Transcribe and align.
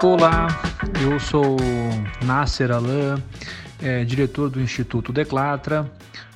Olá, 0.00 0.46
eu 1.02 1.18
sou 1.18 1.56
Nasser 2.24 2.70
Alain, 2.70 3.20
é, 3.82 4.04
diretor 4.04 4.48
do 4.48 4.60
Instituto 4.60 5.12
Declatra, 5.12 5.90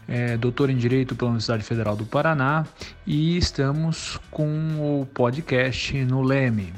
é, 0.09 0.37
doutor 0.37 0.69
em 0.69 0.77
Direito 0.77 1.15
pela 1.15 1.31
Universidade 1.31 1.63
Federal 1.63 1.95
do 1.95 2.05
Paraná 2.05 2.67
e 3.07 3.37
estamos 3.37 4.19
com 4.33 5.01
o 5.01 5.07
podcast 5.15 5.97
no 6.05 6.23
Leme. 6.23 6.75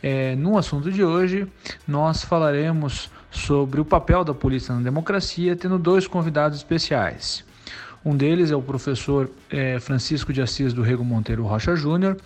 É, 0.00 0.36
no 0.36 0.56
assunto 0.56 0.92
de 0.92 1.02
hoje, 1.02 1.48
nós 1.86 2.22
falaremos 2.22 3.10
sobre 3.28 3.80
o 3.80 3.84
papel 3.84 4.22
da 4.22 4.32
polícia 4.32 4.72
na 4.72 4.82
democracia, 4.82 5.56
tendo 5.56 5.80
dois 5.80 6.06
convidados 6.06 6.58
especiais. 6.58 7.44
Um 8.04 8.16
deles 8.16 8.50
é 8.50 8.56
o 8.56 8.62
professor 8.62 9.30
é, 9.50 9.78
Francisco 9.78 10.32
de 10.32 10.40
Assis 10.40 10.72
do 10.72 10.80
Rego 10.80 11.04
Monteiro 11.04 11.44
Rocha 11.44 11.76
Júnior, 11.76 12.16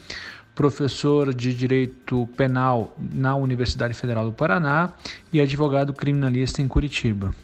professor 0.55 1.35
de 1.35 1.53
Direito 1.53 2.29
Penal 2.37 2.95
na 2.99 3.35
Universidade 3.35 3.95
Federal 3.95 4.25
do 4.25 4.33
Paraná 4.33 4.93
e 5.33 5.41
advogado 5.41 5.93
criminalista 5.93 6.63
em 6.63 6.69
Curitiba. 6.69 7.35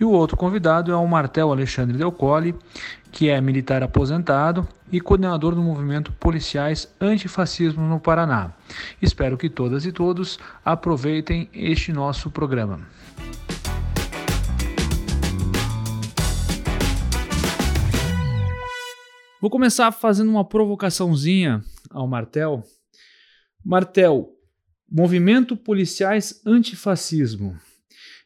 E 0.00 0.04
o 0.04 0.10
outro 0.10 0.36
convidado 0.36 0.92
é 0.92 0.96
o 0.96 1.06
Martel 1.06 1.50
Alexandre 1.50 1.96
Del 1.96 2.12
Colle, 2.12 2.54
que 3.10 3.28
é 3.28 3.40
militar 3.40 3.82
aposentado 3.82 4.66
e 4.90 5.00
coordenador 5.00 5.54
do 5.54 5.62
movimento 5.62 6.12
Policiais 6.12 6.92
Antifascismo 7.00 7.82
no 7.82 8.00
Paraná. 8.00 8.52
Espero 9.00 9.36
que 9.36 9.48
todas 9.48 9.84
e 9.84 9.92
todos 9.92 10.38
aproveitem 10.64 11.48
este 11.52 11.92
nosso 11.92 12.30
programa. 12.30 12.80
Vou 19.40 19.50
começar 19.50 19.92
fazendo 19.92 20.30
uma 20.30 20.44
provocaçãozinha 20.44 21.62
ao 21.90 22.06
Martel. 22.06 22.62
Martel, 23.64 24.34
movimento 24.90 25.56
policiais 25.56 26.40
antifascismo. 26.46 27.58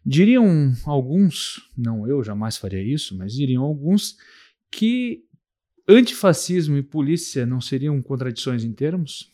Diriam 0.04 0.72
alguns, 0.84 1.70
não 1.76 2.06
eu 2.08 2.22
jamais 2.24 2.56
faria 2.56 2.82
isso, 2.82 3.16
mas 3.16 3.32
diriam 3.32 3.62
alguns 3.62 4.16
que 4.70 5.24
antifascismo 5.88 6.76
e 6.76 6.82
polícia 6.82 7.46
não 7.46 7.60
seriam 7.60 8.00
contradições 8.02 8.64
em 8.64 8.72
termos? 8.72 9.30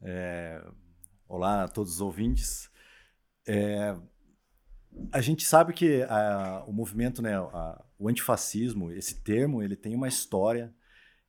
É, 0.00 0.62
olá 1.28 1.64
a 1.64 1.68
todos 1.68 1.94
os 1.94 2.00
ouvintes. 2.00 2.70
É, 3.46 3.96
a 5.12 5.20
gente 5.20 5.44
sabe 5.44 5.72
que 5.72 6.02
a, 6.04 6.64
o 6.66 6.72
movimento, 6.72 7.20
né, 7.20 7.36
a, 7.36 7.84
o 7.98 8.08
antifascismo, 8.08 8.92
esse 8.92 9.22
termo, 9.22 9.62
ele 9.62 9.76
tem 9.76 9.94
uma 9.94 10.08
história 10.08 10.72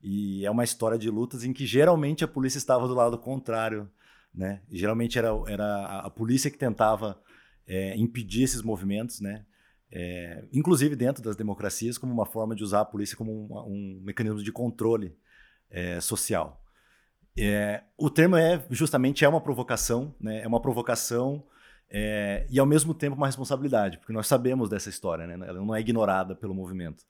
e 0.02 0.45
é 0.45 0.52
uma 0.52 0.64
história 0.64 0.98
de 0.98 1.09
lutas 1.09 1.44
em 1.44 1.52
que 1.52 1.66
geralmente 1.66 2.23
a 2.23 2.28
polícia 2.28 2.58
estava 2.58 2.88
do 2.88 2.94
lado 2.94 3.17
contrário, 3.17 3.90
né? 4.34 4.62
E 4.70 4.78
geralmente 4.78 5.17
era, 5.17 5.30
era 5.48 6.00
a 6.00 6.09
polícia 6.09 6.52
que 6.52 6.58
tentava 6.58 7.20
é, 7.67 7.95
impedir 7.98 8.44
esses 8.44 8.62
movimentos, 8.62 9.20
né? 9.20 9.45
É, 9.92 10.45
inclusive 10.52 10.95
dentro 10.95 11.23
das 11.23 11.36
democracias, 11.36 11.98
como 11.98 12.14
uma 12.14 12.25
forma 12.25 12.56
de 12.56 12.64
usar 12.64 12.81
a 12.81 12.86
polícia 12.86 13.18
como 13.18 13.31
um, 13.31 13.58
um 13.68 14.02
mecanismo 14.03 14.44
de 14.44 14.52
controle 14.52 15.18
é, 15.70 16.00
social. 16.00 16.62
É, 17.38 17.84
o 17.98 18.09
termo 18.09 18.36
é 18.36 18.66
justamente 18.70 19.23
é 19.23 19.30
uma 19.30 19.42
provocação, 19.42 20.16
né? 20.20 20.42
É 20.42 20.48
uma 20.48 20.62
provocação 20.62 21.44
é, 21.90 22.45
e 22.50 22.59
ao 22.59 22.66
mesmo 22.66 22.94
tempo 22.94 23.16
uma 23.16 23.28
responsabilidade, 23.28 23.98
porque 23.98 24.14
nós 24.14 24.28
sabemos 24.28 24.70
dessa 24.70 24.90
história, 24.90 25.25
né? 25.25 25.34
Ela 25.48 25.59
não 25.59 25.73
é 25.73 25.80
ignorada 25.80 26.36
pelo 26.36 26.53
movimento. 26.53 27.03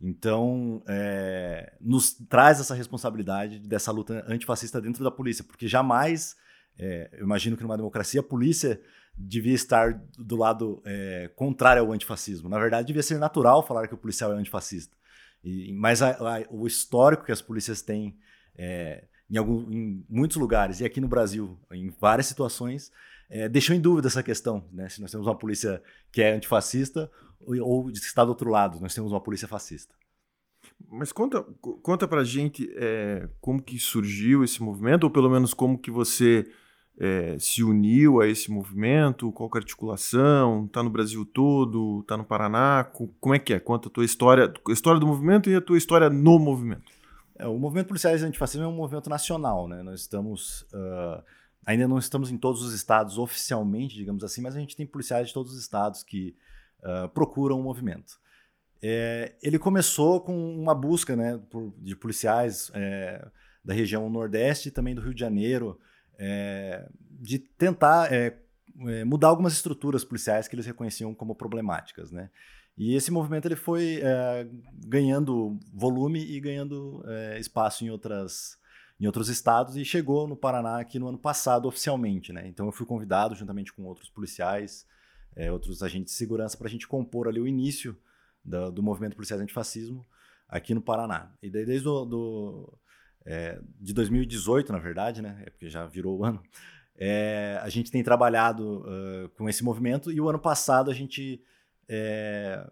Então, 0.00 0.82
é, 0.86 1.72
nos 1.80 2.12
traz 2.12 2.60
essa 2.60 2.74
responsabilidade 2.74 3.58
dessa 3.58 3.90
luta 3.90 4.24
antifascista 4.28 4.80
dentro 4.80 5.02
da 5.02 5.10
polícia, 5.10 5.42
porque 5.42 5.66
jamais, 5.66 6.36
é, 6.78 7.10
eu 7.12 7.24
imagino 7.24 7.56
que 7.56 7.62
numa 7.64 7.76
democracia, 7.76 8.20
a 8.20 8.24
polícia 8.24 8.80
devia 9.16 9.54
estar 9.54 10.00
do 10.16 10.36
lado 10.36 10.80
é, 10.84 11.28
contrário 11.34 11.82
ao 11.82 11.92
antifascismo. 11.92 12.48
Na 12.48 12.58
verdade, 12.58 12.86
devia 12.86 13.02
ser 13.02 13.18
natural 13.18 13.66
falar 13.66 13.88
que 13.88 13.94
o 13.94 13.98
policial 13.98 14.32
é 14.32 14.36
antifascista. 14.36 14.96
E, 15.42 15.72
mas 15.72 16.00
a, 16.00 16.10
a, 16.10 16.44
o 16.50 16.66
histórico 16.66 17.24
que 17.24 17.32
as 17.32 17.42
polícias 17.42 17.82
têm 17.82 18.16
é, 18.56 19.04
em, 19.28 19.36
algum, 19.36 19.70
em, 19.70 20.04
muitos 20.08 20.36
lugares, 20.36 20.80
e 20.80 20.84
aqui 20.84 21.00
no 21.00 21.08
Brasil, 21.08 21.58
em 21.72 21.90
várias 22.00 22.26
situações, 22.26 22.92
é, 23.28 23.48
deixou 23.48 23.74
em 23.74 23.80
dúvida 23.80 24.06
essa 24.06 24.22
questão, 24.22 24.64
né? 24.72 24.88
Se 24.88 25.00
nós 25.00 25.10
temos 25.10 25.26
uma 25.26 25.36
polícia 25.36 25.82
que 26.10 26.22
é 26.22 26.32
antifascista 26.32 27.10
ou 27.40 27.90
de 27.90 27.98
está 27.98 28.24
do 28.24 28.30
outro 28.30 28.50
lado, 28.50 28.80
nós 28.80 28.94
temos 28.94 29.12
uma 29.12 29.20
polícia 29.20 29.48
fascista. 29.48 29.94
Mas 30.90 31.12
conta, 31.12 31.42
conta 31.82 32.06
pra 32.06 32.24
gente 32.24 32.70
é, 32.76 33.28
como 33.40 33.62
que 33.62 33.78
surgiu 33.78 34.44
esse 34.44 34.62
movimento, 34.62 35.04
ou 35.04 35.10
pelo 35.10 35.30
menos 35.30 35.52
como 35.52 35.78
que 35.78 35.90
você 35.90 36.50
é, 36.98 37.36
se 37.38 37.62
uniu 37.62 38.20
a 38.20 38.26
esse 38.26 38.50
movimento, 38.50 39.30
qual 39.32 39.48
é 39.54 39.58
a 39.58 39.60
articulação, 39.60 40.66
está 40.66 40.82
no 40.82 40.90
Brasil 40.90 41.24
todo, 41.24 42.00
está 42.00 42.16
no 42.16 42.24
Paraná, 42.24 42.84
como 43.20 43.34
é 43.34 43.38
que 43.38 43.54
é? 43.54 43.60
Conta 43.60 43.88
a 43.88 43.90
tua 43.90 44.04
história, 44.04 44.52
a 44.66 44.72
história 44.72 45.00
do 45.00 45.06
movimento 45.06 45.48
e 45.48 45.54
a 45.54 45.60
tua 45.60 45.78
história 45.78 46.10
no 46.10 46.38
movimento. 46.38 46.92
É, 47.36 47.46
o 47.46 47.58
movimento 47.58 47.88
policiais 47.88 48.22
antifascismo 48.22 48.64
é 48.64 48.68
um 48.68 48.76
movimento 48.76 49.08
nacional, 49.08 49.68
né? 49.68 49.82
Nós 49.82 50.00
estamos... 50.00 50.62
Uh, 50.72 51.22
ainda 51.64 51.86
não 51.86 51.98
estamos 51.98 52.32
em 52.32 52.38
todos 52.38 52.62
os 52.62 52.72
estados 52.72 53.18
oficialmente, 53.18 53.94
digamos 53.94 54.24
assim, 54.24 54.40
mas 54.40 54.56
a 54.56 54.58
gente 54.58 54.74
tem 54.74 54.86
policiais 54.86 55.28
de 55.28 55.34
todos 55.34 55.52
os 55.52 55.60
estados 55.60 56.02
que 56.02 56.34
uh, 56.82 57.08
procuram 57.08 57.60
o 57.60 57.62
movimento. 57.62 58.18
É, 58.80 59.34
ele 59.42 59.58
começou 59.58 60.20
com 60.20 60.54
uma 60.54 60.74
busca 60.74 61.16
né, 61.16 61.40
por, 61.50 61.74
de 61.78 61.96
policiais 61.96 62.70
é, 62.74 63.26
da 63.64 63.74
região 63.74 64.08
Nordeste 64.08 64.68
e 64.68 64.72
também 64.72 64.94
do 64.94 65.00
Rio 65.00 65.14
de 65.14 65.20
Janeiro, 65.20 65.78
é, 66.18 66.88
de 67.10 67.38
tentar 67.38 68.12
é, 68.12 68.38
é, 68.86 69.04
mudar 69.04 69.28
algumas 69.28 69.52
estruturas 69.52 70.04
policiais 70.04 70.46
que 70.46 70.54
eles 70.54 70.66
reconheciam 70.66 71.12
como 71.12 71.34
problemáticas. 71.34 72.12
Né? 72.12 72.30
E 72.76 72.94
esse 72.94 73.10
movimento 73.10 73.46
ele 73.46 73.56
foi 73.56 74.00
é, 74.02 74.46
ganhando 74.86 75.58
volume 75.72 76.20
e 76.20 76.38
ganhando 76.40 77.04
espaço 77.38 77.84
em 77.84 77.90
outras 77.90 78.56
em 79.00 79.06
outros 79.06 79.28
estados 79.28 79.76
e 79.76 79.84
chegou 79.84 80.26
no 80.26 80.36
Paraná 80.36 80.80
aqui 80.80 80.98
no 80.98 81.06
ano 81.06 81.18
passado 81.18 81.68
oficialmente, 81.68 82.32
né? 82.32 82.48
Então 82.48 82.66
eu 82.66 82.72
fui 82.72 82.84
convidado 82.84 83.32
juntamente 83.36 83.72
com 83.72 83.84
outros 83.84 84.10
policiais 84.10 84.84
é, 85.36 85.50
outros 85.52 85.82
agentes 85.82 86.12
de 86.12 86.18
segurança, 86.18 86.56
para 86.56 86.66
a 86.66 86.70
gente 86.70 86.86
compor 86.86 87.28
ali 87.28 87.40
o 87.40 87.46
início 87.46 87.96
do, 88.44 88.70
do 88.70 88.82
movimento 88.82 89.14
policial 89.14 89.40
antifascismo 89.40 90.06
aqui 90.48 90.74
no 90.74 90.82
Paraná. 90.82 91.32
E 91.42 91.50
daí, 91.50 91.64
desde 91.64 91.84
do 91.84 92.78
é, 93.24 93.60
de 93.78 93.92
2018, 93.92 94.72
na 94.72 94.78
verdade, 94.78 95.20
né, 95.20 95.42
é 95.46 95.50
porque 95.50 95.68
já 95.68 95.86
virou 95.86 96.18
o 96.18 96.24
ano, 96.24 96.42
é, 96.96 97.58
a 97.62 97.68
gente 97.68 97.90
tem 97.90 98.02
trabalhado 98.02 98.80
uh, 98.80 99.28
com 99.36 99.48
esse 99.48 99.62
movimento 99.62 100.10
e 100.10 100.20
o 100.20 100.28
ano 100.28 100.38
passado 100.38 100.90
a 100.90 100.94
gente 100.94 101.40
é, 101.88 102.66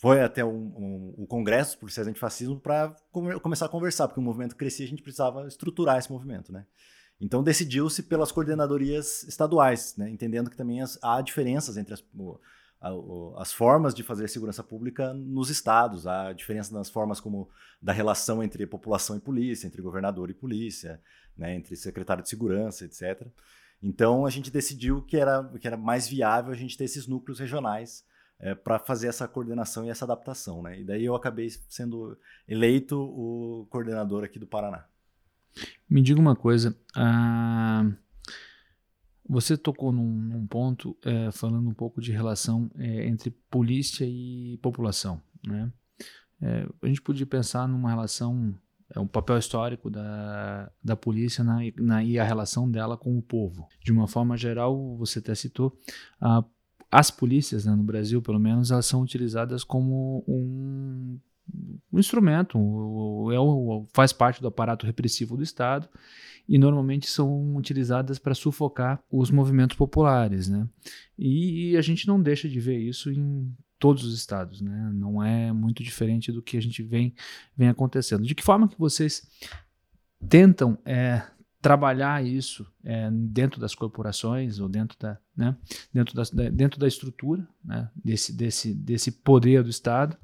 foi 0.00 0.20
até 0.22 0.44
um, 0.44 0.50
um, 0.50 1.14
o 1.18 1.26
Congresso 1.26 1.78
Policiais 1.78 2.06
Antifascismo 2.06 2.60
para 2.60 2.94
come, 3.10 3.38
começar 3.40 3.66
a 3.66 3.68
conversar, 3.68 4.08
porque 4.08 4.20
o 4.20 4.22
movimento 4.22 4.56
crescia 4.56 4.84
e 4.84 4.86
a 4.86 4.90
gente 4.90 5.02
precisava 5.02 5.46
estruturar 5.46 5.98
esse 5.98 6.10
movimento, 6.10 6.52
né? 6.52 6.66
Então 7.20 7.42
decidiu-se 7.42 8.02
pelas 8.04 8.32
coordenadorias 8.32 9.24
estaduais, 9.24 9.94
né? 9.96 10.08
entendendo 10.08 10.48
que 10.48 10.56
também 10.56 10.80
as, 10.80 10.98
há 11.02 11.20
diferenças 11.20 11.76
entre 11.76 11.92
as, 11.92 12.02
o, 12.14 12.40
a, 12.80 12.94
o, 12.94 13.34
as 13.36 13.52
formas 13.52 13.94
de 13.94 14.02
fazer 14.02 14.26
segurança 14.28 14.64
pública 14.64 15.12
nos 15.12 15.50
estados, 15.50 16.06
há 16.06 16.32
diferença 16.32 16.72
nas 16.72 16.88
formas 16.88 17.20
como 17.20 17.50
da 17.80 17.92
relação 17.92 18.42
entre 18.42 18.66
população 18.66 19.16
e 19.16 19.20
polícia, 19.20 19.66
entre 19.66 19.82
governador 19.82 20.30
e 20.30 20.34
polícia, 20.34 21.00
né? 21.36 21.54
entre 21.54 21.76
secretário 21.76 22.22
de 22.22 22.28
segurança, 22.30 22.86
etc. 22.86 23.26
Então 23.82 24.24
a 24.24 24.30
gente 24.30 24.50
decidiu 24.50 25.02
que 25.02 25.18
era, 25.18 25.44
que 25.60 25.66
era 25.66 25.76
mais 25.76 26.08
viável 26.08 26.52
a 26.52 26.56
gente 26.56 26.76
ter 26.76 26.84
esses 26.84 27.06
núcleos 27.06 27.38
regionais 27.38 28.02
é, 28.38 28.54
para 28.54 28.78
fazer 28.78 29.08
essa 29.08 29.28
coordenação 29.28 29.84
e 29.84 29.90
essa 29.90 30.06
adaptação. 30.06 30.62
Né? 30.62 30.80
E 30.80 30.84
daí 30.84 31.04
eu 31.04 31.14
acabei 31.14 31.50
sendo 31.68 32.18
eleito 32.48 32.98
o 32.98 33.66
coordenador 33.68 34.24
aqui 34.24 34.38
do 34.38 34.46
Paraná. 34.46 34.86
Me 35.88 36.02
diga 36.02 36.20
uma 36.20 36.36
coisa. 36.36 36.76
Ah, 36.94 37.84
você 39.28 39.56
tocou 39.56 39.92
num, 39.92 40.10
num 40.10 40.46
ponto 40.46 40.96
é, 41.04 41.30
falando 41.30 41.68
um 41.68 41.74
pouco 41.74 42.00
de 42.00 42.10
relação 42.10 42.68
é, 42.76 43.06
entre 43.06 43.30
polícia 43.48 44.04
e 44.04 44.58
população. 44.60 45.22
Né? 45.46 45.72
É, 46.42 46.66
a 46.82 46.86
gente 46.86 47.00
podia 47.00 47.26
pensar 47.26 47.68
numa 47.68 47.88
relação, 47.88 48.52
é 48.92 48.98
um 48.98 49.06
papel 49.06 49.38
histórico 49.38 49.88
da, 49.88 50.70
da 50.82 50.96
polícia 50.96 51.44
na, 51.44 51.58
na, 51.78 52.02
e 52.02 52.18
a 52.18 52.24
relação 52.24 52.68
dela 52.68 52.96
com 52.96 53.16
o 53.16 53.22
povo. 53.22 53.68
De 53.84 53.92
uma 53.92 54.08
forma 54.08 54.36
geral, 54.36 54.96
você 54.96 55.20
até 55.20 55.32
citou, 55.34 55.78
a, 56.20 56.44
as 56.90 57.08
polícias 57.10 57.66
né, 57.66 57.74
no 57.74 57.84
Brasil, 57.84 58.20
pelo 58.20 58.40
menos, 58.40 58.72
elas 58.72 58.86
são 58.86 59.00
utilizadas 59.00 59.62
como 59.62 60.24
um 60.26 61.20
um 61.92 61.98
instrumento, 61.98 62.58
é 63.32 63.36
faz 63.92 64.12
parte 64.12 64.40
do 64.40 64.48
aparato 64.48 64.86
repressivo 64.86 65.36
do 65.36 65.42
Estado 65.42 65.88
e 66.48 66.58
normalmente 66.58 67.08
são 67.08 67.56
utilizadas 67.56 68.18
para 68.18 68.34
sufocar 68.34 69.02
os 69.10 69.30
movimentos 69.30 69.76
populares, 69.76 70.48
né? 70.48 70.68
E, 71.18 71.70
e, 71.70 71.76
a 71.76 71.80
gente 71.80 72.08
não 72.08 72.20
deixa 72.20 72.48
de 72.48 72.58
ver 72.58 72.78
isso 72.78 73.10
em 73.10 73.54
todos 73.78 74.04
os 74.04 74.14
estados, 74.14 74.60
né? 74.60 74.90
Não 74.92 75.22
é 75.22 75.52
muito 75.52 75.82
diferente 75.82 76.32
do 76.32 76.42
que 76.42 76.56
a 76.56 76.62
gente 76.62 76.82
vem, 76.82 77.14
vem 77.56 77.68
acontecendo. 77.68 78.24
De 78.24 78.34
que 78.34 78.42
forma 78.42 78.68
que 78.68 78.78
vocês 78.78 79.26
tentam 80.28 80.76
é, 80.84 81.22
trabalhar 81.60 82.24
isso 82.24 82.66
é, 82.82 83.10
dentro 83.10 83.60
das 83.60 83.74
corporações 83.74 84.58
ou 84.58 84.68
dentro 84.68 84.98
da, 84.98 85.18
né, 85.36 85.56
dentro 85.92 86.14
da, 86.14 86.50
dentro 86.50 86.80
da 86.80 86.88
estrutura 86.88 87.46
né, 87.62 87.90
desse, 87.94 88.32
desse, 88.32 88.74
desse 88.74 89.12
poder 89.12 89.62
do 89.62 89.70
Estado 89.70 90.16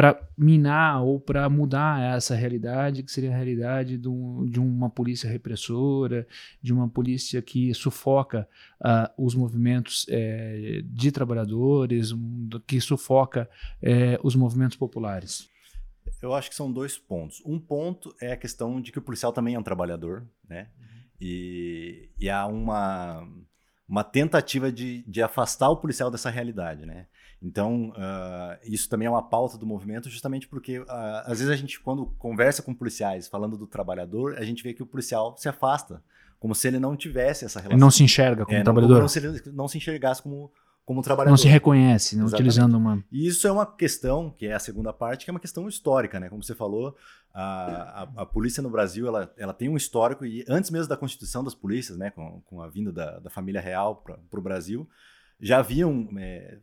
para 0.00 0.18
minar 0.34 1.04
ou 1.04 1.20
para 1.20 1.46
mudar 1.50 2.16
essa 2.16 2.34
realidade, 2.34 3.02
que 3.02 3.12
seria 3.12 3.30
a 3.30 3.36
realidade 3.36 3.98
do, 3.98 4.46
de 4.48 4.58
uma 4.58 4.88
polícia 4.88 5.28
repressora, 5.28 6.26
de 6.62 6.72
uma 6.72 6.88
polícia 6.88 7.42
que 7.42 7.74
sufoca 7.74 8.48
uh, 8.80 9.22
os 9.22 9.34
movimentos 9.34 10.06
é, 10.08 10.80
de 10.86 11.12
trabalhadores, 11.12 12.14
que 12.66 12.80
sufoca 12.80 13.46
é, 13.82 14.18
os 14.22 14.34
movimentos 14.34 14.74
populares? 14.74 15.50
Eu 16.22 16.32
acho 16.32 16.48
que 16.48 16.56
são 16.56 16.72
dois 16.72 16.96
pontos. 16.96 17.42
Um 17.44 17.58
ponto 17.58 18.16
é 18.22 18.32
a 18.32 18.38
questão 18.38 18.80
de 18.80 18.92
que 18.92 18.98
o 18.98 19.02
policial 19.02 19.34
também 19.34 19.54
é 19.54 19.58
um 19.58 19.62
trabalhador, 19.62 20.26
né? 20.48 20.68
Uhum. 20.78 20.86
E, 21.20 22.08
e 22.18 22.30
há 22.30 22.46
uma, 22.46 23.28
uma 23.86 24.02
tentativa 24.02 24.72
de, 24.72 25.04
de 25.06 25.20
afastar 25.20 25.68
o 25.68 25.76
policial 25.76 26.10
dessa 26.10 26.30
realidade, 26.30 26.86
né? 26.86 27.06
Então, 27.42 27.90
uh, 27.90 28.58
isso 28.64 28.88
também 28.88 29.06
é 29.06 29.10
uma 29.10 29.22
pauta 29.22 29.56
do 29.56 29.64
movimento, 29.64 30.10
justamente 30.10 30.46
porque, 30.46 30.78
uh, 30.78 30.84
às 31.24 31.38
vezes, 31.38 31.48
a 31.48 31.56
gente, 31.56 31.80
quando 31.80 32.06
conversa 32.18 32.62
com 32.62 32.74
policiais 32.74 33.28
falando 33.28 33.56
do 33.56 33.66
trabalhador, 33.66 34.36
a 34.36 34.44
gente 34.44 34.62
vê 34.62 34.74
que 34.74 34.82
o 34.82 34.86
policial 34.86 35.34
se 35.38 35.48
afasta, 35.48 36.02
como 36.38 36.54
se 36.54 36.68
ele 36.68 36.78
não 36.78 36.94
tivesse 36.96 37.46
essa 37.46 37.58
relação. 37.58 37.76
Ele 37.76 37.80
não 37.80 37.90
se 37.90 38.04
enxerga 38.04 38.44
como 38.44 38.58
é, 38.58 38.62
trabalhador. 38.62 38.96
Como 38.96 39.08
se 39.08 39.18
ele 39.18 39.42
não 39.52 39.68
se 39.68 39.78
enxergasse 39.78 40.22
como, 40.22 40.52
como 40.84 41.00
trabalhador. 41.00 41.30
Não 41.30 41.36
se 41.38 41.48
reconhece, 41.48 42.14
não 42.14 42.26
utilizando 42.26 42.76
uma. 42.76 43.02
E 43.10 43.26
isso 43.26 43.46
é 43.48 43.52
uma 43.52 43.64
questão, 43.64 44.30
que 44.30 44.46
é 44.46 44.52
a 44.52 44.58
segunda 44.58 44.92
parte, 44.92 45.24
que 45.24 45.30
é 45.30 45.32
uma 45.32 45.40
questão 45.40 45.66
histórica, 45.66 46.20
né? 46.20 46.28
Como 46.28 46.42
você 46.42 46.54
falou, 46.54 46.94
a, 47.32 48.02
a, 48.02 48.22
a, 48.22 48.26
polícia 48.26 48.62
no 48.62 48.68
Brasil 48.68 49.06
ela, 49.06 49.32
ela 49.38 49.54
tem 49.54 49.68
um 49.68 49.76
histórico, 49.76 50.26
e 50.26 50.44
antes 50.46 50.70
mesmo 50.70 50.88
da 50.88 50.96
constituição 50.96 51.42
das 51.42 51.54
polícias, 51.54 51.96
né, 51.96 52.10
com, 52.10 52.42
com 52.42 52.60
a 52.60 52.68
vinda 52.68 52.92
da, 52.92 53.18
da 53.18 53.30
família 53.30 53.60
real 53.60 53.96
para 53.96 54.38
o 54.38 54.42
Brasil, 54.42 54.88
já 55.40 55.58
haviam 55.58 56.08
é, 56.18 56.58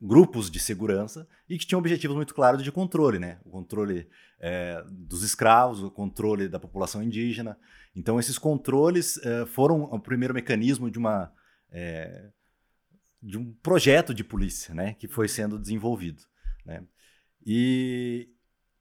grupos 0.00 0.50
de 0.50 0.60
segurança 0.60 1.28
e 1.48 1.58
que 1.58 1.66
tinham 1.66 1.80
objetivos 1.80 2.16
muito 2.16 2.34
claros 2.34 2.62
de 2.62 2.70
controle, 2.70 3.18
né? 3.18 3.38
O 3.44 3.50
controle 3.50 4.08
é, 4.40 4.84
dos 4.88 5.22
escravos, 5.22 5.82
o 5.82 5.90
controle 5.90 6.48
da 6.48 6.60
população 6.60 7.02
indígena. 7.02 7.58
Então, 7.94 8.18
esses 8.18 8.38
controles 8.38 9.18
é, 9.24 9.44
foram 9.46 9.82
o 9.82 9.98
primeiro 9.98 10.34
mecanismo 10.34 10.90
de 10.90 10.98
uma 10.98 11.32
é, 11.70 12.30
de 13.20 13.36
um 13.36 13.52
projeto 13.54 14.14
de 14.14 14.22
polícia, 14.22 14.72
né? 14.72 14.94
Que 14.94 15.08
foi 15.08 15.28
sendo 15.28 15.58
desenvolvido, 15.58 16.22
né? 16.64 16.84
E, 17.44 18.28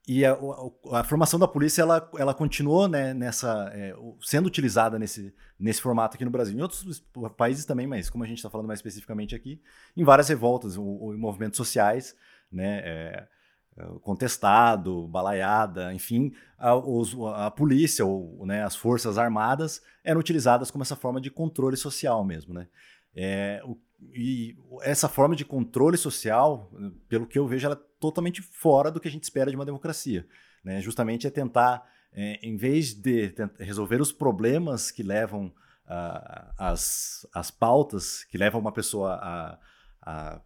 e 0.08 0.24
a, 0.26 0.32
a, 0.32 1.00
a, 1.02 1.04
formação 1.04 1.38
da 1.38 1.48
polícia 1.48 1.82
ela, 1.82 2.10
ela 2.18 2.34
continuou 2.34 2.88
né, 2.88 3.14
nessa 3.14 3.70
é, 3.74 3.94
sendo 4.22 4.46
utilizada 4.46 4.98
nesse, 4.98 5.36
nesse 5.60 5.82
formato 5.82 6.16
aqui 6.16 6.24
no 6.24 6.32
Brasil. 6.32 6.58
Em 6.58 6.62
outros 6.62 7.04
países 7.36 7.66
também, 7.66 7.86
mas 7.86 8.10
como 8.10 8.24
a 8.24 8.28
gente 8.28 8.38
está 8.38 8.50
falando 8.50 8.68
mais 8.68 8.80
especificamente 8.80 9.36
aqui, 9.36 9.62
em 9.98 10.06
várias 10.06 10.30
revoltas 10.30 10.78
ou, 10.78 11.14
em 11.14 11.18
movimentos 11.18 11.58
sociais, 11.58 12.16
né, 12.50 12.80
é, 12.86 13.28
é 13.76 13.84
contestado, 14.02 15.10
balaiada, 15.10 15.94
enfim, 15.94 16.32
a, 16.58 16.74
os, 16.74 17.14
a 17.36 17.52
polícia 17.52 18.06
ou 18.06 18.46
né, 18.46 18.64
as 18.64 18.78
forças 18.78 19.18
armadas 19.18 19.82
eram 20.06 20.22
utilizadas 20.22 20.72
como 20.72 20.84
essa 20.84 20.96
forma 20.96 21.20
de 21.20 21.30
controle 21.30 21.76
social 21.76 22.24
mesmo. 22.24 22.54
Né? 22.54 22.70
É, 23.14 23.62
o, 23.66 23.78
e 24.00 24.56
essa 24.82 25.10
forma 25.10 25.36
de 25.36 25.44
controle 25.44 25.98
social, 25.98 26.72
pelo 27.10 27.26
que 27.26 27.38
eu 27.38 27.48
vejo, 27.48 27.66
ela 27.66 27.76
é 27.76 28.00
totalmente 28.00 28.42
fora 28.42 28.92
do 28.92 29.00
que 29.00 29.08
a 29.08 29.12
gente 29.12 29.24
espera 29.24 29.50
de 29.50 29.56
uma 29.56 29.66
democracia. 29.66 30.28
Né? 30.64 30.82
Justamente 30.82 31.26
é 31.26 31.30
tentar, 31.30 31.84
é, 32.14 32.40
em 32.48 32.56
vez 32.56 32.94
de 32.94 33.34
resolver 33.60 34.00
os 34.00 34.12
problemas 34.12 34.92
que 34.92 35.02
levam 35.02 35.48
uh, 35.88 36.54
as, 36.58 37.28
as 37.34 37.50
pautas, 37.50 38.24
que 38.26 38.38
levam 38.38 38.62
uma 38.62 38.72
pessoa 38.72 39.14
a, 39.16 39.60
a 40.02 40.42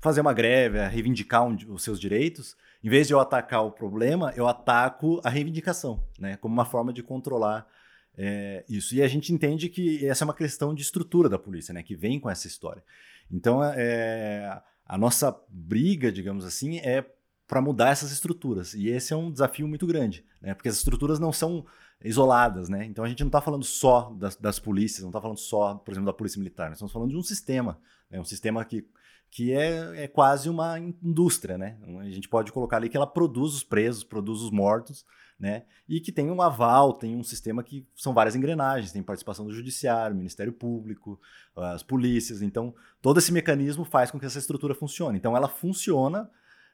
fazer 0.00 0.20
uma 0.20 0.32
greve, 0.32 0.78
a 0.78 0.86
reivindicar 0.86 1.44
um, 1.44 1.56
os 1.70 1.82
seus 1.82 1.98
direitos, 1.98 2.56
em 2.82 2.88
vez 2.88 3.06
de 3.06 3.14
eu 3.14 3.20
atacar 3.20 3.64
o 3.64 3.72
problema, 3.72 4.32
eu 4.36 4.46
ataco 4.46 5.20
a 5.24 5.30
reivindicação, 5.30 6.06
né? 6.18 6.36
como 6.36 6.52
uma 6.52 6.66
forma 6.66 6.92
de 6.92 7.02
controlar 7.02 7.66
é, 8.16 8.64
isso. 8.68 8.94
E 8.94 9.02
a 9.02 9.08
gente 9.08 9.32
entende 9.32 9.68
que 9.68 10.06
essa 10.06 10.24
é 10.24 10.26
uma 10.26 10.34
questão 10.34 10.74
de 10.74 10.82
estrutura 10.82 11.28
da 11.28 11.38
polícia, 11.38 11.72
né? 11.74 11.82
Que 11.82 11.96
vem 11.96 12.20
com 12.20 12.30
essa 12.30 12.46
história. 12.46 12.82
Então, 13.30 13.62
é, 13.62 14.62
a 14.84 14.98
nossa 14.98 15.36
briga, 15.48 16.12
digamos 16.12 16.44
assim, 16.44 16.78
é 16.78 17.04
para 17.46 17.60
mudar 17.60 17.90
essas 17.90 18.10
estruturas. 18.10 18.74
E 18.74 18.88
esse 18.88 19.12
é 19.12 19.16
um 19.16 19.30
desafio 19.30 19.68
muito 19.68 19.86
grande, 19.86 20.24
né? 20.40 20.54
Porque 20.54 20.68
as 20.68 20.76
estruturas 20.76 21.18
não 21.18 21.32
são 21.32 21.64
isoladas, 22.02 22.68
né? 22.68 22.84
Então 22.84 23.04
a 23.04 23.08
gente 23.08 23.20
não 23.20 23.28
está 23.28 23.40
falando 23.40 23.64
só 23.64 24.10
das, 24.18 24.36
das 24.36 24.58
polícias, 24.58 25.02
não 25.02 25.10
está 25.10 25.20
falando 25.20 25.38
só, 25.38 25.74
por 25.74 25.92
exemplo, 25.92 26.06
da 26.06 26.12
polícia 26.12 26.38
militar. 26.38 26.68
Nós 26.68 26.76
estamos 26.76 26.92
falando 26.92 27.10
de 27.10 27.16
um 27.16 27.22
sistema, 27.22 27.78
né? 28.10 28.20
um 28.20 28.24
sistema 28.24 28.64
que 28.64 28.86
que 29.30 29.52
é, 29.52 30.04
é 30.04 30.06
quase 30.06 30.48
uma 30.48 30.78
indústria, 30.78 31.58
né? 31.58 31.76
A 31.98 32.08
gente 32.08 32.28
pode 32.28 32.52
colocar 32.52 32.76
ali 32.76 32.88
que 32.88 32.96
ela 32.96 33.06
produz 33.06 33.52
os 33.52 33.64
presos, 33.64 34.04
produz 34.04 34.40
os 34.40 34.52
mortos, 34.52 35.04
né? 35.44 35.64
E 35.86 36.00
que 36.00 36.10
tem 36.10 36.30
um 36.30 36.40
aval, 36.40 36.94
tem 36.94 37.14
um 37.14 37.22
sistema 37.22 37.62
que 37.62 37.86
são 37.94 38.14
várias 38.14 38.34
engrenagens, 38.34 38.92
tem 38.92 39.02
participação 39.02 39.44
do 39.44 39.52
judiciário, 39.52 40.16
Ministério 40.16 40.54
Público, 40.54 41.20
as 41.54 41.82
polícias. 41.82 42.40
Então, 42.40 42.74
todo 43.02 43.18
esse 43.18 43.30
mecanismo 43.30 43.84
faz 43.84 44.10
com 44.10 44.18
que 44.18 44.24
essa 44.24 44.38
estrutura 44.38 44.74
funcione. 44.74 45.18
Então, 45.18 45.36
ela 45.36 45.46
funciona 45.46 46.30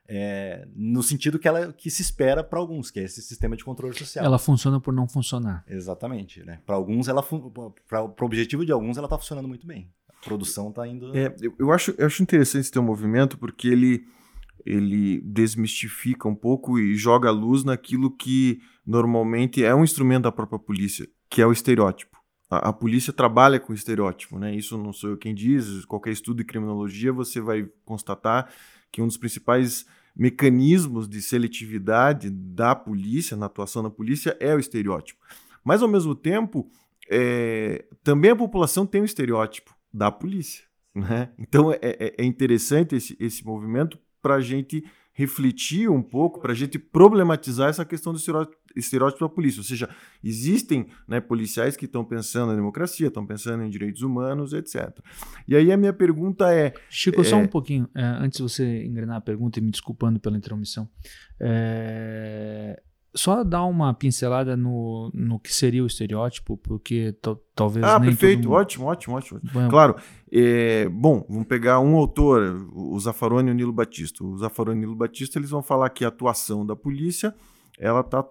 é, 0.08 0.68
no 0.72 1.02
sentido 1.02 1.36
que 1.36 1.48
ela 1.48 1.72
que 1.72 1.90
se 1.90 2.00
espera 2.00 2.44
para 2.44 2.60
alguns, 2.60 2.92
que 2.92 3.00
é 3.00 3.02
esse 3.02 3.20
sistema 3.20 3.56
de 3.56 3.64
controle 3.64 3.98
social. 3.98 4.24
Ela 4.24 4.38
funciona 4.38 4.80
por 4.80 4.94
não 4.94 5.08
funcionar. 5.08 5.64
Exatamente, 5.66 6.44
né? 6.44 6.60
Para 6.64 6.76
alguns, 6.76 7.08
ela 7.08 7.24
para 7.24 8.04
o 8.04 8.14
objetivo 8.24 8.64
de 8.64 8.70
alguns, 8.70 8.96
ela 8.96 9.06
está 9.06 9.18
funcionando 9.18 9.48
muito 9.48 9.66
bem 9.66 9.90
produção 10.24 10.68
está 10.68 10.86
indo. 10.86 11.16
É, 11.16 11.34
eu, 11.40 11.54
eu, 11.58 11.72
acho, 11.72 11.94
eu 11.96 12.06
acho 12.06 12.22
interessante 12.22 12.60
esse 12.60 12.70
teu 12.70 12.82
movimento 12.82 13.38
porque 13.38 13.68
ele, 13.68 14.06
ele 14.64 15.20
desmistifica 15.20 16.28
um 16.28 16.34
pouco 16.34 16.78
e 16.78 16.94
joga 16.94 17.30
luz 17.30 17.64
naquilo 17.64 18.10
que 18.10 18.60
normalmente 18.86 19.64
é 19.64 19.74
um 19.74 19.84
instrumento 19.84 20.24
da 20.24 20.32
própria 20.32 20.58
polícia, 20.58 21.08
que 21.28 21.40
é 21.40 21.46
o 21.46 21.52
estereótipo. 21.52 22.18
A, 22.50 22.70
a 22.70 22.72
polícia 22.72 23.12
trabalha 23.12 23.60
com 23.60 23.72
estereótipo, 23.72 24.38
né? 24.38 24.54
Isso 24.54 24.76
não 24.76 24.92
sou 24.92 25.10
eu 25.10 25.16
quem 25.16 25.34
diz. 25.34 25.84
Qualquer 25.84 26.10
estudo 26.10 26.38
de 26.38 26.44
criminologia 26.44 27.12
você 27.12 27.40
vai 27.40 27.68
constatar 27.84 28.52
que 28.90 29.00
um 29.00 29.06
dos 29.06 29.16
principais 29.16 29.86
mecanismos 30.16 31.08
de 31.08 31.22
seletividade 31.22 32.28
da 32.28 32.74
polícia, 32.74 33.36
na 33.36 33.46
atuação 33.46 33.82
da 33.82 33.90
polícia, 33.90 34.36
é 34.40 34.54
o 34.54 34.58
estereótipo. 34.58 35.20
Mas, 35.64 35.82
ao 35.82 35.88
mesmo 35.88 36.14
tempo, 36.14 36.68
é, 37.08 37.84
também 38.02 38.30
a 38.30 38.36
população 38.36 38.84
tem 38.84 39.00
um 39.00 39.04
estereótipo 39.04 39.74
da 39.92 40.10
polícia. 40.10 40.64
Né? 40.94 41.30
Então 41.38 41.72
é, 41.72 41.78
é, 41.82 42.14
é 42.18 42.24
interessante 42.24 42.96
esse, 42.96 43.16
esse 43.20 43.44
movimento 43.44 43.98
para 44.20 44.36
a 44.36 44.40
gente 44.40 44.84
refletir 45.12 45.90
um 45.90 46.02
pouco, 46.02 46.40
para 46.40 46.52
a 46.52 46.54
gente 46.54 46.78
problematizar 46.78 47.68
essa 47.68 47.84
questão 47.84 48.12
do 48.12 48.18
estereótipo 48.74 49.20
da 49.20 49.28
polícia. 49.28 49.60
Ou 49.60 49.64
seja, 49.64 49.88
existem 50.22 50.86
né, 51.06 51.20
policiais 51.20 51.76
que 51.76 51.84
estão 51.84 52.04
pensando 52.04 52.50
na 52.50 52.54
democracia, 52.54 53.08
estão 53.08 53.26
pensando 53.26 53.62
em 53.62 53.68
direitos 53.68 54.02
humanos, 54.02 54.52
etc. 54.52 54.98
E 55.46 55.54
aí 55.54 55.70
a 55.72 55.76
minha 55.76 55.92
pergunta 55.92 56.54
é. 56.54 56.72
Chico, 56.88 57.20
é... 57.20 57.24
só 57.24 57.36
um 57.36 57.46
pouquinho, 57.46 57.88
é, 57.94 58.02
antes 58.02 58.38
de 58.38 58.42
você 58.42 58.84
engrenar 58.84 59.16
a 59.16 59.20
pergunta 59.20 59.58
e 59.58 59.62
me 59.62 59.70
desculpando 59.70 60.18
pela 60.20 60.38
intromissão. 60.38 60.88
É, 61.38 62.80
só 63.14 63.42
dar 63.42 63.64
uma 63.64 63.92
pincelada 63.92 64.56
no, 64.56 65.10
no 65.12 65.38
que 65.38 65.52
seria 65.52 65.82
o 65.82 65.86
estereótipo, 65.86 66.56
porque 66.56 67.14
talvez. 67.54 67.84
Ah, 67.84 68.00
perfeito, 68.00 68.44
mundo... 68.44 68.52
ótimo, 68.52 68.86
ótimo, 68.86 69.16
ótimo. 69.16 69.40
Bom, 69.52 69.68
claro. 69.68 69.96
É, 70.32 70.88
bom, 70.88 71.26
vamos 71.28 71.46
pegar 71.46 71.80
um 71.80 71.96
autor, 71.96 72.68
o 72.72 72.98
Zaffaroni 72.98 73.48
e 73.48 73.52
o 73.52 73.54
Nilo 73.54 73.72
Batista. 73.72 74.24
O 74.24 74.36
Zaffaroni 74.38 74.80
e 74.80 74.84
o 74.84 74.86
Nilo 74.86 74.96
Batista 74.96 75.38
eles 75.38 75.50
vão 75.50 75.62
falar 75.62 75.90
que 75.90 76.04
a 76.04 76.08
atuação 76.08 76.64
da 76.64 76.76
polícia 76.76 77.34
ela 77.78 78.00
está 78.00 78.22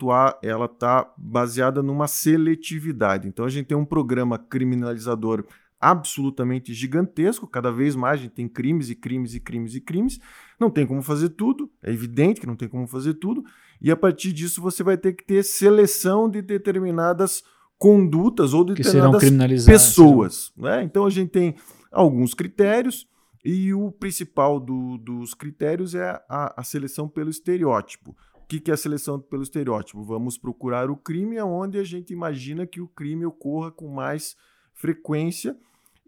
ela 0.43 0.67
tá 0.67 1.11
baseada 1.17 1.81
numa 1.81 2.07
seletividade. 2.07 3.27
Então 3.27 3.45
a 3.45 3.49
gente 3.49 3.65
tem 3.65 3.77
um 3.77 3.85
programa 3.85 4.37
criminalizador 4.37 5.45
absolutamente 5.79 6.73
gigantesco, 6.73 7.47
cada 7.47 7.71
vez 7.71 7.95
mais 7.95 8.19
a 8.19 8.23
gente 8.23 8.33
tem 8.33 8.47
crimes 8.47 8.89
e 8.89 8.95
crimes 8.95 9.33
e 9.33 9.39
crimes 9.39 9.75
e 9.75 9.81
crimes. 9.81 10.19
Não 10.59 10.69
tem 10.69 10.85
como 10.85 11.01
fazer 11.01 11.29
tudo, 11.29 11.71
é 11.81 11.91
evidente 11.91 12.41
que 12.41 12.47
não 12.47 12.55
tem 12.55 12.67
como 12.67 12.85
fazer 12.85 13.13
tudo, 13.15 13.43
e 13.81 13.91
a 13.91 13.95
partir 13.95 14.33
disso 14.33 14.61
você 14.61 14.83
vai 14.83 14.97
ter 14.97 15.13
que 15.13 15.25
ter 15.25 15.43
seleção 15.43 16.29
de 16.29 16.41
determinadas 16.41 17.43
condutas 17.77 18.53
ou 18.53 18.63
de 18.65 18.73
determinadas 18.73 19.65
pessoas. 19.65 20.51
Né? 20.57 20.83
Então 20.83 21.05
a 21.05 21.09
gente 21.09 21.29
tem 21.29 21.55
alguns 21.91 22.33
critérios, 22.33 23.07
e 23.43 23.73
o 23.73 23.91
principal 23.91 24.59
do, 24.59 24.97
dos 24.97 25.33
critérios 25.33 25.95
é 25.95 26.09
a, 26.27 26.53
a, 26.57 26.63
seleção 26.63 27.07
pelo 27.07 27.29
estereótipo. 27.29 28.15
O 28.35 28.45
que, 28.47 28.59
que 28.59 28.71
é 28.71 28.73
a 28.73 28.77
seleção 28.77 29.19
pelo 29.19 29.43
estereótipo? 29.43 30.03
Vamos 30.03 30.37
procurar 30.37 30.89
o 30.89 30.97
crime 30.97 31.39
onde 31.41 31.77
a 31.77 31.83
gente 31.83 32.11
imagina 32.11 32.67
que 32.67 32.81
o 32.81 32.87
crime 32.87 33.25
ocorra 33.25 33.71
com 33.71 33.87
mais 33.87 34.35
frequência 34.73 35.57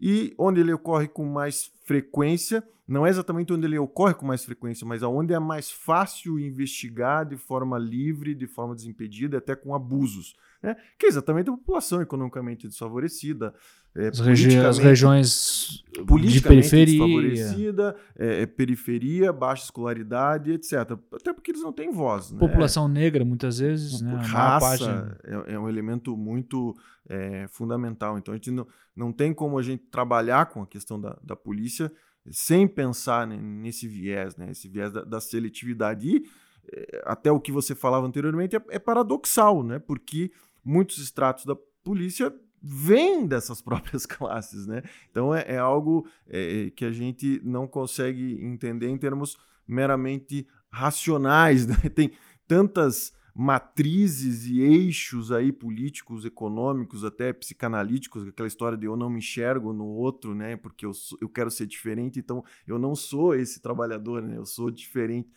e 0.01 0.33
onde 0.37 0.59
ele 0.59 0.73
ocorre 0.73 1.07
com 1.07 1.23
mais 1.23 1.71
frequência, 1.83 2.67
não 2.87 3.05
é 3.05 3.09
exatamente 3.09 3.53
onde 3.53 3.67
ele 3.67 3.77
ocorre 3.77 4.15
com 4.15 4.25
mais 4.25 4.43
frequência, 4.43 4.85
mas 4.85 5.03
aonde 5.03 5.33
é 5.33 5.39
mais 5.39 5.69
fácil 5.69 6.39
investigar 6.39 7.25
de 7.25 7.37
forma 7.37 7.77
livre, 7.77 8.33
de 8.33 8.47
forma 8.47 8.73
desimpedida, 8.73 9.37
até 9.37 9.55
com 9.55 9.75
abusos. 9.75 10.35
Né? 10.61 10.75
Que 10.97 11.07
é 11.07 11.09
exatamente 11.09 11.49
a 11.49 11.53
população 11.53 12.01
economicamente 12.01 12.67
desfavorecida, 12.67 13.53
é, 13.95 14.07
as, 14.07 14.19
regi 14.19 14.57
as, 14.57 14.77
regiões 14.77 15.83
de 15.91 16.41
periferia, 16.41 16.85
desfavorecida, 16.85 17.95
é, 18.17 18.41
é, 18.43 18.45
periferia, 18.45 19.33
baixa 19.33 19.65
escolaridade, 19.65 20.51
etc. 20.51 20.73
Até 21.13 21.33
porque 21.33 21.51
eles 21.51 21.63
não 21.63 21.73
têm 21.73 21.91
voz. 21.91 22.31
Né? 22.31 22.39
População 22.39 22.87
negra, 22.87 23.25
muitas 23.25 23.59
vezes. 23.59 24.01
Né? 24.01 24.15
Raça 24.21 25.17
é, 25.23 25.53
é, 25.53 25.59
um 25.59 25.67
elemento 25.67 26.15
muito 26.15 26.75
é, 27.09 27.47
fundamental. 27.49 28.17
Então 28.17 28.33
a 28.33 28.37
gente 28.37 28.51
não, 28.51 28.67
não 28.95 29.11
tem 29.11 29.33
como 29.33 29.57
a 29.57 29.63
gente 29.63 29.83
trabalhar 29.91 30.45
com 30.45 30.61
a 30.61 30.67
questão 30.67 30.99
da, 30.99 31.17
da 31.23 31.35
polícia 31.35 31.91
sem 32.29 32.67
pensar 32.67 33.25
nesse 33.27 33.87
viés, 33.87 34.35
né, 34.35 34.51
esse 34.51 34.69
viés 34.69 34.91
da, 34.91 35.03
da 35.03 35.19
seletividade. 35.19 36.07
E 36.07 36.23
é, 36.71 37.01
até 37.05 37.31
o 37.31 37.39
que 37.39 37.51
você 37.51 37.73
falava 37.73 38.05
anteriormente 38.05 38.55
é, 38.55 38.61
é 38.69 38.79
paradoxal, 38.79 39.63
né, 39.63 39.79
porque 39.79 40.31
muitos 40.63 40.97
estratos 40.97 41.45
da 41.45 41.55
polícia 41.83 42.33
vêm 42.61 43.25
dessas 43.25 43.61
próprias 43.63 44.05
classes, 44.05 44.67
né? 44.67 44.83
Então 45.09 45.33
é, 45.33 45.45
é 45.47 45.57
algo 45.57 46.07
é, 46.27 46.71
que 46.75 46.85
a 46.85 46.91
gente 46.91 47.41
não 47.43 47.67
consegue 47.67 48.37
entender 48.43 48.87
em 48.87 48.97
termos 48.97 49.37
meramente 49.67 50.47
racionais, 50.69 51.65
né? 51.67 51.75
Tem 51.93 52.11
tantas 52.47 53.13
matrizes 53.33 54.45
e 54.45 54.59
eixos 54.61 55.31
aí 55.31 55.51
políticos, 55.51 56.25
econômicos, 56.25 57.05
até 57.05 57.31
psicanalíticos, 57.31 58.27
aquela 58.27 58.47
história 58.47 58.77
de 58.77 58.85
eu 58.85 58.97
não 58.97 59.09
me 59.09 59.19
enxergo 59.19 59.71
no 59.71 59.85
outro, 59.85 60.35
né? 60.35 60.57
Porque 60.57 60.85
eu, 60.85 60.93
sou, 60.93 61.17
eu 61.21 61.29
quero 61.29 61.49
ser 61.49 61.65
diferente, 61.65 62.19
então 62.19 62.43
eu 62.67 62.77
não 62.77 62.93
sou 62.93 63.33
esse 63.33 63.61
trabalhador, 63.61 64.21
né? 64.21 64.37
Eu 64.37 64.45
sou 64.45 64.69
diferente. 64.69 65.29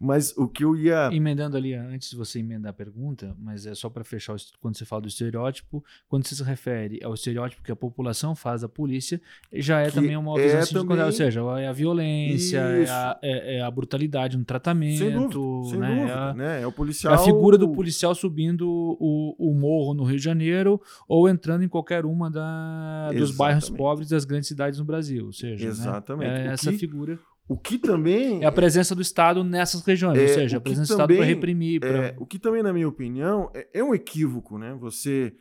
Mas 0.00 0.34
o 0.34 0.48
que 0.48 0.64
eu 0.64 0.74
ia. 0.74 1.10
Emendando 1.12 1.58
ali, 1.58 1.74
antes 1.74 2.08
de 2.10 2.16
você 2.16 2.38
emendar 2.38 2.70
a 2.70 2.72
pergunta, 2.72 3.36
mas 3.38 3.66
é 3.66 3.74
só 3.74 3.90
para 3.90 4.02
fechar, 4.02 4.34
quando 4.58 4.78
você 4.78 4.86
fala 4.86 5.02
do 5.02 5.08
estereótipo, 5.08 5.84
quando 6.08 6.26
você 6.26 6.34
se 6.34 6.42
refere 6.42 7.04
ao 7.04 7.12
estereótipo 7.12 7.62
que 7.62 7.70
a 7.70 7.76
população 7.76 8.34
faz 8.34 8.62
da 8.62 8.68
polícia, 8.68 9.20
já 9.52 9.80
é 9.80 9.86
que 9.88 9.92
também 9.92 10.16
uma 10.16 10.30
ausência 10.30 10.78
é 10.78 10.80
também... 10.80 11.02
ou 11.02 11.12
seja, 11.12 11.40
é 11.58 11.68
a 11.68 11.72
violência, 11.72 12.58
é 12.58 12.88
a, 12.88 13.18
é, 13.20 13.56
é 13.56 13.62
a, 13.62 13.70
brutalidade 13.70 14.38
no 14.38 14.44
tratamento. 14.44 14.98
Sem 14.98 15.28
dúvida, 15.28 15.70
sem 15.70 15.78
né? 15.78 15.94
dúvida, 15.94 16.12
é 16.12 16.14
a, 16.14 16.34
né? 16.34 16.62
É 16.62 16.66
o 16.66 16.72
policial. 16.72 17.12
É 17.12 17.16
a 17.16 17.18
figura 17.18 17.58
do 17.58 17.68
policial 17.68 18.14
subindo 18.14 18.66
o, 18.98 19.36
o 19.38 19.52
morro 19.52 19.92
no 19.92 20.04
Rio 20.04 20.16
de 20.16 20.24
Janeiro 20.24 20.80
ou 21.06 21.28
entrando 21.28 21.62
em 21.62 21.68
qualquer 21.68 22.06
uma 22.06 22.30
da, 22.30 23.12
dos 23.12 23.36
bairros 23.36 23.68
pobres 23.68 24.08
das 24.08 24.24
grandes 24.24 24.48
cidades 24.48 24.78
no 24.78 24.84
Brasil. 24.86 25.26
Ou 25.26 25.32
seja, 25.32 25.62
né? 25.62 25.70
Exatamente. 25.70 26.30
Né? 26.30 26.46
é 26.46 26.52
essa 26.52 26.72
que... 26.72 26.78
figura. 26.78 27.18
O 27.50 27.56
que 27.56 27.78
também. 27.78 28.44
É 28.44 28.46
a 28.46 28.52
presença 28.52 28.94
do 28.94 29.02
Estado 29.02 29.42
nessas 29.42 29.84
regiões, 29.84 30.16
é, 30.16 30.22
ou 30.22 30.28
seja, 30.28 30.58
a 30.58 30.60
presença 30.60 30.86
do 30.86 30.92
Estado 30.92 31.16
para 31.16 31.24
reprimir. 31.24 31.80
Pra... 31.80 31.88
É, 31.88 32.16
o 32.16 32.24
que 32.24 32.38
também, 32.38 32.62
na 32.62 32.72
minha 32.72 32.86
opinião, 32.86 33.50
é, 33.52 33.66
é, 33.74 33.82
um 33.82 33.92
equívoco, 33.92 34.56
né? 34.56 34.72
Você 34.78 35.34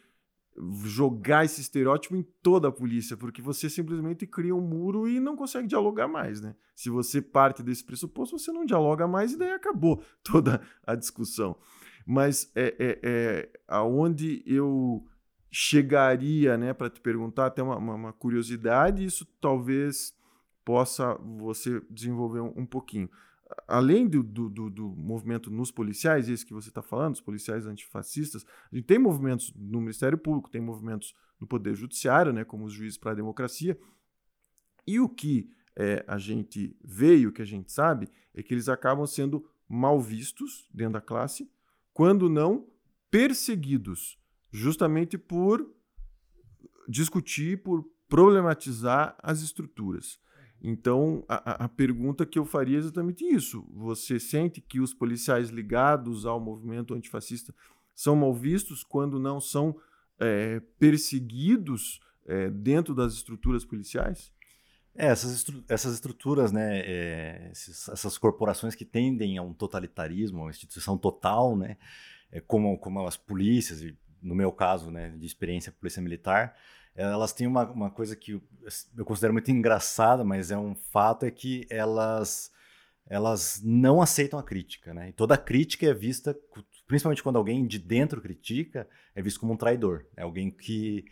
jogar 0.85 1.45
esse 1.45 1.61
estereótipo 1.61 2.15
em 2.15 2.25
toda 2.41 2.69
a 2.69 2.71
polícia, 2.71 3.15
porque 3.15 3.43
você 3.43 3.69
simplesmente 3.69 4.25
cria 4.25 4.55
um 4.55 4.59
muro 4.59 5.07
e 5.07 5.19
não 5.19 5.35
consegue 5.35 5.67
dialogar 5.67 6.07
mais, 6.07 6.41
né? 6.41 6.55
Se 6.75 6.89
você 6.89 7.21
parte 7.21 7.61
desse 7.61 7.83
pressuposto, 7.83 8.39
você 8.39 8.51
não 8.51 8.65
dialoga 8.65 9.07
mais 9.07 9.33
e 9.33 9.37
daí 9.37 9.51
acabou 9.51 10.03
toda 10.25 10.61
a 10.87 10.95
discussão. 10.95 11.55
Mas 12.07 12.51
é, 12.55 12.75
é, 12.79 12.99
é 13.03 13.49
aonde 13.67 14.41
eu 14.47 15.05
chegaria, 15.51 16.57
né, 16.57 16.73
para 16.73 16.89
te 16.89 16.99
perguntar, 16.99 17.45
até 17.45 17.61
uma, 17.61 17.77
uma, 17.77 17.93
uma 17.93 18.13
curiosidade, 18.13 19.05
isso 19.05 19.27
talvez 19.39 20.17
possa 20.69 21.15
você 21.15 21.81
desenvolver 21.89 22.41
um, 22.41 22.53
um 22.57 22.63
pouquinho. 22.63 23.09
Além 23.67 24.07
do, 24.07 24.21
do, 24.21 24.47
do, 24.47 24.69
do, 24.69 24.89
movimento 24.89 25.49
nos 25.49 25.71
policiais, 25.71 26.29
esse 26.29 26.45
que 26.45 26.53
você 26.53 26.69
está 26.69 26.83
falando, 26.83 27.15
os 27.15 27.21
policiais 27.21 27.65
antifascistas, 27.65 28.45
a 28.71 28.75
gente 28.75 28.85
tem 28.85 28.99
movimentos 28.99 29.51
no 29.55 29.81
Ministério 29.81 30.15
Público, 30.15 30.47
tem 30.47 30.61
movimentos 30.61 31.15
no 31.39 31.47
Poder 31.47 31.73
Judiciário, 31.73 32.31
né, 32.31 32.43
como 32.43 32.65
os 32.65 32.73
juízes 32.73 32.99
para 32.99 33.13
a 33.13 33.15
democracia. 33.15 33.75
E 34.85 34.99
o 34.99 35.09
que 35.09 35.51
é, 35.75 36.05
a 36.07 36.19
gente 36.19 36.77
vê 36.83 37.17
e 37.17 37.25
o 37.25 37.31
que 37.31 37.41
a 37.41 37.45
gente 37.45 37.71
sabe 37.71 38.07
é 38.35 38.43
que 38.43 38.53
eles 38.53 38.69
acabam 38.69 39.07
sendo 39.07 39.43
mal 39.67 39.99
vistos 39.99 40.69
dentro 40.71 40.93
da 40.93 41.01
classe, 41.01 41.49
quando 41.91 42.29
não 42.29 42.67
perseguidos, 43.09 44.19
justamente 44.51 45.17
por 45.17 45.67
discutir, 46.87 47.63
por 47.63 47.83
problematizar 48.07 49.17
as 49.23 49.41
estruturas. 49.41 50.19
Então, 50.61 51.23
a, 51.27 51.65
a, 51.65 51.69
pergunta 51.69 52.25
que 52.25 52.37
eu 52.37 52.45
faria 52.45 52.77
é 52.77 52.79
exatamente 52.79 53.23
isso. 53.23 53.65
Você 53.71 54.19
sente 54.19 54.59
que 54.59 54.79
os 54.79 54.93
policiais 54.93 55.49
ligados 55.49 56.25
ao 56.25 56.39
movimento 56.39 56.93
antifascista 56.93 57.53
são 57.95 58.15
mal 58.15 58.33
vistos 58.33 58.83
quando 58.83 59.19
não 59.19 59.39
são 59.39 59.75
é, 60.19 60.61
perseguidos 60.77 62.01
é, 62.25 62.49
dentro 62.49 62.93
das 62.93 63.13
estruturas 63.13 63.63
policiais? 63.63 64.33
É, 64.93 65.07
essas, 65.07 65.31
estru 65.31 65.63
essas 65.69 65.93
estruturas, 65.93 66.51
né, 66.51 66.79
é, 66.81 67.49
esses, 67.53 67.87
essas 67.87 68.17
corporações 68.17 68.75
que 68.75 68.83
tendem 68.83 69.37
a 69.37 69.41
um 69.41 69.53
totalitarismo, 69.53 70.39
a 70.39 70.41
uma 70.43 70.49
instituição 70.49 70.97
total, 70.97 71.55
né, 71.55 71.77
como, 72.47 72.77
como 72.77 73.07
as 73.07 73.15
polícias, 73.15 73.81
no 74.21 74.35
meu 74.35 74.51
caso, 74.51 74.91
né, 74.91 75.15
de 75.17 75.25
experiência 75.25 75.71
polícia 75.71 76.01
militar, 76.01 76.53
elas 77.01 77.31
têm 77.31 77.47
uma, 77.47 77.69
uma 77.71 77.89
coisa 77.89 78.15
que 78.15 78.41
eu 78.95 79.05
considero 79.05 79.33
muito 79.33 79.49
engraçada, 79.49 80.23
mas 80.23 80.51
é 80.51 80.57
um 80.57 80.75
fato, 80.75 81.25
é 81.25 81.31
que 81.31 81.65
elas, 81.69 82.51
elas 83.07 83.61
não 83.63 84.01
aceitam 84.01 84.37
a 84.37 84.43
crítica, 84.43 84.93
né? 84.93 85.09
E 85.09 85.13
toda 85.13 85.37
crítica 85.37 85.85
é 85.85 85.93
vista, 85.93 86.37
principalmente 86.85 87.23
quando 87.23 87.37
alguém 87.37 87.65
de 87.65 87.79
dentro 87.79 88.21
critica, 88.21 88.87
é 89.15 89.21
visto 89.21 89.39
como 89.39 89.53
um 89.53 89.57
traidor. 89.57 90.05
É 90.17 90.23
alguém 90.23 90.51
que, 90.51 91.05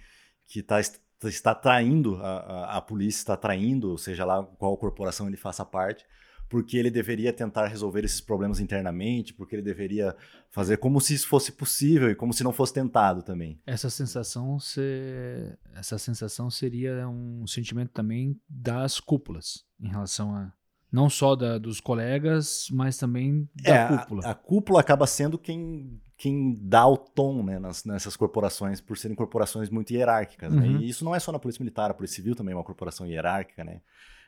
que 0.45 0.61
tá, 0.61 0.79
está 0.79 1.55
traindo, 1.55 2.17
a, 2.17 2.37
a, 2.37 2.77
a 2.77 2.81
polícia 2.81 3.19
está 3.19 3.37
traindo, 3.37 3.97
seja 3.97 4.25
lá 4.25 4.43
qual 4.43 4.77
corporação 4.77 5.27
ele 5.27 5.37
faça 5.37 5.63
parte, 5.63 6.05
porque 6.49 6.77
ele 6.77 6.89
deveria 6.89 7.33
tentar 7.33 7.67
resolver 7.67 8.05
esses 8.05 8.21
problemas 8.21 8.59
internamente, 8.59 9.33
porque 9.33 9.55
ele 9.55 9.61
deveria 9.61 10.15
fazer 10.49 10.77
como 10.77 11.01
se 11.01 11.13
isso 11.13 11.27
fosse 11.27 11.51
possível 11.51 12.09
e 12.09 12.15
como 12.15 12.33
se 12.33 12.43
não 12.43 12.53
fosse 12.53 12.73
tentado 12.73 13.21
também. 13.21 13.59
Essa 13.65 13.89
sensação, 13.89 14.59
se... 14.59 15.57
essa 15.75 15.97
sensação 15.97 16.49
seria 16.49 17.07
um 17.07 17.45
sentimento 17.45 17.91
também 17.91 18.39
das 18.49 18.99
cúpulas 18.99 19.65
em 19.79 19.89
relação 19.89 20.33
a 20.35 20.51
não 20.91 21.09
só 21.09 21.35
da, 21.35 21.57
dos 21.57 21.81
colegas, 21.81 22.67
mas 22.71 22.97
também 22.97 23.47
da 23.61 23.75
é, 23.75 23.87
cúpula. 23.87 24.25
A, 24.25 24.31
a, 24.31 24.35
cúpula 24.35 24.79
acaba 24.79 25.05
sendo 25.05 25.37
quem, 25.37 26.01
quem 26.15 26.57
dá 26.61 26.87
o 26.87 26.97
tom 26.97 27.43
né, 27.43 27.59
nas, 27.59 27.83
nessas 27.83 28.15
corporações, 28.15 28.79
por 28.79 28.97
serem 28.97 29.15
corporações 29.15 29.69
muito 29.69 29.91
hierárquicas. 29.91 30.53
Né? 30.53 30.65
Uhum. 30.65 30.73
Né? 30.75 30.85
E 30.85 30.89
isso 30.89 31.03
não 31.03 31.13
é 31.13 31.19
só 31.19 31.31
na 31.31 31.39
Polícia 31.39 31.61
Militar, 31.61 31.91
a 31.91 31.93
Polícia 31.93 32.15
Civil 32.15 32.35
também 32.35 32.53
é 32.53 32.55
uma 32.55 32.63
corporação 32.63 33.05
hierárquica, 33.05 33.63
né? 33.63 33.81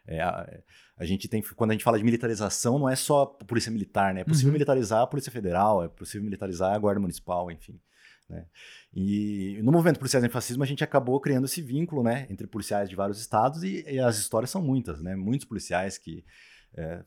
É, 0.09 0.21
a, 0.21 0.59
a, 0.97 1.05
gente 1.05 1.27
tem, 1.27 1.39
quando 1.55 1.69
a 1.69 1.73
gente 1.73 1.83
fala 1.83 1.99
de 1.99 2.03
militarização, 2.03 2.79
não 2.79 2.89
é 2.89 2.95
só 2.95 3.27
polícia 3.27 3.71
militar, 3.71 4.11
né? 4.11 4.21
É 4.21 4.23
possível 4.23 4.47
uhum. 4.47 4.53
militarizar 4.53 5.03
a 5.03 5.07
Polícia 5.07 5.31
Federal, 5.31 5.83
é 5.83 5.87
possível 5.87 6.23
militarizar 6.25 6.73
a 6.73 6.77
Guarda 6.79 6.99
Municipal, 6.99 7.51
enfim. 7.51 7.79
Né? 8.27 8.43
E 8.91 9.59
no 9.61 9.71
movimento 9.71 9.99
policiais 9.99 10.23
antifascismo 10.23 10.63
a 10.63 10.65
gente 10.65 10.83
acabou 10.83 11.19
criando 11.19 11.45
esse 11.45 11.61
vínculo, 11.61 12.03
né, 12.03 12.25
entre 12.29 12.47
policiais 12.47 12.89
de 12.89 12.95
vários 12.95 13.19
estados 13.19 13.63
e, 13.63 13.83
e 13.87 13.99
as 13.99 14.17
histórias 14.17 14.49
são 14.49 14.63
muitas, 14.63 14.99
né? 14.99 15.15
Muitos 15.15 15.45
policiais 15.45 15.99
que 15.99 16.25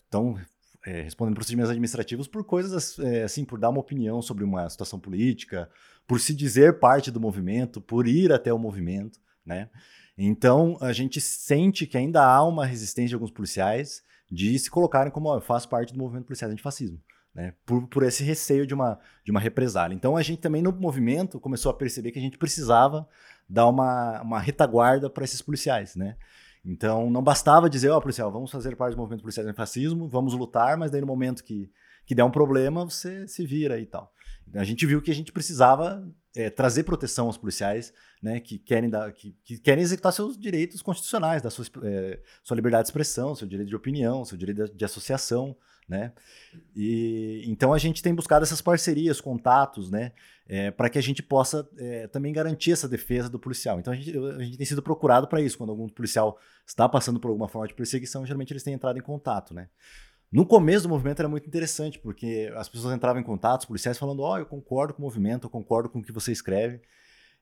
estão 0.05 0.39
é, 0.87 0.99
é, 0.99 1.03
respondendo 1.03 1.35
procedimentos 1.35 1.71
administrativos 1.71 2.29
por 2.29 2.45
coisas 2.45 2.99
é, 3.01 3.25
assim, 3.25 3.45
por 3.45 3.59
dar 3.59 3.71
uma 3.71 3.81
opinião 3.81 4.23
sobre 4.23 4.45
uma 4.45 4.69
situação 4.71 5.01
política, 5.01 5.69
por 6.07 6.21
se 6.21 6.33
dizer 6.33 6.79
parte 6.79 7.11
do 7.11 7.21
movimento, 7.21 7.81
por 7.81 8.07
ir 8.07 8.33
até 8.33 8.53
o 8.53 8.59
movimento, 8.59 9.19
né? 9.45 9.69
Então, 10.17 10.77
a 10.81 10.93
gente 10.93 11.21
sente 11.21 11.87
que 11.87 11.97
ainda 11.97 12.25
há 12.25 12.43
uma 12.43 12.67
resistência 12.67 13.09
de 13.09 13.15
alguns 13.15 13.31
policiais 13.31 14.03
de 14.31 14.59
se 14.59 14.71
colocarem 14.71 15.13
como 15.13 15.29
ó, 15.29 15.37
eu 15.37 15.41
faço 15.41 15.69
parte 15.69 15.93
do 15.93 15.99
movimento 15.99 16.27
policial 16.27 16.51
antifascismo. 16.51 17.01
Né, 17.35 17.55
por, 17.65 17.87
por 17.87 18.03
esse 18.03 18.23
receio 18.23 18.67
de 18.67 18.75
uma, 18.75 18.99
de 19.25 19.31
uma 19.31 19.41
represália. 19.41 19.95
Então 19.95 20.19
a 20.19 20.23
gente 20.23 20.43
também 20.43 20.61
no 20.61 20.71
movimento 20.71 21.41
começou 21.41 21.71
a 21.71 21.75
perceber 21.75 22.13
que 22.13 22.19
a 22.19 22.23
gente 22.23 22.37
precisava 22.37 23.09
dar 23.49 23.67
uma, 23.69 24.21
uma 24.21 24.39
retaguarda 24.39 25.09
para 25.09 25.25
esses 25.25 25.41
policiais, 25.41 25.97
né? 25.97 26.19
Então 26.63 27.09
não 27.11 27.23
bastava 27.23 27.71
dizer, 27.71 27.89
ó, 27.89 27.97
oh, 27.97 28.03
policial, 28.03 28.31
vamos 28.31 28.51
fazer 28.51 28.77
parte 28.77 28.95
do 28.95 28.99
movimento 28.99 29.23
policial 29.23 29.47
antifascismo, 29.47 30.11
vamos 30.11 30.35
lutar, 30.35 30.77
mas 30.77 30.91
daí 30.91 31.01
no 31.01 31.07
momento 31.07 31.43
que, 31.43 31.71
que 32.05 32.15
der 32.15 32.23
um 32.23 32.31
problema, 32.31 32.85
você 32.85 33.27
se 33.27 33.47
vira 33.47 33.81
e 33.81 33.87
tal. 33.87 34.13
A 34.55 34.65
gente 34.65 34.85
viu 34.85 35.01
que 35.01 35.11
a 35.11 35.15
gente 35.15 35.33
precisava 35.33 36.07
é, 36.35 36.51
trazer 36.51 36.85
proteção 36.85 37.27
aos 37.27 37.37
policiais, 37.37 37.93
né, 38.23 38.41
que 38.41 38.59
querem 38.59 38.89
dar, 38.89 39.13
que, 39.13 39.37
que 39.45 39.59
querem 39.59 39.83
executar 39.83 40.13
seus 40.13 40.39
direitos 40.39 40.81
constitucionais, 40.81 41.43
da 41.43 41.51
sua, 41.51 41.65
é, 41.85 42.21
sua 42.43 42.55
liberdade 42.55 42.85
de 42.85 42.89
expressão, 42.89 43.35
seu 43.35 43.47
direito 43.47 43.69
de 43.69 43.77
opinião, 43.77 44.25
seu 44.25 44.39
direito 44.39 44.65
de, 44.65 44.77
de 44.77 44.85
associação, 44.85 45.57
né? 45.89 46.13
E 46.75 47.43
então 47.47 47.73
a 47.73 47.79
gente 47.79 48.03
tem 48.03 48.15
buscado 48.15 48.45
essas 48.45 48.63
parcerias, 48.63 49.21
contatos, 49.21 49.91
né? 49.91 50.13
É, 50.49 50.71
para 50.71 50.89
que 50.89 50.99
a 50.99 51.03
gente 51.03 51.23
possa 51.23 51.69
é, 51.79 52.07
também 52.09 52.33
garantir 52.33 52.73
essa 52.73 52.89
defesa 52.89 53.29
do 53.29 53.39
policial. 53.39 53.79
Então 53.79 53.93
a 53.93 53.97
gente, 53.97 54.17
a 54.17 54.43
gente 54.43 54.57
tem 54.57 54.67
sido 54.67 54.83
procurado 54.83 55.27
para 55.27 55.41
isso. 55.41 55.57
Quando 55.57 55.71
algum 55.71 55.89
policial 55.89 56.39
está 56.67 56.89
passando 56.89 57.21
por 57.21 57.29
alguma 57.29 57.49
forma 57.49 57.69
de 57.69 57.75
perseguição, 57.75 58.25
geralmente 58.25 58.53
eles 58.53 58.63
têm 58.63 58.75
entrado 58.75 58.99
em 58.99 59.03
contato, 59.03 59.55
né? 59.55 59.69
No 60.33 60.47
começo 60.47 60.85
do 60.85 60.89
movimento 60.89 61.21
era 61.21 61.29
muito 61.29 61.47
interessante, 61.47 61.99
porque 61.99 62.51
as 62.57 62.67
pessoas 62.67 62.95
entravam 62.95 63.21
em 63.21 63.25
contato, 63.25 63.61
os 63.61 63.67
policiais 63.67 63.99
falando: 63.99 64.23
Ó, 64.23 64.33
oh, 64.33 64.39
eu 64.39 64.47
concordo 64.47 64.95
com 64.95 65.03
o 65.03 65.05
movimento, 65.05 65.47
eu 65.47 65.51
concordo 65.51 65.91
com 65.91 65.99
o 65.99 66.03
que 66.03 66.11
você 66.11 66.33
escreve. 66.33 66.81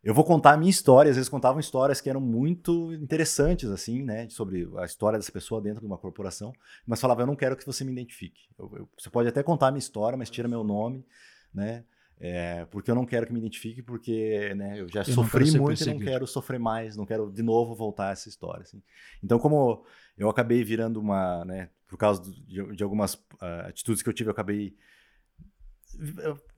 Eu 0.02 0.12
vou 0.12 0.24
contar 0.24 0.54
a 0.54 0.56
minha 0.56 0.70
história, 0.70 1.10
às 1.10 1.16
vezes 1.16 1.28
contavam 1.28 1.60
histórias 1.60 2.00
que 2.00 2.10
eram 2.10 2.20
muito 2.20 2.92
interessantes, 2.94 3.70
assim, 3.70 4.02
né, 4.02 4.28
sobre 4.30 4.66
a 4.78 4.84
história 4.86 5.18
dessa 5.18 5.30
pessoa 5.30 5.60
dentro 5.60 5.80
de 5.80 5.86
uma 5.86 5.98
corporação, 5.98 6.52
mas 6.84 7.00
falava: 7.00 7.22
eu 7.22 7.26
não 7.26 7.36
quero 7.36 7.56
que 7.56 7.64
você 7.64 7.84
me 7.84 7.92
identifique. 7.92 8.40
Eu, 8.58 8.72
eu, 8.74 8.88
você 8.98 9.08
pode 9.08 9.28
até 9.28 9.40
contar 9.40 9.68
a 9.68 9.70
minha 9.70 9.78
história, 9.78 10.18
mas 10.18 10.28
tira 10.28 10.48
meu 10.48 10.64
nome, 10.64 11.06
né? 11.54 11.84
É, 12.22 12.66
porque 12.66 12.90
eu 12.90 12.94
não 12.94 13.06
quero 13.06 13.26
que 13.26 13.32
me 13.32 13.38
identifique, 13.38 13.80
porque 13.80 14.54
né, 14.54 14.78
eu 14.78 14.88
já 14.88 15.00
eu 15.00 15.04
sofri 15.06 15.50
muito 15.58 15.82
e 15.82 15.86
não 15.86 15.98
quero 15.98 16.26
sofrer 16.26 16.60
mais, 16.60 16.94
não 16.94 17.06
quero 17.06 17.32
de 17.32 17.42
novo 17.42 17.74
voltar 17.74 18.08
a 18.08 18.12
essa 18.12 18.28
história. 18.28 18.62
Assim. 18.62 18.82
Então, 19.24 19.38
como 19.38 19.86
eu 20.18 20.28
acabei 20.28 20.62
virando 20.62 21.00
uma, 21.00 21.44
né, 21.46 21.70
por 21.88 21.96
causa 21.96 22.22
de, 22.22 22.76
de 22.76 22.82
algumas 22.82 23.14
uh, 23.14 23.68
atitudes 23.68 24.02
que 24.02 24.08
eu 24.08 24.12
tive, 24.12 24.28
eu 24.28 24.32
acabei 24.32 24.76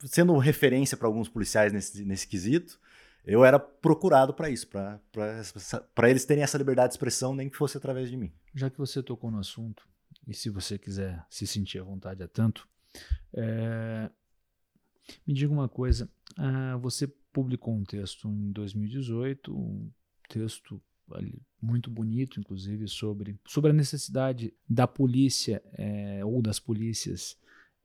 sendo 0.05 0.37
referência 0.37 0.97
para 0.97 1.07
alguns 1.07 1.29
policiais 1.29 1.73
nesse, 1.73 2.05
nesse 2.05 2.27
quesito. 2.27 2.79
Eu 3.25 3.45
era 3.45 3.57
procurado 3.57 4.35
para 4.35 4.51
isso, 4.51 4.67
para 4.67 6.11
eles 6.11 6.25
terem 6.25 6.43
essa 6.43 6.59
liberdade 6.59 6.89
de 6.89 6.95
expressão, 6.95 7.37
nem 7.37 7.49
que 7.49 7.57
fosse 7.57 7.77
através 7.77 8.11
de 8.11 8.17
mim. 8.17 8.33
Já 8.53 8.69
que 8.69 8.79
você 8.79 9.01
tocou 9.01 9.31
no 9.31 9.39
assunto, 9.39 9.89
e 10.27 10.35
se 10.35 10.51
você 10.51 10.77
quiser 10.77 11.25
se 11.31 11.47
sentir 11.47 11.79
à 11.79 11.85
vontade 11.85 12.21
a 12.21 12.27
tanto, 12.27 12.69
é, 13.33 14.11
me 15.27 15.35
diga 15.35 15.53
uma 15.53 15.69
coisa, 15.69 16.09
uh, 16.39 16.79
você 16.79 17.07
publicou 17.33 17.75
um 17.75 17.85
texto 17.85 18.29
em 18.29 18.53
2018, 18.53 19.55
um 19.55 19.91
texto 20.29 20.81
muito 21.61 21.91
bonito, 21.91 22.41
inclusive, 22.41 22.89
sobre, 22.89 23.39
sobre 23.47 23.71
a 23.71 23.75
necessidade 23.75 24.53
da 24.69 24.87
polícia 24.87 25.63
é, 25.75 26.25
ou 26.25 26.41
das 26.41 26.59
polícias 26.59 27.37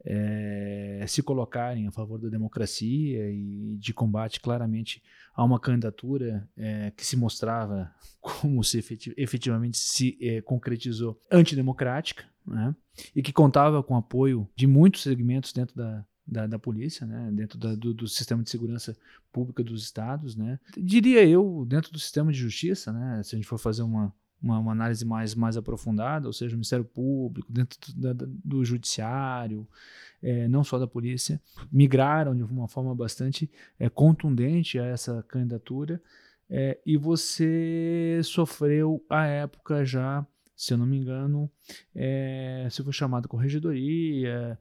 é, 0.06 1.04
se 1.08 1.22
colocarem 1.22 1.88
a 1.88 1.92
favor 1.92 2.20
da 2.20 2.30
democracia 2.30 3.30
e 3.30 3.78
de 3.78 3.94
combate 3.94 4.40
claramente 4.40 5.04
a 5.36 5.44
uma 5.44 5.60
candidatura 5.60 6.48
é, 6.56 6.92
que 6.92 7.06
se 7.06 7.18
mostrava 7.18 7.92
como 8.22 8.64
se 8.64 8.78
efetivamente 9.18 9.78
se 9.78 10.18
é, 10.22 10.42
concretizou 10.42 11.20
antidemocrática, 11.32 12.26
né? 12.46 12.76
e 13.16 13.22
que 13.22 13.34
contava 13.34 13.84
com 13.84 13.96
apoio 13.96 14.50
de 14.56 14.66
muitos 14.66 15.04
segmentos 15.04 15.52
dentro 15.52 15.76
da, 15.76 16.06
da, 16.28 16.46
da 16.46 16.60
polícia, 16.60 17.08
né, 17.08 17.30
dentro 17.32 17.58
da, 17.58 17.74
do, 17.74 17.94
do, 17.94 18.08
sistema 18.08 18.44
de 18.44 18.50
segurança 18.50 18.96
pública 19.32 19.64
dos 19.64 19.84
estados, 19.84 20.36
né, 20.36 20.60
diria 20.78 21.26
eu, 21.26 21.66
dentro 21.68 21.92
do 21.92 22.00
sistema 22.00 22.32
de 22.32 22.38
justiça, 22.38 22.92
né, 22.92 23.22
se 23.24 23.36
a 23.36 23.38
gente 23.38 23.48
for 23.48 23.58
fazer 23.58 23.84
uma, 23.84 24.14
uma, 24.42 24.60
uma 24.60 24.72
análise 24.72 25.06
mais, 25.06 25.34
mais 25.34 25.56
aprofundada, 25.56 26.28
ou 26.28 26.34
seja, 26.34 26.54
o 26.54 26.58
Ministério 26.58 26.84
Público, 26.84 27.52
dentro 27.52 27.80
do, 27.96 28.28
do 28.44 28.66
Judiciário, 28.66 29.68
é, 30.22 30.48
não 30.48 30.64
só 30.64 30.78
da 30.78 30.88
polícia, 30.88 31.42
migraram 31.72 32.36
de 32.36 32.44
uma 32.44 32.68
forma 32.68 32.94
bastante 32.94 33.50
é, 33.80 33.88
contundente 33.90 34.80
a 34.80 34.86
essa 34.86 35.24
candidatura, 35.24 36.02
é, 36.50 36.78
e 36.86 36.98
você 36.98 38.22
sofreu, 38.24 39.04
à 39.10 39.26
época 39.26 39.86
já, 39.86 40.26
se 40.56 40.74
eu 40.74 40.78
não 40.78 40.86
me 40.86 40.98
engano, 40.98 41.50
é, 41.94 42.68
você 42.70 42.84
foi 42.84 42.94
chamado 42.94 43.28
corregedoria, 43.28 44.58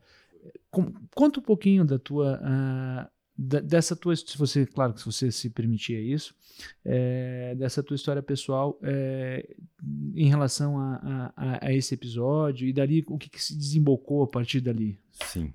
conta 1.14 1.40
um 1.40 1.42
pouquinho 1.42 1.84
da 1.84 1.98
tua 1.98 2.40
uh, 2.40 3.16
da, 3.38 3.60
dessa 3.60 3.94
tua 3.94 4.16
se 4.16 4.38
você 4.38 4.64
claro 4.64 4.94
que 4.94 5.00
se 5.00 5.06
você 5.06 5.30
se 5.30 5.50
permitia 5.50 6.00
isso 6.00 6.34
é, 6.84 7.54
dessa 7.54 7.82
tua 7.82 7.94
história 7.94 8.22
pessoal 8.22 8.78
é, 8.82 9.46
em 10.14 10.28
relação 10.28 10.78
a, 10.78 11.32
a, 11.36 11.66
a, 11.66 11.72
esse 11.72 11.94
episódio 11.94 12.66
e 12.66 12.72
dali 12.72 13.04
o 13.08 13.18
que, 13.18 13.28
que, 13.28 13.42
se 13.42 13.56
desembocou 13.56 14.22
a 14.22 14.26
partir 14.26 14.60
dali? 14.60 14.98
Sim. 15.12 15.52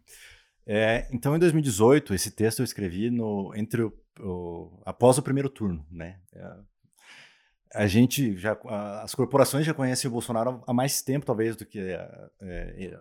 É, 0.65 1.07
então 1.11 1.35
em 1.35 1.39
2018 1.39 2.13
esse 2.13 2.31
texto 2.31 2.59
eu 2.59 2.63
escrevi 2.63 3.09
no 3.09 3.51
entre 3.55 3.81
o, 3.81 3.93
o 4.19 4.81
após 4.85 5.17
o 5.17 5.23
primeiro 5.23 5.49
turno 5.49 5.83
né? 5.89 6.19
A 7.73 7.87
gente 7.87 8.37
já 8.37 8.55
as 9.01 9.15
corporações 9.15 9.65
já 9.65 9.73
conhecem 9.73 10.07
o 10.07 10.11
Bolsonaro 10.11 10.61
há 10.67 10.73
mais 10.73 11.01
tempo 11.01 11.25
talvez 11.25 11.55
do 11.55 11.65
que 11.65 11.79
a, 11.93 12.29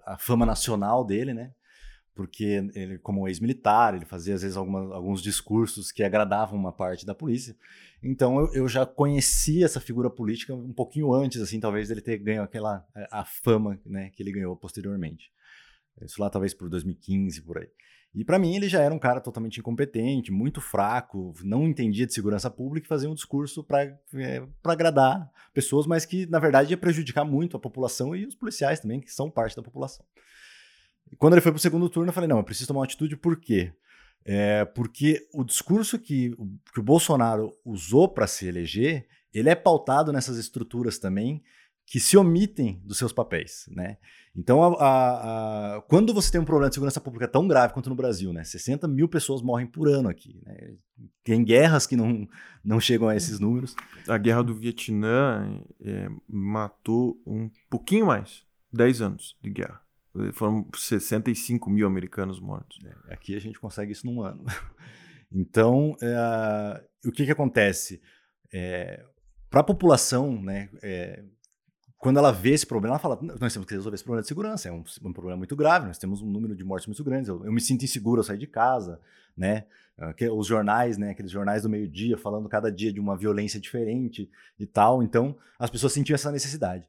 a 0.06 0.18
fama 0.18 0.46
nacional 0.46 1.04
dele 1.04 1.34
né 1.34 1.52
porque 2.14 2.62
ele, 2.74 2.98
como 2.98 3.26
ex-militar, 3.28 3.94
ele 3.94 4.04
fazia 4.04 4.34
às 4.34 4.42
vezes 4.42 4.56
alguma, 4.56 4.94
alguns 4.94 5.22
discursos 5.22 5.90
que 5.92 6.02
agradavam 6.02 6.58
uma 6.58 6.72
parte 6.72 7.06
da 7.06 7.14
polícia. 7.14 7.56
Então 8.02 8.40
eu, 8.40 8.54
eu, 8.54 8.68
já 8.68 8.84
conhecia 8.84 9.64
essa 9.64 9.80
figura 9.80 10.10
política 10.10 10.54
um 10.54 10.72
pouquinho 10.72 11.12
antes, 11.12 11.40
assim, 11.40 11.60
talvez 11.60 11.88
dele 11.88 12.00
ter 12.00 12.18
ganho 12.18 12.42
aquela 12.42 12.86
a, 12.94 13.20
a 13.20 13.24
fama, 13.24 13.78
né, 13.84 14.10
que 14.10 14.22
ele 14.22 14.32
ganhou 14.32 14.56
posteriormente. 14.56 15.30
Isso 16.02 16.20
lá 16.20 16.30
talvez 16.30 16.54
por 16.54 16.68
2015 16.68 17.42
por 17.42 17.58
aí. 17.58 17.68
E 18.12 18.24
para 18.24 18.38
mim 18.38 18.56
ele 18.56 18.68
já 18.68 18.80
era 18.80 18.92
um 18.92 18.98
cara 18.98 19.20
totalmente 19.20 19.60
incompetente, 19.60 20.32
muito 20.32 20.60
fraco, 20.60 21.32
não 21.44 21.68
entendia 21.68 22.06
de 22.06 22.12
segurança 22.12 22.50
pública 22.50 22.86
e 22.86 22.88
fazia 22.88 23.08
um 23.08 23.14
discurso 23.14 23.62
para 23.62 23.84
é, 24.14 24.42
agradar 24.64 25.30
pessoas, 25.54 25.86
mas 25.86 26.04
que 26.04 26.26
na 26.26 26.40
verdade 26.40 26.72
ia 26.72 26.76
prejudicar 26.76 27.24
muito 27.24 27.56
a 27.56 27.60
população 27.60 28.16
e 28.16 28.26
os 28.26 28.34
policiais 28.34 28.80
também, 28.80 29.00
que 29.00 29.12
são 29.12 29.30
parte 29.30 29.54
da 29.54 29.62
população. 29.62 30.04
E 31.12 31.16
quando 31.16 31.34
ele 31.34 31.40
foi 31.40 31.52
para 31.52 31.58
o 31.58 31.62
segundo 31.62 31.88
turno, 31.88 32.08
eu 32.08 32.14
falei: 32.14 32.28
não, 32.28 32.38
eu 32.38 32.44
preciso 32.44 32.68
tomar 32.68 32.80
uma 32.80 32.86
atitude, 32.86 33.16
por 33.16 33.36
quê? 33.36 33.72
É, 34.24 34.64
porque 34.64 35.26
o 35.32 35.42
discurso 35.42 35.98
que, 35.98 36.34
que 36.72 36.80
o 36.80 36.82
Bolsonaro 36.82 37.56
usou 37.64 38.08
para 38.08 38.26
se 38.26 38.46
eleger, 38.46 39.06
ele 39.32 39.48
é 39.48 39.54
pautado 39.54 40.12
nessas 40.12 40.36
estruturas 40.36 40.98
também 40.98 41.42
que 41.86 41.98
se 41.98 42.16
omitem 42.16 42.80
dos 42.84 42.98
seus 42.98 43.12
papéis, 43.12 43.68
né? 43.68 43.96
Então, 44.36 44.62
a, 44.62 44.76
a, 44.76 45.76
a, 45.76 45.82
quando 45.82 46.14
você 46.14 46.30
tem 46.30 46.40
um 46.40 46.44
problema 46.44 46.68
de 46.68 46.76
segurança 46.76 47.00
pública 47.00 47.26
tão 47.26 47.48
grave 47.48 47.74
quanto 47.74 47.90
no 47.90 47.96
Brasil, 47.96 48.32
né? 48.32 48.44
60 48.44 48.86
mil 48.86 49.08
pessoas 49.08 49.42
morrem 49.42 49.66
por 49.66 49.88
ano 49.88 50.08
aqui, 50.08 50.40
né? 50.46 50.74
Tem 51.24 51.42
guerras 51.42 51.88
que 51.88 51.96
não, 51.96 52.28
não 52.64 52.78
chegam 52.78 53.08
a 53.08 53.16
esses 53.16 53.40
números. 53.40 53.74
A 54.06 54.16
guerra 54.18 54.42
do 54.42 54.54
Vietnã 54.54 55.60
é, 55.82 56.08
matou 56.28 57.20
um 57.26 57.50
pouquinho 57.68 58.06
mais, 58.06 58.44
10 58.72 59.00
anos 59.02 59.36
de 59.42 59.50
guerra. 59.50 59.82
Foram 60.32 60.66
65 60.74 61.70
mil 61.70 61.86
americanos 61.86 62.40
mortos. 62.40 62.78
É, 62.84 63.14
aqui 63.14 63.36
a 63.36 63.40
gente 63.40 63.60
consegue 63.60 63.92
isso 63.92 64.06
num 64.06 64.22
ano. 64.22 64.44
Então, 65.32 65.96
é, 66.02 66.84
o 67.06 67.12
que, 67.12 67.24
que 67.24 67.30
acontece? 67.30 68.02
É, 68.52 69.04
Para 69.48 69.60
a 69.60 69.62
população, 69.62 70.42
né, 70.42 70.68
é, 70.82 71.22
quando 71.98 72.18
ela 72.18 72.32
vê 72.32 72.50
esse 72.50 72.66
problema, 72.66 72.94
ela 72.94 72.98
fala: 72.98 73.16
nós 73.38 73.52
temos 73.52 73.64
que 73.68 73.74
resolver 73.74 73.94
esse 73.94 74.02
problema 74.02 74.22
de 74.22 74.26
segurança. 74.26 74.68
É 74.68 74.72
um, 74.72 74.82
um 75.04 75.12
problema 75.12 75.36
muito 75.36 75.54
grave, 75.54 75.86
nós 75.86 75.98
temos 75.98 76.20
um 76.20 76.26
número 76.26 76.56
de 76.56 76.64
mortes 76.64 76.88
muito 76.88 77.04
grande. 77.04 77.28
Eu, 77.28 77.44
eu 77.44 77.52
me 77.52 77.60
sinto 77.60 77.84
inseguro 77.84 78.20
ao 78.20 78.24
sair 78.24 78.38
de 78.38 78.48
casa, 78.48 79.00
né? 79.36 79.66
Os 80.32 80.46
jornais, 80.46 80.96
né, 80.96 81.10
aqueles 81.10 81.30
jornais 81.30 81.62
do 81.62 81.68
meio-dia 81.68 82.16
falando 82.16 82.48
cada 82.48 82.72
dia 82.72 82.90
de 82.90 82.98
uma 82.98 83.16
violência 83.16 83.60
diferente 83.60 84.30
e 84.58 84.66
tal. 84.66 85.02
Então, 85.02 85.36
as 85.58 85.70
pessoas 85.70 85.92
sentiam 85.92 86.14
essa 86.14 86.32
necessidade. 86.32 86.88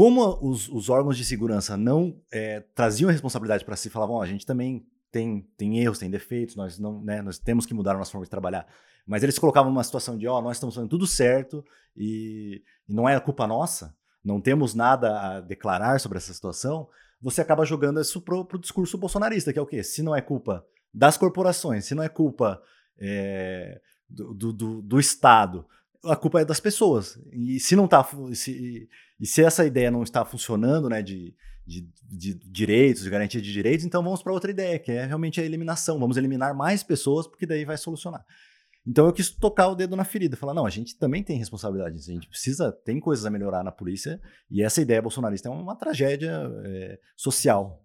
Como 0.00 0.38
os, 0.40 0.66
os 0.70 0.88
órgãos 0.88 1.14
de 1.14 1.26
segurança 1.26 1.76
não 1.76 2.18
é, 2.32 2.60
traziam 2.74 3.10
a 3.10 3.12
responsabilidade 3.12 3.66
para 3.66 3.76
si, 3.76 3.90
falavam, 3.90 4.16
oh, 4.16 4.22
a 4.22 4.26
gente 4.26 4.46
também 4.46 4.86
tem, 5.12 5.46
tem 5.58 5.78
erros, 5.78 5.98
tem 5.98 6.10
defeitos, 6.10 6.56
nós 6.56 6.78
não, 6.78 7.02
né, 7.02 7.20
nós 7.20 7.38
temos 7.38 7.66
que 7.66 7.74
mudar 7.74 7.94
a 7.94 7.98
nossa 7.98 8.10
forma 8.10 8.24
de 8.24 8.30
trabalhar. 8.30 8.66
Mas 9.06 9.22
eles 9.22 9.38
colocavam 9.38 9.70
uma 9.70 9.84
situação 9.84 10.16
de, 10.16 10.26
ó, 10.26 10.38
oh, 10.38 10.40
nós 10.40 10.56
estamos 10.56 10.74
fazendo 10.74 10.88
tudo 10.88 11.06
certo 11.06 11.62
e, 11.94 12.62
e 12.88 12.94
não 12.94 13.06
é 13.06 13.20
culpa 13.20 13.46
nossa, 13.46 13.94
não 14.24 14.40
temos 14.40 14.74
nada 14.74 15.20
a 15.20 15.40
declarar 15.42 16.00
sobre 16.00 16.16
essa 16.16 16.32
situação, 16.32 16.88
você 17.20 17.42
acaba 17.42 17.66
jogando 17.66 18.00
isso 18.00 18.22
pro, 18.22 18.46
pro 18.46 18.58
discurso 18.58 18.96
bolsonarista, 18.96 19.52
que 19.52 19.58
é 19.58 19.62
o 19.62 19.66
quê? 19.66 19.82
Se 19.82 20.02
não 20.02 20.16
é 20.16 20.22
culpa 20.22 20.64
das 20.94 21.18
corporações, 21.18 21.84
se 21.84 21.94
não 21.94 22.02
é 22.02 22.08
culpa 22.08 22.58
é, 22.98 23.78
do, 24.08 24.32
do, 24.32 24.80
do, 24.80 24.98
Estado, 24.98 25.66
a 26.04 26.16
culpa 26.16 26.40
é 26.40 26.44
das 26.44 26.60
pessoas. 26.60 27.18
E 27.32 27.58
se 27.60 27.76
não 27.76 27.86
tá. 27.86 28.06
Se, 28.34 28.88
e 29.18 29.26
se 29.26 29.42
essa 29.42 29.66
ideia 29.66 29.90
não 29.90 30.02
está 30.02 30.24
funcionando, 30.24 30.88
né, 30.88 31.02
de, 31.02 31.34
de, 31.66 31.88
de 32.02 32.34
direitos, 32.34 33.02
de 33.02 33.10
garantia 33.10 33.40
de 33.40 33.52
direitos, 33.52 33.84
então 33.84 34.02
vamos 34.02 34.22
para 34.22 34.32
outra 34.32 34.50
ideia, 34.50 34.78
que 34.78 34.92
é 34.92 35.04
realmente 35.04 35.40
a 35.40 35.44
eliminação. 35.44 35.98
Vamos 35.98 36.16
eliminar 36.16 36.54
mais 36.54 36.82
pessoas, 36.82 37.26
porque 37.26 37.46
daí 37.46 37.64
vai 37.64 37.76
solucionar. 37.76 38.24
Então 38.86 39.06
eu 39.06 39.12
quis 39.12 39.30
tocar 39.30 39.68
o 39.68 39.74
dedo 39.74 39.94
na 39.94 40.04
ferida, 40.04 40.36
falar, 40.36 40.54
não, 40.54 40.64
a 40.64 40.70
gente 40.70 40.98
também 40.98 41.22
tem 41.22 41.36
responsabilidade, 41.36 41.98
a 41.98 42.12
gente 42.12 42.28
precisa, 42.28 42.72
tem 42.72 42.98
coisas 42.98 43.26
a 43.26 43.30
melhorar 43.30 43.62
na 43.62 43.70
polícia, 43.70 44.18
e 44.50 44.62
essa 44.62 44.80
ideia 44.80 45.02
bolsonarista 45.02 45.48
é 45.48 45.52
uma 45.52 45.76
tragédia 45.76 46.50
é, 46.64 46.98
social. 47.14 47.84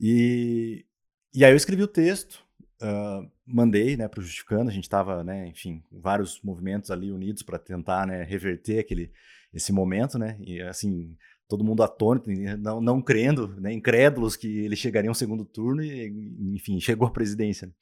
E, 0.00 0.86
e 1.34 1.44
aí 1.44 1.52
eu 1.52 1.56
escrevi 1.56 1.82
o 1.82 1.88
texto, 1.88 2.42
uh, 2.82 3.30
mandei 3.46 3.96
né, 3.96 4.08
para 4.08 4.20
o 4.20 4.22
Justificando, 4.22 4.70
a 4.70 4.72
gente 4.72 4.84
estava, 4.84 5.22
né, 5.24 5.48
enfim, 5.48 5.82
vários 5.90 6.40
movimentos 6.42 6.90
ali 6.90 7.10
unidos 7.10 7.42
para 7.42 7.58
tentar 7.58 8.06
né, 8.06 8.22
reverter 8.22 8.80
aquele, 8.80 9.12
esse 9.52 9.72
momento, 9.72 10.18
né? 10.18 10.36
E 10.40 10.60
assim, 10.62 11.16
todo 11.48 11.64
mundo 11.64 11.82
atônito, 11.82 12.30
não, 12.58 12.80
não 12.80 13.02
crendo, 13.02 13.48
né, 13.60 13.72
incrédulos 13.72 14.36
que 14.36 14.46
ele 14.60 14.76
chegaria 14.76 15.10
um 15.10 15.14
segundo 15.14 15.44
turno 15.44 15.82
e, 15.82 16.08
enfim, 16.54 16.80
chegou 16.80 17.08
à 17.08 17.10
presidência. 17.10 17.66
Né. 17.66 17.72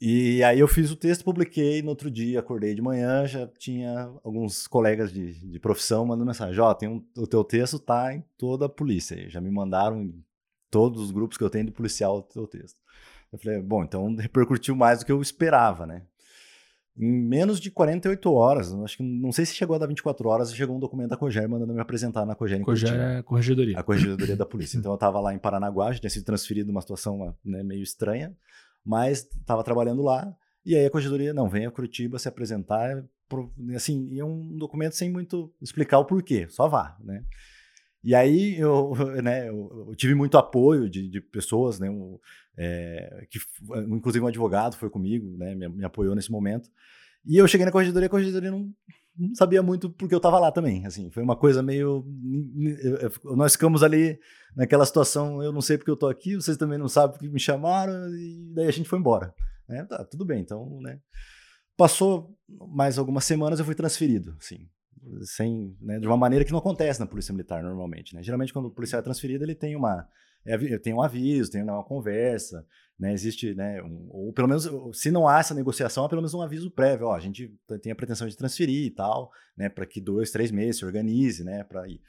E 0.00 0.42
aí 0.42 0.58
eu 0.58 0.68
fiz 0.68 0.90
o 0.90 0.96
texto, 0.96 1.24
publiquei, 1.24 1.80
no 1.80 1.88
outro 1.88 2.10
dia 2.10 2.40
acordei 2.40 2.74
de 2.74 2.82
manhã, 2.82 3.26
já 3.26 3.46
tinha 3.46 4.12
alguns 4.22 4.66
colegas 4.66 5.12
de, 5.12 5.32
de 5.32 5.58
profissão 5.58 6.04
mandando 6.04 6.26
mensagem, 6.26 6.60
ó, 6.60 6.76
oh, 6.78 6.86
um, 6.86 7.04
o 7.16 7.26
teu 7.26 7.44
texto 7.44 7.78
tá 7.78 8.12
em 8.12 8.22
toda 8.36 8.66
a 8.66 8.68
polícia, 8.68 9.28
já 9.30 9.40
me 9.40 9.50
mandaram 9.50 10.02
em 10.02 10.24
todos 10.70 11.00
os 11.00 11.10
grupos 11.10 11.38
que 11.38 11.44
eu 11.44 11.50
tenho 11.50 11.66
de 11.66 11.72
policial 11.72 12.18
o 12.18 12.22
teu 12.22 12.46
texto. 12.46 12.83
Eu 13.34 13.38
falei, 13.38 13.60
bom, 13.60 13.82
então 13.82 14.14
repercutiu 14.16 14.76
mais 14.76 15.00
do 15.00 15.06
que 15.06 15.12
eu 15.12 15.20
esperava, 15.20 15.84
né? 15.84 16.02
Em 16.96 17.10
menos 17.10 17.58
de 17.58 17.72
48 17.72 18.32
horas, 18.32 18.72
acho 18.72 18.98
que 18.98 19.02
não 19.02 19.32
sei 19.32 19.44
se 19.44 19.52
chegou 19.52 19.74
a 19.74 19.78
dar 19.80 19.88
24 19.88 20.28
horas, 20.28 20.54
chegou 20.54 20.76
um 20.76 20.78
documento 20.78 21.10
da 21.10 21.16
Coger 21.16 21.48
mandando 21.48 21.74
me 21.74 21.80
apresentar 21.80 22.24
na 22.24 22.36
Coger 22.36 22.60
em 22.60 22.62
Coger 22.62 22.94
é 22.94 23.18
a 23.18 23.22
corregedoria. 23.24 23.76
A 23.76 23.82
corregedoria 23.82 24.36
da 24.36 24.46
polícia. 24.46 24.78
Então 24.78 24.92
eu 24.92 24.94
estava 24.94 25.18
lá 25.18 25.34
em 25.34 25.38
Paranaguá, 25.38 25.92
já 25.92 25.98
tinha 25.98 26.10
sido 26.10 26.24
transferido 26.24 26.68
numa 26.68 26.80
situação 26.80 27.34
né, 27.44 27.64
meio 27.64 27.82
estranha, 27.82 28.32
mas 28.84 29.24
estava 29.24 29.64
trabalhando 29.64 30.02
lá. 30.02 30.32
E 30.64 30.76
aí 30.76 30.86
a 30.86 30.90
corregedoria, 30.90 31.34
não, 31.34 31.48
vem 31.48 31.66
a 31.66 31.70
Curitiba 31.70 32.16
se 32.16 32.28
apresentar, 32.28 33.04
assim, 33.74 34.16
é 34.16 34.24
um 34.24 34.56
documento 34.56 34.94
sem 34.94 35.10
muito 35.10 35.52
explicar 35.60 35.98
o 35.98 36.04
porquê, 36.04 36.46
só 36.48 36.68
vá, 36.68 36.96
né? 37.00 37.24
E 38.04 38.14
aí 38.14 38.56
eu, 38.58 38.92
né, 39.24 39.48
eu, 39.48 39.94
tive 39.96 40.14
muito 40.14 40.36
apoio 40.36 40.90
de, 40.90 41.08
de 41.08 41.20
pessoas, 41.20 41.80
né, 41.80 41.88
um, 41.88 42.18
é, 42.56 43.26
que 43.30 43.38
inclusive 43.88 44.22
um 44.22 44.28
advogado 44.28 44.76
foi 44.76 44.90
comigo, 44.90 45.36
né, 45.38 45.54
me, 45.54 45.68
me, 45.68 45.84
apoiou 45.84 46.14
nesse 46.14 46.30
momento. 46.30 46.70
E 47.24 47.38
eu 47.38 47.48
cheguei 47.48 47.64
na 47.64 47.72
corregedoria, 47.72 48.06
a 48.06 48.10
corregedoria 48.10 48.50
não, 48.50 48.70
não 49.16 49.34
sabia 49.34 49.62
muito 49.62 49.88
porque 49.88 50.14
eu 50.14 50.18
estava 50.18 50.38
lá 50.38 50.52
também, 50.52 50.84
assim, 50.84 51.10
foi 51.10 51.22
uma 51.22 51.34
coisa 51.34 51.62
meio 51.62 52.04
nós 53.24 53.52
ficamos 53.52 53.82
ali 53.82 54.20
naquela 54.54 54.84
situação, 54.84 55.42
eu 55.42 55.50
não 55.50 55.62
sei 55.62 55.78
porque 55.78 55.90
eu 55.90 55.96
tô 55.96 56.06
aqui, 56.06 56.34
vocês 56.34 56.58
também 56.58 56.78
não 56.78 56.88
sabem 56.88 57.12
porque 57.16 57.28
me 57.28 57.40
chamaram 57.40 58.14
e 58.14 58.52
daí 58.54 58.68
a 58.68 58.72
gente 58.72 58.88
foi 58.88 58.98
embora. 58.98 59.34
Né? 59.66 59.82
Tá, 59.84 60.04
tudo 60.04 60.26
bem, 60.26 60.40
então, 60.40 60.78
né? 60.82 61.00
Passou 61.74 62.36
mais 62.68 62.98
algumas 62.98 63.24
semanas, 63.24 63.58
eu 63.58 63.64
fui 63.64 63.74
transferido, 63.74 64.36
assim, 64.38 64.68
sem, 65.22 65.76
né, 65.80 65.98
de 65.98 66.06
uma 66.06 66.16
maneira 66.16 66.44
que 66.44 66.52
não 66.52 66.58
acontece 66.58 67.00
na 67.00 67.06
polícia 67.06 67.32
militar 67.32 67.62
normalmente, 67.62 68.14
né? 68.14 68.22
Geralmente 68.22 68.52
quando 68.52 68.66
o 68.66 68.70
policial 68.70 69.00
é 69.00 69.02
transferido, 69.02 69.44
ele 69.44 69.54
tem 69.54 69.76
uma 69.76 70.08
é, 70.46 70.78
tem 70.78 70.92
um 70.92 71.02
aviso, 71.02 71.50
tem 71.50 71.62
uma 71.62 71.82
conversa, 71.82 72.66
né? 72.98 73.12
Existe, 73.12 73.54
né? 73.54 73.82
Um, 73.82 74.08
ou 74.10 74.32
pelo 74.32 74.48
menos, 74.48 74.68
se 74.92 75.10
não 75.10 75.26
há 75.26 75.40
essa 75.40 75.54
negociação, 75.54 76.04
há 76.04 76.08
pelo 76.08 76.20
menos 76.20 76.34
um 76.34 76.42
aviso 76.42 76.70
prévio. 76.70 77.06
Ó, 77.06 77.14
a 77.14 77.20
gente 77.20 77.52
tem 77.82 77.92
a 77.92 77.96
pretensão 77.96 78.28
de 78.28 78.36
transferir 78.36 78.86
e 78.86 78.90
tal, 78.90 79.30
né? 79.56 79.68
Para 79.68 79.86
que 79.86 80.00
dois, 80.00 80.30
três 80.30 80.50
meses 80.50 80.78
se 80.78 80.84
organize, 80.84 81.42
né? 81.42 81.64
Para 81.64 81.88
ir. 81.88 82.00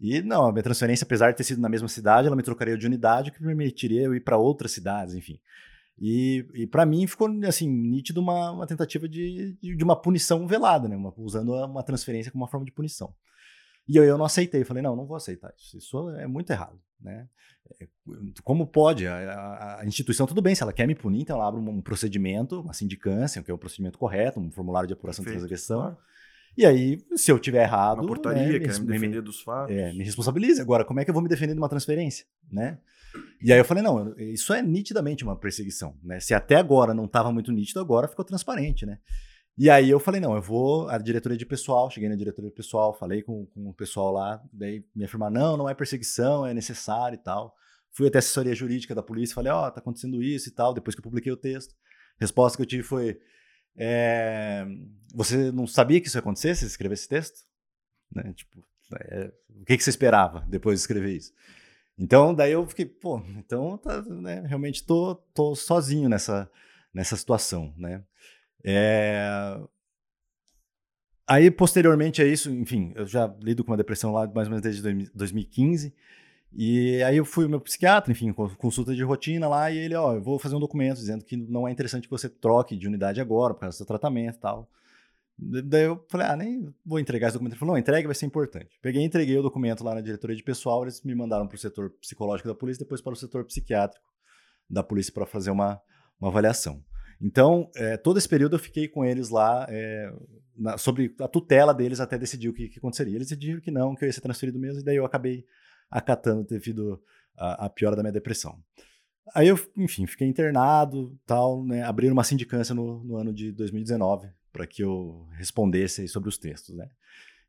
E 0.00 0.20
não, 0.22 0.46
a 0.46 0.52
minha 0.52 0.62
transferência, 0.62 1.04
apesar 1.04 1.30
de 1.30 1.36
ter 1.36 1.44
sido 1.44 1.60
na 1.60 1.68
mesma 1.68 1.88
cidade, 1.88 2.26
ela 2.26 2.36
me 2.36 2.42
trocaria 2.42 2.76
de 2.76 2.86
unidade, 2.86 3.30
o 3.30 3.32
que 3.32 3.42
permitiria 3.42 4.02
eu 4.02 4.14
ir 4.14 4.20
para 4.20 4.36
outras 4.36 4.72
cidades, 4.72 5.14
enfim. 5.14 5.38
E, 5.98 6.46
e 6.54 6.66
para 6.66 6.84
mim 6.84 7.06
ficou 7.06 7.28
assim 7.46 7.68
nítido 7.68 8.20
uma, 8.20 8.50
uma 8.50 8.66
tentativa 8.66 9.08
de, 9.08 9.56
de, 9.60 9.82
uma 9.82 9.96
punição 9.96 10.46
velada, 10.46 10.88
né? 10.88 10.96
Uma, 10.96 11.12
usando 11.16 11.52
uma 11.54 11.82
transferência 11.82 12.30
como 12.30 12.44
uma 12.44 12.50
forma 12.50 12.66
de 12.66 12.72
punição. 12.72 13.14
E 13.88 13.96
eu, 13.96 14.04
eu 14.04 14.18
não 14.18 14.24
aceitei, 14.24 14.64
falei, 14.64 14.82
não, 14.82 14.96
não 14.96 15.06
vou 15.06 15.16
aceitar 15.16 15.52
isso, 15.56 15.78
isso 15.78 16.10
é 16.10 16.26
muito 16.26 16.50
errado, 16.50 16.78
né? 17.00 17.28
É, 17.80 17.88
como 18.42 18.66
pode? 18.66 19.06
A, 19.06 19.16
a, 19.16 19.80
a, 19.80 19.86
instituição, 19.86 20.26
tudo 20.26 20.42
bem, 20.42 20.54
se 20.54 20.62
ela 20.62 20.72
quer 20.72 20.86
me 20.86 20.94
punir, 20.94 21.22
então 21.22 21.36
ela 21.36 21.48
abre 21.48 21.60
um, 21.60 21.68
um 21.68 21.80
procedimento, 21.80 22.60
uma 22.60 22.72
sindicância, 22.72 23.42
que 23.42 23.50
é 23.50 23.54
o 23.54 23.56
um 23.56 23.60
procedimento 23.60 23.98
correto, 23.98 24.38
um 24.38 24.50
formulário 24.50 24.86
de 24.86 24.92
apuração 24.92 25.24
Perfeito, 25.24 25.44
de 25.44 25.48
transgressão. 25.48 25.80
Claro. 25.80 25.98
E 26.56 26.64
aí, 26.64 27.04
se 27.14 27.30
eu 27.30 27.38
tiver 27.38 27.62
errado. 27.62 27.98
Uma 27.98 28.06
portaria, 28.06 28.58
né, 28.58 28.58
quer 28.60 28.72
me, 28.80 28.86
me 28.86 28.92
defender 28.92 29.20
dos 29.20 29.40
fatos. 29.40 29.74
É, 29.74 29.92
me 29.92 30.04
responsabilize. 30.04 30.60
Agora, 30.60 30.84
como 30.84 31.00
é 31.00 31.04
que 31.04 31.10
eu 31.10 31.14
vou 31.14 31.22
me 31.22 31.28
defender 31.28 31.52
de 31.52 31.58
uma 31.58 31.68
transferência? 31.68 32.24
Né? 32.50 32.78
E 33.42 33.52
aí 33.52 33.58
eu 33.58 33.64
falei, 33.64 33.82
não, 33.82 34.14
isso 34.18 34.52
é 34.52 34.62
nitidamente 34.62 35.24
uma 35.24 35.38
perseguição. 35.38 35.98
Né? 36.02 36.20
Se 36.20 36.34
até 36.34 36.56
agora 36.56 36.94
não 36.94 37.04
estava 37.04 37.32
muito 37.32 37.52
nítido, 37.52 37.80
agora 37.80 38.08
ficou 38.08 38.24
transparente, 38.24 38.84
né? 38.86 38.98
E 39.58 39.70
aí 39.70 39.88
eu 39.88 39.98
falei, 39.98 40.20
não, 40.20 40.34
eu 40.34 40.42
vou, 40.42 40.86
a 40.88 40.98
diretoria 40.98 41.38
de 41.38 41.46
pessoal, 41.46 41.90
cheguei 41.90 42.10
na 42.10 42.14
diretoria 42.14 42.50
de 42.50 42.56
pessoal, 42.56 42.92
falei 42.92 43.22
com, 43.22 43.46
com 43.46 43.70
o 43.70 43.74
pessoal 43.74 44.12
lá, 44.12 44.42
daí 44.52 44.84
me 44.94 45.06
afirmaram, 45.06 45.32
não, 45.32 45.56
não 45.56 45.68
é 45.68 45.74
perseguição, 45.74 46.44
é 46.46 46.52
necessário 46.52 47.16
e 47.16 47.22
tal. 47.22 47.54
Fui 47.90 48.06
até 48.06 48.18
a 48.18 48.20
assessoria 48.20 48.54
jurídica 48.54 48.94
da 48.94 49.02
polícia, 49.02 49.34
falei, 49.34 49.50
ó, 49.50 49.66
oh, 49.66 49.70
tá 49.70 49.80
acontecendo 49.80 50.22
isso 50.22 50.50
e 50.50 50.52
tal, 50.52 50.74
depois 50.74 50.94
que 50.94 51.00
eu 51.00 51.04
publiquei 51.04 51.32
o 51.32 51.36
texto. 51.36 51.74
Resposta 52.20 52.56
que 52.56 52.62
eu 52.62 52.66
tive 52.66 52.82
foi, 52.82 53.18
é, 53.78 54.66
você 55.14 55.50
não 55.50 55.66
sabia 55.66 56.02
que 56.02 56.08
isso 56.08 56.18
ia 56.18 56.20
acontecer 56.20 56.54
se 56.54 56.66
escrever 56.66 56.94
esse 56.94 57.08
texto? 57.08 57.40
Né? 58.14 58.34
Tipo, 58.34 58.62
é, 58.94 59.32
o 59.48 59.64
que, 59.64 59.76
que 59.78 59.82
você 59.82 59.90
esperava 59.90 60.44
depois 60.48 60.78
de 60.78 60.82
escrever 60.82 61.16
isso? 61.16 61.32
Então, 61.98 62.34
daí 62.34 62.52
eu 62.52 62.66
fiquei, 62.66 62.84
pô, 62.84 63.22
então 63.38 63.78
tá, 63.78 64.02
né, 64.02 64.42
realmente 64.46 64.84
tô, 64.84 65.14
tô 65.34 65.54
sozinho 65.54 66.08
nessa, 66.08 66.50
nessa 66.92 67.16
situação, 67.16 67.72
né? 67.76 68.02
É... 68.64 69.58
Aí, 71.26 71.50
posteriormente 71.50 72.22
a 72.22 72.26
isso, 72.26 72.50
enfim, 72.50 72.92
eu 72.94 73.06
já 73.06 73.34
lido 73.40 73.64
com 73.64 73.70
uma 73.72 73.76
depressão 73.76 74.12
lá 74.12 74.26
mais 74.26 74.46
ou 74.46 74.50
menos 74.50 74.62
desde 74.62 75.10
2015. 75.12 75.92
E 76.52 77.02
aí 77.02 77.16
eu 77.16 77.24
fui 77.24 77.44
ao 77.44 77.50
meu 77.50 77.60
psiquiatra, 77.60 78.12
enfim, 78.12 78.32
consulta 78.32 78.94
de 78.94 79.02
rotina 79.02 79.48
lá, 79.48 79.70
e 79.70 79.78
ele, 79.78 79.94
ó, 79.94 80.14
eu 80.14 80.22
vou 80.22 80.38
fazer 80.38 80.54
um 80.56 80.60
documento 80.60 80.96
dizendo 80.96 81.24
que 81.24 81.36
não 81.36 81.66
é 81.66 81.72
interessante 81.72 82.04
que 82.04 82.10
você 82.10 82.28
troque 82.28 82.76
de 82.76 82.86
unidade 82.86 83.20
agora, 83.20 83.52
por 83.54 83.60
causa 83.60 83.74
do 83.74 83.78
seu 83.78 83.86
tratamento 83.86 84.36
e 84.36 84.40
tal. 84.40 84.70
Daí 85.38 85.82
eu 85.82 86.02
falei, 86.08 86.26
ah, 86.26 86.36
nem 86.36 86.74
vou 86.84 86.98
entregar 86.98 87.28
esse 87.28 87.34
documento. 87.34 87.52
Ele 87.52 87.58
falou, 87.58 87.74
não, 87.74 87.78
entregue 87.78 88.06
vai 88.06 88.14
ser 88.14 88.24
importante. 88.24 88.78
Peguei 88.80 89.02
e 89.02 89.04
entreguei 89.04 89.36
o 89.38 89.42
documento 89.42 89.84
lá 89.84 89.94
na 89.94 90.00
diretoria 90.00 90.34
de 90.34 90.42
pessoal, 90.42 90.82
eles 90.82 91.02
me 91.02 91.14
mandaram 91.14 91.46
para 91.46 91.56
o 91.56 91.58
setor 91.58 91.90
psicológico 92.00 92.48
da 92.48 92.54
polícia, 92.54 92.84
depois 92.84 93.02
para 93.02 93.12
o 93.12 93.16
setor 93.16 93.44
psiquiátrico 93.44 94.04
da 94.68 94.82
polícia 94.82 95.12
para 95.12 95.26
fazer 95.26 95.50
uma, 95.50 95.80
uma 96.18 96.30
avaliação. 96.30 96.82
Então, 97.20 97.70
é, 97.76 97.96
todo 97.96 98.18
esse 98.18 98.28
período 98.28 98.56
eu 98.56 98.58
fiquei 98.58 98.88
com 98.88 99.04
eles 99.04 99.28
lá, 99.28 99.66
é, 99.68 100.10
na, 100.56 100.78
sobre 100.78 101.14
a 101.20 101.28
tutela 101.28 101.74
deles 101.74 102.00
até 102.00 102.18
decidir 102.18 102.48
o 102.48 102.54
que, 102.54 102.68
que, 102.68 102.78
aconteceria. 102.78 103.16
Eles 103.16 103.28
decidiram 103.28 103.60
que 103.60 103.70
não, 103.70 103.94
que 103.94 104.04
eu 104.04 104.06
ia 104.06 104.12
ser 104.12 104.22
transferido 104.22 104.58
mesmo, 104.58 104.80
e 104.80 104.84
daí 104.84 104.96
eu 104.96 105.04
acabei 105.04 105.44
acatando 105.90 106.44
devido 106.44 107.00
à 107.36 107.68
piora 107.68 107.94
da 107.94 108.02
minha 108.02 108.12
depressão. 108.12 108.58
Aí 109.34 109.48
eu, 109.48 109.58
enfim, 109.76 110.06
fiquei 110.06 110.26
internado, 110.26 111.14
tal, 111.26 111.64
né, 111.64 111.82
abriram 111.82 112.14
uma 112.14 112.24
sindicância 112.24 112.74
no, 112.74 113.04
no 113.04 113.16
ano 113.16 113.34
de 113.34 113.52
2019 113.52 114.28
para 114.56 114.66
que 114.66 114.82
eu 114.82 115.28
respondesse 115.36 116.08
sobre 116.08 116.30
os 116.30 116.38
textos, 116.38 116.74
né. 116.74 116.88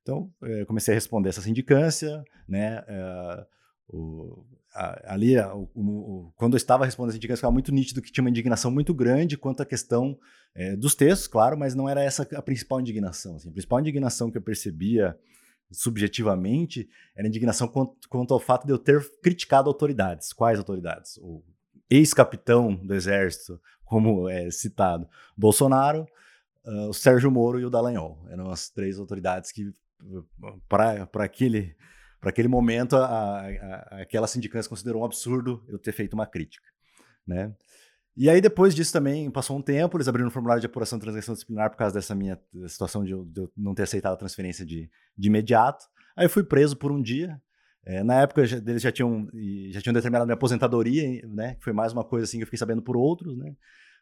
Então, 0.02 0.32
eu 0.41 0.65
comecei 0.65 0.93
a 0.93 0.96
responder 0.96 1.30
essa 1.30 1.41
sindicância, 1.41 2.24
né, 2.48 2.80
uh, 2.80 3.46
o, 3.89 4.46
a, 4.74 5.13
ali, 5.13 5.38
a, 5.38 5.54
o, 5.54 5.70
o, 5.76 6.34
quando 6.36 6.54
eu 6.54 6.58
estava 6.58 6.86
respondendo 6.86 7.10
essa 7.10 7.15
sindicância, 7.17 7.38
ficava 7.39 7.54
muito 7.54 7.74
nítido 7.74 8.02
que 8.02 8.12
tinha 8.12 8.24
uma 8.24 8.30
indignação 8.30 8.70
muito 8.70 8.93
grande 8.93 9.38
quanto 9.38 9.63
à 9.63 9.65
questão 9.65 10.17
é, 10.54 10.76
dos 10.76 10.96
textos, 10.96 11.28
claro, 11.28 11.58
mas 11.58 11.76
não 11.76 11.88
era 11.89 12.04
essa 12.04 12.28
a 12.36 12.41
principal 12.41 12.80
indignação. 12.80 13.36
Assim. 13.36 13.50
A 13.50 13.52
principal 13.52 13.80
indignação 13.80 14.30
que 14.30 14.38
eu 14.38 14.41
percebia 14.41 15.17
subjetivamente, 15.72 16.88
era 17.15 17.28
indignação 17.28 17.67
quanto, 17.67 18.08
quanto, 18.10 18.34
ao 18.34 18.39
fato 18.39 18.65
de 18.65 18.72
eu 18.72 18.78
ter 18.78 19.06
criticado 19.22 19.70
autoridades. 19.70 20.32
Quais 20.32 20.58
autoridades? 20.58 21.17
O 21.17 21.43
ex-capitão 21.89 22.76
do 22.76 22.93
Exército, 22.93 23.60
como 23.84 24.30
é 24.30 24.50
citado, 24.52 25.08
Bolsonaro, 25.36 26.08
uh, 26.67 26.89
o 26.89 26.93
Sérgio 26.93 27.32
Moro 27.32 27.60
e 27.60 27.65
o 27.65 27.69
Dallagnol. 27.69 28.25
Eram 28.30 28.49
as 28.51 28.69
três 28.69 28.99
autoridades 28.99 29.51
que, 29.51 29.71
para 30.67 31.08
aquele, 31.23 31.75
aquele 32.21 32.47
momento, 32.47 32.95
a, 32.95 33.41
a, 33.41 34.01
aquela 34.01 34.27
sindicância 34.27 34.69
considerou 34.69 35.01
um 35.01 35.06
absurdo 35.06 35.63
eu 35.67 35.80
ter 35.80 35.93
feito 35.93 36.13
uma 36.13 36.27
crítica. 36.27 36.67
Né? 37.25 37.53
E 38.15 38.30
aí, 38.30 38.41
depois 38.41 38.73
disso 38.73 38.91
também, 38.91 39.30
passou 39.30 39.58
um 39.58 39.62
tempo, 39.62 39.95
eles 39.95 40.08
abriram 40.08 40.27
um 40.27 40.32
formulário 40.32 40.60
de 40.60 40.65
apuração 40.65 40.97
de 40.97 41.03
transação 41.03 41.34
disciplinar 41.34 41.69
por 41.69 41.77
causa 41.77 41.93
dessa 41.93 42.15
minha 42.15 42.39
situação 42.67 43.03
de 43.03 43.12
eu, 43.12 43.23
de 43.23 43.41
eu 43.41 43.51
não 43.56 43.75
ter 43.75 43.84
aceitado 43.84 44.13
a 44.13 44.17
transferência 44.17 44.65
de, 44.65 44.89
de 45.15 45.27
imediato. 45.27 45.86
Aí 46.15 46.25
eu 46.25 46.30
fui 46.30 46.43
preso 46.43 46.75
por 46.75 46.91
um 46.91 47.01
dia. 47.01 47.39
É, 47.86 48.03
na 48.03 48.21
época, 48.21 48.43
já, 48.45 48.58
eles 48.58 48.82
já 48.82 48.91
tinham, 48.91 49.27
já 49.69 49.82
tinham 49.82 49.93
determinado 49.93 50.25
minha 50.25 50.34
aposentadoria, 50.34 51.25
né? 51.27 51.56
Que 51.56 51.63
foi 51.63 51.71
mais 51.71 51.93
uma 51.93 52.03
coisa 52.03 52.25
assim 52.25 52.38
que 52.38 52.43
eu 52.43 52.47
fiquei 52.47 52.58
sabendo 52.58 52.82
por 52.82 52.97
outros, 52.97 53.38
né? 53.38 53.56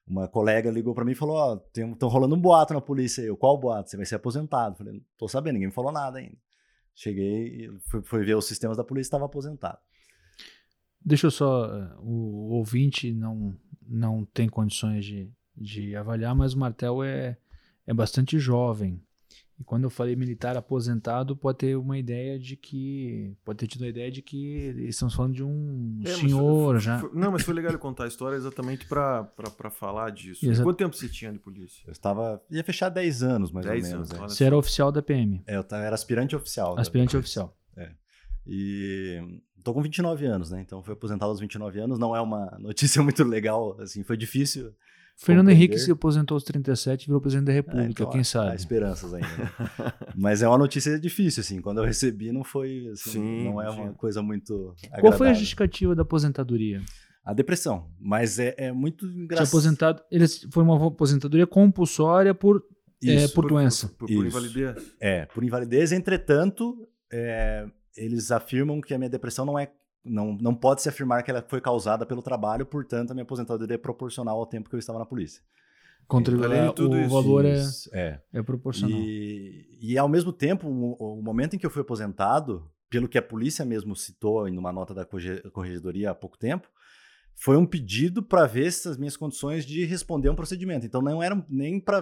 Uma 0.08 0.28
colega 0.28 0.70
ligou 0.70 0.94
para 0.94 1.04
mim 1.04 1.13
e 1.13 1.15
falou: 1.15 1.36
Ó, 1.36 1.56
oh, 1.56 1.91
estão 1.91 2.08
rolando 2.08 2.36
um 2.36 2.39
boato 2.39 2.74
na 2.74 2.82
polícia. 2.82 3.22
Eu, 3.22 3.36
qual 3.36 3.58
boato? 3.58 3.89
Você 3.89 3.98
vai 3.98 4.06
ser 4.06 4.15
aposentado. 4.15 4.78
Falei: 4.78 4.94
Não 4.94 5.02
tô 5.18 5.28
sabendo, 5.28 5.54
ninguém 5.54 5.70
me 5.70 5.74
falou 5.74 5.91
nada 5.91 6.20
ainda. 6.20 6.38
Cheguei, 6.94 7.70
fui, 7.89 8.02
fui 8.04 8.24
ver 8.24 8.36
os 8.36 8.46
sistemas 8.46 8.78
da 8.78 8.84
polícia 8.84 9.08
estava 9.08 9.26
aposentado. 9.26 9.80
Deixa 11.04 11.28
eu 11.28 11.32
só. 11.32 11.65
Eh, 11.65 11.96
o 12.00 12.54
ouvinte 12.54 13.12
não, 13.12 13.56
não 13.82 14.26
tem 14.26 14.48
condições 14.48 15.06
de, 15.06 15.30
de 15.56 15.96
avaliar, 15.96 16.36
mas 16.36 16.54
o 16.54 16.60
Martel 16.60 17.04
é, 17.04 17.38
é 17.86 17.94
bastante 17.94 18.39
jovem. 18.39 19.02
E 19.58 19.63
quando 19.63 19.86
eu 19.86 19.89
falei 19.89 20.15
militar 20.18 20.58
aposentado, 20.58 21.36
pode 21.36 21.60
ter 21.60 21.78
uma 21.78 21.98
ideia 21.98 22.38
de 22.38 22.58
que. 22.58 23.34
Pode 23.46 23.60
ter 23.60 23.68
tido 23.68 23.86
a 23.86 23.88
ideia 23.88 24.12
de 24.12 24.22
que 24.22 24.76
estamos 24.89 25.13
falando 25.13 25.34
de 25.34 25.44
um 25.44 26.02
é, 26.04 26.10
senhor 26.10 26.74
foi, 26.74 26.80
já. 26.80 27.00
Foi, 27.00 27.10
não, 27.13 27.32
mas 27.32 27.44
foi 27.44 27.54
legal 27.54 27.72
ele 27.72 27.78
contar 27.78 28.04
a 28.04 28.08
história 28.08 28.36
exatamente 28.36 28.86
para 28.86 29.32
falar 29.72 30.10
disso. 30.10 30.46
Exato. 30.46 30.63
Quanto 30.63 30.78
tempo 30.78 30.96
você 30.96 31.08
tinha 31.08 31.32
de 31.32 31.39
polícia? 31.39 31.84
Eu 31.88 31.94
estava. 31.94 32.41
ia 32.52 32.63
fechar 32.65 32.89
10 32.89 33.24
anos, 33.24 33.52
mais 33.52 33.65
10 33.65 33.84
ou 33.86 33.91
menos. 33.91 34.12
Anos, 34.12 34.24
é. 34.24 34.36
Você 34.36 34.44
era 34.44 34.58
oficial 34.58 34.91
da 34.91 35.02
PM? 35.02 35.41
É, 35.48 35.56
eu 35.56 35.65
era 35.72 35.96
aspirante 35.96 36.36
oficial. 36.36 36.78
Aspirante 36.78 37.15
oficial. 37.15 37.58
É. 37.78 37.91
E 38.46 39.41
tô 39.63 39.74
com 39.74 39.82
29 39.82 40.26
anos, 40.26 40.52
né? 40.52 40.62
Então 40.62 40.84
fui 40.84 40.94
aposentado 40.94 41.32
aos 41.32 41.39
29 41.39 41.80
anos. 41.80 41.98
Não 41.98 42.13
é 42.13 42.20
uma 42.20 42.58
notícia 42.60 43.02
muito 43.04 43.24
legal, 43.24 43.80
assim, 43.80 44.04
foi 44.04 44.18
difícil. 44.18 44.74
Fernando 45.17 45.49
Henrique 45.49 45.78
se 45.78 45.91
aposentou 45.91 46.36
aos 46.36 46.43
37 46.43 47.04
e 47.04 47.06
virou 47.08 47.21
presidente 47.21 47.45
da 47.45 47.54
é, 47.54 47.56
República, 47.56 47.88
é, 47.88 47.89
então, 47.89 48.10
quem 48.10 48.23
sabe? 48.23 48.51
Há 48.51 48.56
esperanças 48.56 49.13
ainda. 49.13 49.28
Né? 49.28 49.49
Mas 50.15 50.41
é 50.41 50.47
uma 50.47 50.58
notícia 50.58 50.99
difícil, 50.99 51.41
assim. 51.41 51.62
Quando 51.62 51.78
eu 51.78 51.86
recebi, 51.86 52.32
não 52.32 52.43
foi, 52.43 52.89
assim, 52.91 53.12
sim, 53.12 53.43
não 53.45 53.62
é 53.62 53.71
sim. 53.71 53.80
uma 53.80 53.93
coisa 53.93 54.21
muito 54.21 54.75
agradável. 54.84 55.01
Qual 55.01 55.13
foi 55.13 55.30
a 55.30 55.34
justificativa 55.34 55.95
da 55.95 56.01
aposentadoria? 56.01 56.82
A 57.23 57.34
depressão. 57.34 57.89
Mas 57.99 58.39
é, 58.39 58.54
é 58.58 58.71
muito 58.71 59.06
engraçado. 59.06 59.47
aposentado, 59.47 60.04
ele 60.12 60.28
foi 60.51 60.63
uma 60.63 60.88
aposentadoria 60.88 61.47
compulsória 61.47 62.36
por, 62.36 62.62
é, 63.04 63.28
por, 63.28 63.36
por, 63.36 63.49
doença. 63.49 63.88
Por, 63.88 64.08
por, 64.08 64.08
por 64.08 64.25
invalidez. 64.25 64.95
É, 64.99 65.25
por 65.28 65.43
invalidez. 65.43 65.91
Entretanto, 65.93 66.88
é, 67.12 67.65
eles 67.95 68.32
afirmam 68.32 68.82
que 68.82 68.93
a 68.93 68.97
minha 68.97 69.10
depressão 69.10 69.45
não 69.45 69.58
é 69.58 69.71
não, 70.06 70.38
não 70.39 70.54
pode 70.54 70.82
se 70.82 70.89
afirmar 70.89 71.24
que 71.24 71.32
ela 71.32 71.44
foi 71.48 71.60
causada 71.60 72.06
pelo 72.06 72.22
trabalho, 72.22 72.65
portanto, 72.65 73.12
a 73.12 73.13
minha 73.13 73.24
aposentadoria 73.24 73.76
é 73.76 73.78
proporcional 73.78 74.38
ao 74.38 74.46
tempo 74.46 74.70
que 74.70 74.76
eu 74.76 74.80
estava 74.80 75.00
na 75.00 75.06
polícia. 75.06 75.41
Contribuir 76.08 76.52
então, 76.52 76.74
tudo 76.74 76.96
o 76.96 77.00
isso. 77.00 77.10
valor 77.10 77.46
é, 77.46 77.58
é, 77.91 78.20
é 78.34 78.44
proporcional. 78.44 78.98
E, 79.00 79.78
e, 79.82 79.98
ao 79.98 80.08
mesmo 80.08 80.32
tempo, 80.32 80.68
o, 80.68 81.20
o, 81.20 81.22
momento 81.22 81.56
em 81.56 81.60
que 81.60 81.65
eu 81.65 81.70
fui 81.72 81.82
aposentado, 81.82 82.70
pelo 82.89 83.10
que 83.10 83.18
a 83.18 83.22
polícia 83.22 83.65
mesmo 83.65 83.96
citou 83.96 84.48
em 84.48 84.56
uma 84.58 84.72
nota 84.72 84.94
da 84.94 85.06
corregedoria 85.52 86.12
há 86.12 86.15
pouco 86.15 86.38
tempo, 86.38 86.68
foi 87.38 87.58
um 87.58 87.65
pedido 87.65 88.22
para 88.24 88.46
ver 88.46 88.72
se 88.72 88.88
as 88.88 88.98
minhas 88.98 89.18
condições 89.18 89.65
de 89.65 89.84
responder 89.84 90.30
um 90.30 90.36
procedimento. 90.36 90.86
Então 90.86 91.02
não 91.02 91.22
era 91.22 91.44
nem 91.50 91.80
para 91.80 92.02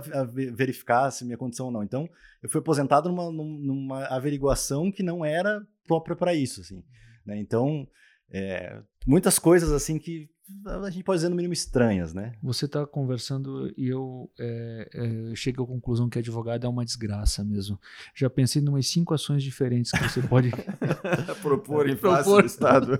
verificar 0.54 1.10
se 1.10 1.26
minha 1.26 1.38
condição 1.38 1.68
ou 1.68 1.72
não. 1.72 1.84
Então 1.84 2.08
eu 2.42 2.50
fui 2.50 2.60
aposentado 2.60 3.10
numa, 3.10 3.32
numa 3.32 4.06
averiguação 4.08 4.92
que 4.92 5.02
não 5.02 5.26
era 5.26 5.66
própria 5.88 6.16
para 6.16 6.36
isso, 6.36 6.62
assim. 6.62 6.84
Né? 7.26 7.40
Então 7.40 7.88
é, 8.32 8.82
muitas 9.06 9.38
coisas 9.38 9.72
assim 9.72 10.00
que 10.00 10.28
a 10.66 10.90
gente 10.90 11.04
pode 11.04 11.20
dizer 11.20 11.30
no 11.30 11.36
mínimo 11.36 11.54
estranhas, 11.54 12.14
né? 12.14 12.34
Você 12.42 12.66
está 12.66 12.86
conversando 12.86 13.74
e 13.78 13.88
eu 13.88 14.30
é, 14.38 14.90
é, 14.94 15.36
chego 15.36 15.64
à 15.64 15.68
conclusão 15.68 16.10
que 16.10 16.20
advogado 16.20 16.66
é 16.66 16.70
uma 16.70 16.84
desgraça 16.84 17.44
mesmo. 17.44 17.80
Já 18.14 18.30
pensei 18.30 18.62
em 18.62 18.68
umas 18.68 18.88
cinco 18.88 19.14
ações 19.14 19.42
diferentes 19.42 19.92
que 19.92 20.04
você 20.04 20.22
pode 20.22 20.52
propor 21.42 21.90
em 21.90 21.96
face 21.96 22.30
do 22.30 22.46
Estado. 22.46 23.00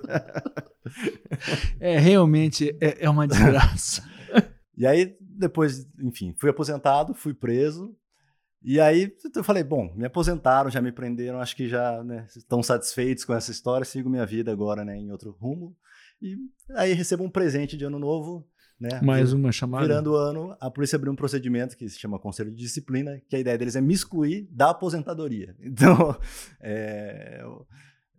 é, 1.78 1.98
realmente 1.98 2.74
é, 2.80 3.04
é 3.04 3.10
uma 3.10 3.26
desgraça. 3.26 4.02
e 4.76 4.86
aí, 4.86 5.16
depois, 5.20 5.86
enfim, 6.00 6.34
fui 6.38 6.48
aposentado, 6.48 7.12
fui 7.12 7.34
preso, 7.34 7.94
e 8.64 8.80
aí 8.80 9.14
eu 9.36 9.44
falei, 9.44 9.62
bom, 9.62 9.92
me 9.94 10.06
aposentaram, 10.06 10.70
já 10.70 10.80
me 10.80 10.90
prenderam, 10.90 11.38
acho 11.38 11.54
que 11.54 11.68
já 11.68 12.02
né, 12.02 12.26
estão 12.34 12.62
satisfeitos 12.62 13.22
com 13.22 13.34
essa 13.34 13.50
história, 13.50 13.84
sigo 13.84 14.08
minha 14.08 14.24
vida 14.24 14.50
agora 14.50 14.84
né, 14.84 14.96
em 14.96 15.12
outro 15.12 15.32
rumo. 15.32 15.76
E 16.22 16.36
aí 16.74 16.94
recebo 16.94 17.22
um 17.22 17.28
presente 17.28 17.76
de 17.76 17.84
ano 17.84 17.98
novo, 17.98 18.48
né? 18.80 19.00
Mais 19.02 19.34
uma 19.34 19.52
chamada. 19.52 19.86
Virando 19.86 20.12
o 20.12 20.16
ano, 20.16 20.56
a 20.58 20.70
polícia 20.70 20.96
abriu 20.96 21.12
um 21.12 21.16
procedimento 21.16 21.76
que 21.76 21.86
se 21.90 21.98
chama 21.98 22.18
Conselho 22.18 22.50
de 22.50 22.56
Disciplina, 22.56 23.20
que 23.28 23.36
a 23.36 23.38
ideia 23.38 23.58
deles 23.58 23.76
é 23.76 23.82
me 23.82 23.92
excluir 23.92 24.48
da 24.50 24.70
aposentadoria. 24.70 25.54
Então, 25.60 26.18
é, 26.62 27.44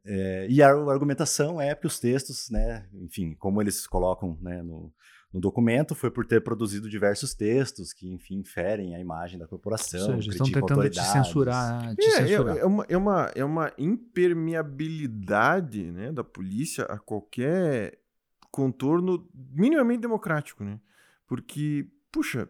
é, 0.06 0.48
e 0.48 0.62
a 0.62 0.70
argumentação 0.70 1.60
é 1.60 1.74
que 1.74 1.88
os 1.88 2.00
textos, 2.00 2.52
né, 2.52 2.88
enfim, 2.94 3.34
como 3.34 3.60
eles 3.60 3.88
colocam 3.88 4.38
né, 4.40 4.62
no, 4.62 4.94
no 5.36 5.42
documento 5.42 5.94
foi 5.94 6.10
por 6.10 6.26
ter 6.26 6.42
produzido 6.42 6.90
diversos 6.90 7.34
textos 7.34 7.92
que, 7.92 8.08
enfim, 8.08 8.42
ferem 8.42 8.96
a 8.96 9.00
imagem 9.02 9.38
da 9.38 9.46
corporação. 9.46 10.16
Ou 10.16 10.22
seja, 10.22 10.32
estão 10.32 10.50
tentando 10.50 10.90
te 10.90 11.04
censurar. 11.04 11.94
Te 11.98 12.06
é, 12.06 12.08
é 12.08 12.12
censurar. 12.28 12.56
É, 12.56 12.62
é, 12.62 12.66
uma, 12.66 12.86
é, 12.88 12.96
uma, 12.96 13.30
é 13.36 13.44
uma 13.44 13.70
impermeabilidade 13.78 15.92
né, 15.92 16.14
da 16.14 16.24
polícia 16.24 16.86
a 16.86 16.98
qualquer 16.98 18.00
contorno 18.50 19.28
minimamente 19.52 20.00
democrático. 20.00 20.64
Né? 20.64 20.80
Porque, 21.28 21.86
puxa, 22.10 22.48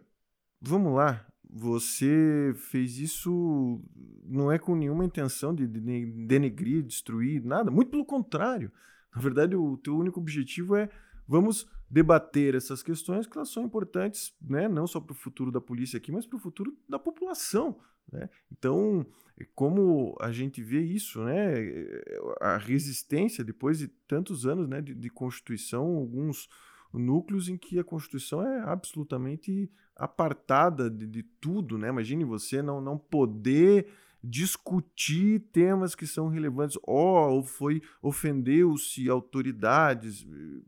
vamos 0.62 0.94
lá, 0.94 1.26
você 1.50 2.54
fez 2.70 3.00
isso 3.00 3.82
não 4.24 4.52
é 4.52 4.60
com 4.60 4.76
nenhuma 4.76 5.04
intenção 5.04 5.56
de 5.56 5.66
denegrir, 5.66 6.84
destruir, 6.84 7.44
nada. 7.44 7.72
Muito 7.72 7.90
pelo 7.90 8.06
contrário. 8.06 8.72
Na 9.16 9.20
verdade, 9.20 9.56
o 9.56 9.76
teu 9.76 9.98
único 9.98 10.20
objetivo 10.20 10.76
é 10.76 10.88
vamos 11.28 11.68
debater 11.90 12.56
essas 12.56 12.82
questões 12.82 13.28
que 13.28 13.38
elas 13.38 13.50
são 13.50 13.64
importantes, 13.64 14.34
né, 14.42 14.68
não 14.68 14.88
só 14.88 15.00
para 15.00 15.14
o 15.14 15.16
futuro 15.16 15.52
da 15.52 15.62
polícia 15.62 15.98
aqui, 15.98 16.12
mas 16.12 16.26
para 16.26 16.38
o 16.38 16.42
futuro 16.42 16.76
da 16.90 16.98
população. 16.98 17.80
Né? 18.12 18.30
Então, 18.52 19.06
como 19.54 20.16
a 20.20 20.32
gente 20.32 20.62
vê 20.62 20.82
isso, 20.82 21.24
né, 21.24 21.54
a 22.42 22.58
resistência 22.58 23.44
depois 23.44 23.80
de 23.80 23.88
tantos 23.88 24.46
anos 24.46 24.68
né, 24.68 24.82
de, 24.82 24.94
de 24.94 25.10
Constituição, 25.10 25.96
alguns 25.96 26.48
núcleos 26.94 27.50
em 27.50 27.58
que 27.58 27.78
a 27.78 27.84
Constituição 27.84 28.42
é 28.42 28.62
absolutamente 28.62 29.72
apartada 29.96 30.90
de, 30.90 31.06
de 31.06 31.24
tudo. 31.24 31.78
Né? 31.78 31.90
Imagine 31.90 32.24
você 32.24 32.62
não, 32.62 32.82
não 32.82 32.98
poder 32.98 33.88
discutir 34.26 35.40
temas 35.52 35.96
que 35.96 36.08
são 36.08 36.28
relevantes. 36.28 36.78
Oh, 36.84 37.44
foi 37.44 37.82
ofendeu-se 38.02 39.10
autoridades. 39.10 40.26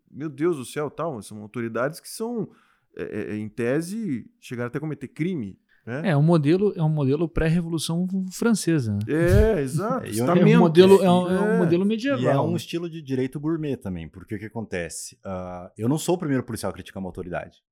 Meu 0.10 0.30
Deus 0.30 0.58
do 0.58 0.66
céu, 0.66 0.90
tal. 0.90 1.22
São 1.22 1.42
autoridades 1.42 2.00
que 2.00 2.10
são, 2.10 2.50
é, 2.96 3.34
é, 3.34 3.36
em 3.36 3.50
tese, 3.50 4.30
chegaram 4.40 4.68
até 4.68 4.78
a 4.78 4.82
cometer 4.82 5.08
crime. 5.08 5.60
Né? 5.86 6.10
É 6.10 6.18
um 6.18 6.22
modelo, 6.22 6.74
é 6.76 6.84
um 6.84 6.90
modelo 6.90 7.30
pré-revolução 7.30 8.06
francesa. 8.32 8.94
Né? 8.94 9.00
É, 9.08 9.62
exato. 9.64 10.06
É, 10.06 10.18
é, 10.18 10.58
um 10.58 10.60
modelo, 10.60 11.02
é, 11.02 11.10
um, 11.10 11.30
é 11.30 11.42
um 11.42 11.54
é. 11.54 11.58
modelo 11.58 11.86
medieval. 11.86 12.22
E 12.22 12.28
é 12.28 12.40
um 12.40 12.56
estilo 12.58 12.90
de 12.90 13.02
direito 13.02 13.40
gourmet 13.40 13.78
também, 13.78 14.10
porque 14.10 14.36
o 14.36 14.40
que 14.40 14.46
acontece? 14.46 15.18
Uh, 15.26 15.72
eu 15.78 15.88
não 15.88 15.98
sou 15.98 16.16
o 16.16 16.18
primeiro 16.18 16.44
policial 16.44 16.70
a 16.72 16.74
criticar 16.74 17.02
uma 17.02 17.08
autoridade. 17.08 17.64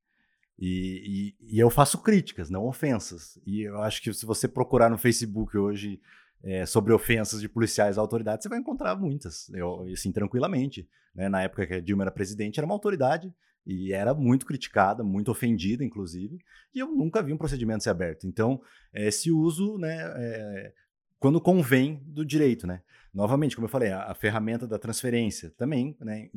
E, 0.58 1.36
e, 1.42 1.56
e, 1.56 1.60
eu 1.60 1.70
faço 1.70 2.02
críticas, 2.02 2.50
não 2.50 2.66
ofensas. 2.66 3.38
E 3.46 3.64
eu 3.64 3.82
acho 3.82 4.02
que 4.02 4.14
se 4.14 4.26
você 4.26 4.48
procurar 4.48 4.90
no 4.90 4.98
Facebook 4.98 5.58
hoje 5.58 6.00
é, 6.44 6.66
sobre 6.66 6.94
ofensas 6.94 7.42
de 7.42 7.50
policiais 7.50 7.98
à 7.98 8.02
autoridade, 8.02 8.44
você 8.44 8.50
vai 8.50 8.60
encontrar 8.60 8.96
muitas, 8.96 9.50
eu, 9.50 9.86
assim, 9.92 10.12
tranquilamente. 10.12 10.88
Né? 11.14 11.28
Na 11.28 11.42
época 11.42 11.68
que 11.68 11.74
a 11.74 11.82
Dilma 11.82 12.04
era 12.04 12.12
presidente, 12.12 12.60
era 12.60 12.66
uma 12.66 12.76
autoridade 12.76 13.34
e 13.66 13.92
era 13.92 14.14
muito 14.14 14.46
criticada, 14.46 15.04
muito 15.04 15.32
ofendida, 15.32 15.84
inclusive, 15.84 16.38
e 16.74 16.80
eu 16.80 16.88
nunca 16.88 17.22
vi 17.24 17.34
um 17.34 17.38
procedimento 17.38 17.84
ser 17.84 17.90
aberto. 17.90 18.28
Então, 18.28 18.62
é 18.94 19.08
esse 19.08 19.32
uso, 19.32 19.78
né, 19.80 19.98
é, 20.18 20.74
quando 21.18 21.42
convém 21.42 22.00
do 22.06 22.24
direito, 22.24 22.68
né? 22.68 22.84
Novamente, 23.12 23.56
como 23.56 23.66
eu 23.66 23.72
falei, 23.72 23.90
a, 23.90 24.12
a 24.12 24.14
ferramenta 24.14 24.68
da 24.68 24.78
transferência 24.78 25.50
também, 25.58 25.98
né, 26.00 26.30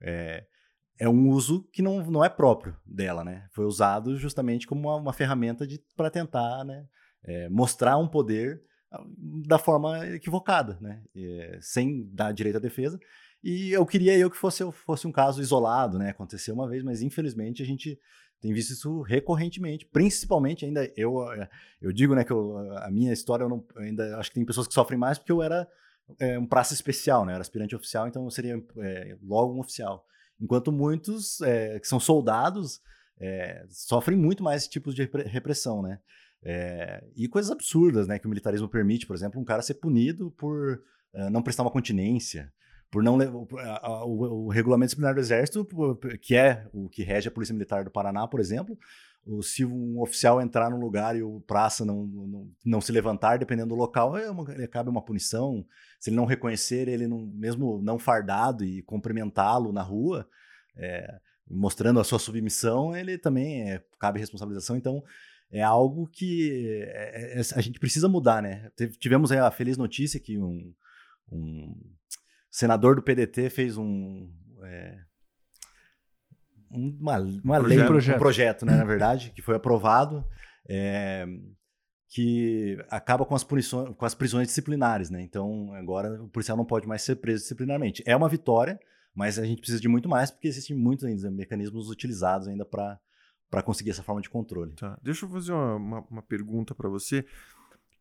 é, 0.00 0.44
é 0.98 1.08
um 1.08 1.30
uso 1.30 1.62
que 1.72 1.80
não, 1.80 2.04
não 2.10 2.24
é 2.24 2.28
próprio 2.28 2.76
dela, 2.84 3.24
né? 3.24 3.46
Foi 3.52 3.64
usado 3.64 4.16
justamente 4.16 4.66
como 4.66 4.88
uma, 4.88 4.96
uma 4.96 5.12
ferramenta 5.12 5.66
para 5.96 6.10
tentar 6.10 6.64
né, 6.64 6.86
é, 7.24 7.48
mostrar 7.48 7.96
um 7.96 8.08
poder 8.08 8.62
ah, 8.90 9.04
da 9.46 9.58
forma 9.58 10.06
equivocada, 10.08 10.76
né? 10.80 11.02
É, 11.14 11.58
sem 11.60 12.08
dar 12.12 12.32
direito 12.32 12.56
à 12.56 12.60
defesa. 12.60 12.98
E 13.42 13.70
eu 13.70 13.86
queria 13.86 14.18
eu 14.18 14.28
que 14.28 14.36
fosse, 14.36 14.68
fosse 14.72 15.06
um 15.06 15.12
caso 15.12 15.40
isolado, 15.40 15.98
né? 15.98 16.10
Aconteceu 16.10 16.54
uma 16.54 16.68
vez, 16.68 16.82
mas 16.82 17.00
infelizmente 17.00 17.62
a 17.62 17.66
gente 17.66 17.98
tem 18.40 18.52
visto 18.52 18.72
isso 18.72 19.02
recorrentemente, 19.02 19.86
principalmente 19.86 20.64
ainda 20.64 20.92
eu 20.96 21.30
é, 21.32 21.48
eu 21.80 21.92
digo, 21.92 22.14
né, 22.14 22.22
que 22.22 22.30
eu, 22.30 22.56
a 22.78 22.90
minha 22.90 23.12
história 23.12 23.42
eu 23.42 23.48
não, 23.48 23.64
ainda 23.76 24.16
acho 24.16 24.30
que 24.30 24.36
tem 24.36 24.44
pessoas 24.44 24.68
que 24.68 24.74
sofrem 24.74 24.98
mais 24.98 25.18
porque 25.18 25.32
eu 25.32 25.42
era 25.42 25.68
é, 26.18 26.38
um 26.38 26.46
praça 26.46 26.74
especial, 26.74 27.24
né? 27.24 27.32
Eu 27.32 27.34
era 27.34 27.42
aspirante 27.42 27.76
oficial, 27.76 28.08
então 28.08 28.24
eu 28.24 28.30
seria 28.30 28.62
é, 28.78 29.16
logo 29.22 29.54
um 29.54 29.60
oficial. 29.60 30.04
Enquanto 30.40 30.70
muitos 30.70 31.40
é, 31.40 31.78
que 31.80 31.88
são 31.88 31.98
soldados 31.98 32.80
é, 33.20 33.64
sofrem 33.68 34.16
muito 34.16 34.42
mais 34.42 34.62
esse 34.62 34.70
tipo 34.70 34.92
de 34.92 35.08
repressão, 35.26 35.82
né? 35.82 35.98
É, 36.42 37.04
e 37.16 37.26
coisas 37.26 37.50
absurdas, 37.50 38.06
né? 38.06 38.18
Que 38.18 38.26
o 38.26 38.30
militarismo 38.30 38.68
permite, 38.68 39.06
por 39.06 39.16
exemplo, 39.16 39.40
um 39.40 39.44
cara 39.44 39.62
ser 39.62 39.74
punido 39.74 40.30
por 40.32 40.82
não 41.30 41.42
prestar 41.42 41.62
uma 41.62 41.70
continência, 41.70 42.52
por 42.90 43.02
não 43.02 43.16
o, 43.16 43.48
o, 44.04 44.44
o, 44.44 44.48
regulamento 44.48 44.88
disciplinar 44.88 45.14
do 45.14 45.20
Exército, 45.20 45.66
que 46.20 46.36
é 46.36 46.66
o 46.72 46.88
que 46.88 47.02
rege 47.02 47.26
a 47.26 47.30
Polícia 47.30 47.52
Militar 47.52 47.82
do 47.82 47.90
Paraná, 47.90 48.28
por 48.28 48.38
exemplo, 48.38 48.78
se 49.42 49.64
um 49.64 50.00
oficial 50.00 50.40
entrar 50.40 50.70
num 50.70 50.80
lugar 50.80 51.14
e 51.14 51.22
o 51.22 51.40
praça 51.40 51.84
não, 51.84 52.06
não, 52.06 52.50
não 52.64 52.80
se 52.80 52.90
levantar, 52.90 53.38
dependendo 53.38 53.68
do 53.68 53.74
local, 53.74 54.16
é 54.16 54.30
uma, 54.30 54.44
cabe 54.68 54.88
uma 54.88 55.04
punição. 55.04 55.66
Se 56.00 56.10
ele 56.10 56.16
não 56.16 56.24
reconhecer 56.24 56.88
ele, 56.88 57.06
não, 57.06 57.26
mesmo 57.26 57.80
não 57.82 57.98
fardado, 57.98 58.64
e 58.64 58.82
cumprimentá-lo 58.82 59.72
na 59.72 59.82
rua, 59.82 60.26
é, 60.76 61.20
mostrando 61.48 62.00
a 62.00 62.04
sua 62.04 62.18
submissão, 62.18 62.96
ele 62.96 63.18
também 63.18 63.70
é, 63.70 63.84
cabe 63.98 64.18
responsabilização. 64.18 64.76
Então, 64.76 65.02
é 65.50 65.62
algo 65.62 66.06
que 66.06 66.82
é, 66.86 67.38
é, 67.38 67.40
a 67.54 67.60
gente 67.60 67.78
precisa 67.78 68.08
mudar, 68.08 68.42
né? 68.42 68.70
Tivemos 68.98 69.32
a 69.32 69.50
feliz 69.50 69.76
notícia 69.76 70.20
que 70.20 70.38
um, 70.38 70.72
um 71.30 71.74
senador 72.50 72.96
do 72.96 73.02
PDT 73.02 73.50
fez 73.50 73.76
um, 73.76 74.30
é, 74.64 74.98
uma, 76.70 77.18
uma 77.18 77.58
lei, 77.58 77.84
projeto. 77.84 78.16
um 78.16 78.18
projeto, 78.18 78.66
né, 78.66 78.76
na 78.76 78.84
verdade, 78.84 79.30
que 79.30 79.42
foi 79.42 79.56
aprovado, 79.56 80.24
é, 80.68 81.26
que 82.08 82.78
acaba 82.90 83.24
com 83.24 83.34
as, 83.34 83.44
punições, 83.44 83.94
com 83.94 84.04
as 84.04 84.14
prisões 84.14 84.48
disciplinares, 84.48 85.10
né? 85.10 85.20
Então, 85.22 85.72
agora 85.74 86.22
o 86.22 86.28
policial 86.28 86.56
não 86.56 86.64
pode 86.64 86.86
mais 86.86 87.02
ser 87.02 87.16
preso 87.16 87.42
disciplinarmente. 87.42 88.02
É 88.06 88.16
uma 88.16 88.28
vitória, 88.28 88.78
mas 89.14 89.38
a 89.38 89.44
gente 89.44 89.60
precisa 89.60 89.80
de 89.80 89.88
muito 89.88 90.08
mais, 90.08 90.30
porque 90.30 90.48
existem 90.48 90.76
muitos 90.76 91.04
ainda, 91.04 91.30
mecanismos 91.30 91.90
utilizados 91.90 92.48
ainda 92.48 92.64
para 92.64 93.62
conseguir 93.62 93.90
essa 93.90 94.02
forma 94.02 94.20
de 94.20 94.30
controle. 94.30 94.74
Tá. 94.74 94.98
Deixa 95.02 95.26
eu 95.26 95.30
fazer 95.30 95.52
uma, 95.52 95.76
uma, 95.76 96.00
uma 96.10 96.22
pergunta 96.22 96.74
para 96.74 96.88
você, 96.88 97.26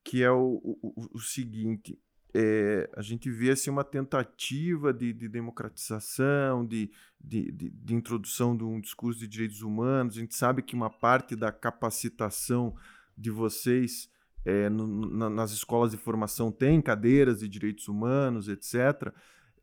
que 0.04 0.24
é 0.24 0.32
o, 0.32 0.62
o, 0.64 1.10
o 1.14 1.20
seguinte. 1.20 2.00
É, 2.40 2.88
a 2.96 3.02
gente 3.02 3.32
vê 3.32 3.50
assim, 3.50 3.72
uma 3.72 3.84
tentativa 3.84 4.94
de, 4.94 5.12
de 5.12 5.28
democratização, 5.28 6.64
de, 6.64 6.92
de, 7.20 7.52
de, 7.52 7.96
introdução 7.96 8.56
de 8.56 8.64
um 8.64 8.80
discurso 8.80 9.20
de 9.20 9.28
direitos 9.28 9.64
humanos. 9.64 10.16
A 10.16 10.20
gente 10.20 10.36
sabe 10.36 10.62
que 10.62 10.76
uma 10.76 10.92
parte 10.92 11.36
da 11.36 11.52
capacitação 11.52 12.76
de 13.18 13.32
vocês 13.32 14.08
é, 14.46 14.70
no, 14.70 14.86
na, 14.88 15.32
nas 15.32 15.50
escolas 15.50 15.90
de 15.90 15.98
formação 15.98 16.52
tem 16.52 16.80
cadeiras 16.80 17.40
de 17.40 17.48
direitos 17.48 17.88
humanos, 17.88 18.48
etc. 18.48 19.12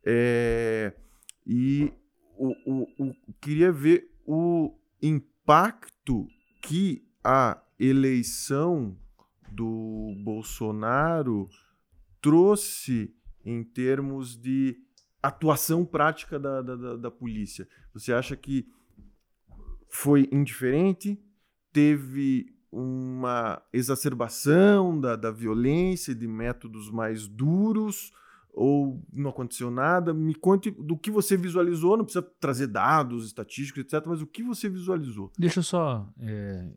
É, 0.05 0.95
e 1.47 1.93
o, 2.37 2.49
o, 2.67 3.05
o, 3.05 3.15
queria 3.41 3.71
ver 3.71 4.11
o 4.27 4.77
impacto 5.01 6.27
que 6.61 7.07
a 7.23 7.63
eleição 7.79 8.99
do 9.53 10.13
Bolsonaro 10.25 11.49
trouxe 12.25 13.15
em 13.45 13.63
termos 13.63 14.35
de 14.35 14.79
atuação 15.23 15.85
prática 15.85 16.39
da, 16.39 16.63
da, 16.63 16.97
da, 16.97 17.11
polícia. 17.11 17.69
Você 17.93 18.15
acha 18.15 18.35
que 18.35 18.67
foi 19.91 20.27
indiferente? 20.33 21.23
Teve 21.71 22.47
uma 22.73 23.63
exacerbação 23.75 24.99
da, 24.99 25.17
da 25.17 25.31
violência, 25.31 26.15
de 26.15 26.27
métodos 26.27 26.91
mais 26.91 27.29
duros, 27.29 28.11
ou 28.55 29.03
não 29.13 29.31
aconteceu 29.31 29.71
nada? 29.71 30.15
Me 30.15 30.35
conte 30.35 30.71
do 30.71 30.97
que 30.97 31.11
você 31.11 31.37
visualizou, 31.37 31.97
não 31.97 32.05
precisa 32.05 32.27
trazer 32.41 32.69
dados, 32.69 33.27
estatísticos, 33.27 33.83
etc., 33.83 34.05
mas 34.07 34.23
o 34.23 34.27
que 34.27 34.43
você 34.43 34.69
visualizou? 34.69 35.31
Deixa 35.39 35.59
eu 35.59 35.63
só, 35.63 36.09
é, 36.19 36.71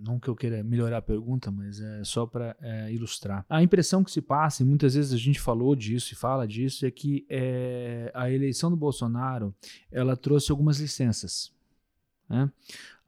não 0.00 0.18
que 0.18 0.28
eu 0.28 0.36
queira 0.36 0.62
melhorar 0.62 0.98
a 0.98 1.02
pergunta, 1.02 1.50
mas 1.50 1.80
é 1.80 2.04
só 2.04 2.26
para 2.26 2.56
é, 2.60 2.92
ilustrar. 2.92 3.44
A 3.48 3.62
impressão 3.62 4.04
que 4.04 4.10
se 4.10 4.22
passa, 4.22 4.62
e 4.62 4.66
muitas 4.66 4.94
vezes 4.94 5.12
a 5.12 5.18
gente 5.18 5.40
falou 5.40 5.74
disso 5.74 6.12
e 6.12 6.16
fala 6.16 6.46
disso, 6.46 6.86
é 6.86 6.90
que 6.90 7.26
é, 7.28 8.10
a 8.14 8.30
eleição 8.30 8.70
do 8.70 8.76
Bolsonaro 8.76 9.54
ela 9.90 10.16
trouxe 10.16 10.50
algumas 10.50 10.78
licenças. 10.78 11.52
Né? 12.28 12.50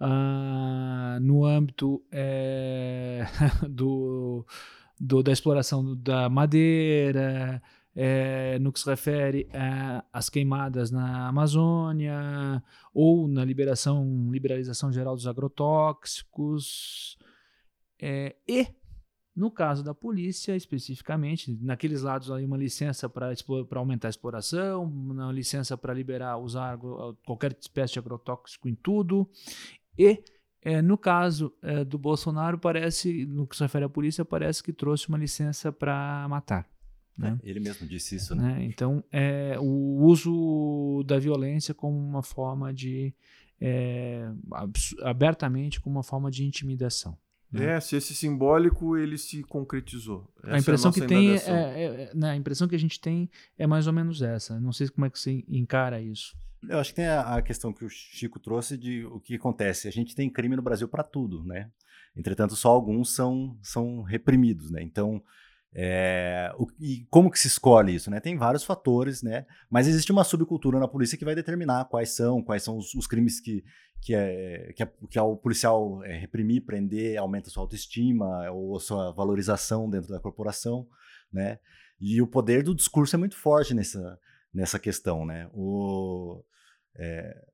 ah, 0.01 1.19
no 1.21 1.45
âmbito 1.45 2.03
é, 2.11 3.27
do, 3.69 4.45
do, 5.01 5.23
da 5.23 5.33
exploração 5.33 5.97
da 5.97 6.29
madeira, 6.29 7.63
é, 7.97 8.59
no 8.59 8.71
que 8.71 8.79
se 8.79 8.87
refere 8.89 9.49
às 10.13 10.29
queimadas 10.29 10.91
na 10.91 11.27
Amazônia 11.29 12.63
ou 12.93 13.27
na 13.27 13.43
liberação, 13.43 14.29
liberalização 14.31 14.93
geral 14.93 15.17
dos 15.17 15.27
agrotóxicos 15.27 17.17
é, 17.99 18.37
e 18.47 18.67
no 19.35 19.51
caso 19.51 19.85
da 19.85 19.95
polícia, 19.95 20.57
especificamente, 20.57 21.59
naqueles 21.61 22.01
lados 22.01 22.31
ali, 22.31 22.47
uma 22.47 22.57
licença 22.57 23.07
para 23.07 23.35
aumentar 23.75 24.09
a 24.09 24.11
exploração, 24.11 24.85
uma 24.85 25.31
licença 25.31 25.77
para 25.77 25.93
liberar, 25.93 26.39
usar 26.39 26.79
qualquer 27.27 27.55
espécie 27.61 27.93
de 27.95 27.99
agrotóxico 27.99 28.67
em 28.67 28.75
tudo, 28.75 29.29
e, 29.99 30.25
é, 30.63 30.81
no 30.81 30.97
caso 30.97 31.53
é, 31.61 31.85
do 31.85 31.99
Bolsonaro, 31.99 32.59
parece, 32.59 33.27
no 33.27 33.47
que 33.47 33.55
se 33.55 33.63
refere 33.63 33.85
à 33.85 33.89
polícia, 33.91 34.25
parece 34.25 34.63
que 34.63 34.73
trouxe 34.73 35.07
uma 35.11 35.19
licença 35.19 35.71
para 35.71 36.27
matar. 36.31 36.67
Né? 37.17 37.39
É, 37.43 37.49
ele 37.49 37.61
mesmo 37.61 37.87
disse 37.87 38.17
isso, 38.17 38.35
né? 38.35 38.55
né? 38.55 38.65
Então, 38.65 39.03
é, 39.11 39.57
o 39.59 40.05
uso 40.05 41.03
da 41.07 41.19
violência 41.19 41.73
como 41.75 41.99
uma 41.99 42.23
forma 42.23 42.73
de. 42.73 43.15
É, 43.59 44.29
abertamente, 45.03 45.81
como 45.81 45.97
uma 45.97 46.03
forma 46.03 46.31
de 46.31 46.45
intimidação. 46.45 47.17
Né? 47.51 47.77
É, 47.77 47.81
se 47.81 47.97
esse 47.97 48.15
simbólico 48.15 48.97
ele 48.97 49.17
se 49.17 49.43
concretizou. 49.45 50.31
Essa 50.43 50.57
a 50.57 50.59
impressão 50.59 50.91
é 50.91 50.91
a 50.91 50.95
que 50.95 51.07
tem 51.07 51.31
é, 51.31 51.37
é, 51.37 51.85
é, 51.85 52.11
né, 52.15 52.31
a 52.31 52.37
impressão 52.37 52.69
que 52.69 52.75
a 52.75 52.79
gente 52.79 53.01
tem 53.01 53.31
é 53.57 53.67
mais 53.67 53.87
ou 53.87 53.93
menos 53.93 54.21
essa. 54.21 54.61
Não 54.61 54.73
sei 54.73 54.89
como 54.89 55.07
é 55.07 55.11
que 55.11 55.19
você 55.19 55.45
encara 55.49 56.01
isso. 56.01 56.37
Eu 56.69 56.79
acho 56.79 56.91
que 56.91 56.97
tem 56.97 57.07
a, 57.07 57.37
a, 57.37 57.43
questão 57.43 57.73
que 57.73 57.85
o 57.85 57.89
Chico 57.89 58.41
trouxe 58.41 58.77
de 58.77 59.05
o 59.07 59.21
que 59.21 59.37
acontece. 59.37 59.87
A 59.87 59.93
gente 59.93 60.15
tem 60.15 60.29
crime 60.29 60.57
no 60.57 60.63
Brasil 60.63 60.89
para 60.89 61.05
tudo, 61.05 61.45
né? 61.45 61.71
Entretanto, 62.17 62.57
só 62.57 62.71
alguns 62.71 63.15
são, 63.15 63.57
são 63.63 64.03
reprimidos, 64.03 64.71
né? 64.71 64.83
Então, 64.83 65.23
é, 65.75 66.53
o, 66.59 66.67
e 66.81 67.07
como 67.11 67.31
que 67.31 67.39
se 67.39 67.49
escolhe 67.49 67.95
isso, 67.95 68.11
né? 68.11 68.21
Tem 68.21 68.37
vários 68.37 68.65
fatores, 68.65 69.23
né? 69.23 69.45
Mas 69.71 69.87
existe 69.87 70.11
uma 70.11 70.25
subcultura 70.25 70.79
na 70.79 70.89
polícia 70.89 71.19
que 71.19 71.25
vai 71.25 71.35
determinar 71.35 71.85
quais 71.87 72.15
são, 72.15 72.43
quais 72.43 72.63
são 72.63 72.79
os, 72.79 72.95
os 72.95 73.07
crimes 73.07 73.41
que, 73.41 73.63
que, 74.01 74.15
é, 74.15 74.73
que, 74.75 74.83
é, 74.83 74.93
que 75.11 75.19
o 75.19 75.37
policial 75.37 76.03
é, 76.05 76.17
reprimir, 76.17 76.65
prender, 76.65 77.19
aumenta 77.19 77.51
sua 77.51 77.63
autoestima 77.63 78.51
ou 78.51 78.79
sua 78.81 79.13
valorização 79.13 79.89
dentro 79.91 80.09
da 80.09 80.21
corporação, 80.21 80.87
né? 81.33 81.59
E 82.01 82.21
o 82.21 82.27
poder 82.27 82.63
do 82.63 82.75
discurso 82.75 83.17
é 83.17 83.19
muito 83.19 83.37
forte 83.37 83.75
nessa, 83.75 84.19
nessa 84.53 84.79
questão, 84.79 85.25
né? 85.27 85.49
O, 85.53 86.43
é, 86.97 87.45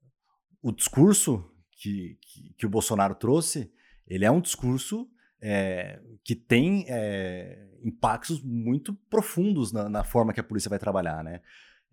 o 0.62 0.72
discurso 0.72 1.44
que, 1.72 2.18
que, 2.20 2.54
que, 2.58 2.66
o 2.66 2.70
Bolsonaro 2.70 3.14
trouxe, 3.14 3.72
ele 4.06 4.24
é 4.24 4.30
um 4.30 4.40
discurso 4.40 5.08
é, 5.42 5.98
que 6.22 6.36
tem 6.36 6.86
é, 6.88 7.66
impactos 7.82 8.40
muito 8.40 8.94
profundos 9.10 9.72
na, 9.72 9.88
na, 9.88 10.04
forma 10.04 10.32
que 10.32 10.38
a 10.38 10.44
polícia 10.44 10.70
vai 10.70 10.78
trabalhar, 10.78 11.24
né? 11.24 11.40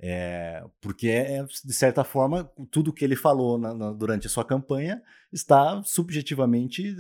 É, 0.02 0.64
porque, 0.80 1.10
é, 1.10 1.44
de 1.44 1.74
certa 1.74 2.06
forma, 2.06 2.50
tudo 2.72 2.94
que 2.94 3.04
ele 3.04 3.16
falou 3.16 3.58
na, 3.58 3.74
na, 3.74 3.92
durante 3.92 4.28
a 4.28 4.30
sua 4.30 4.46
campanha 4.46 5.02
está 5.34 5.82
subjetivamente 5.84 6.96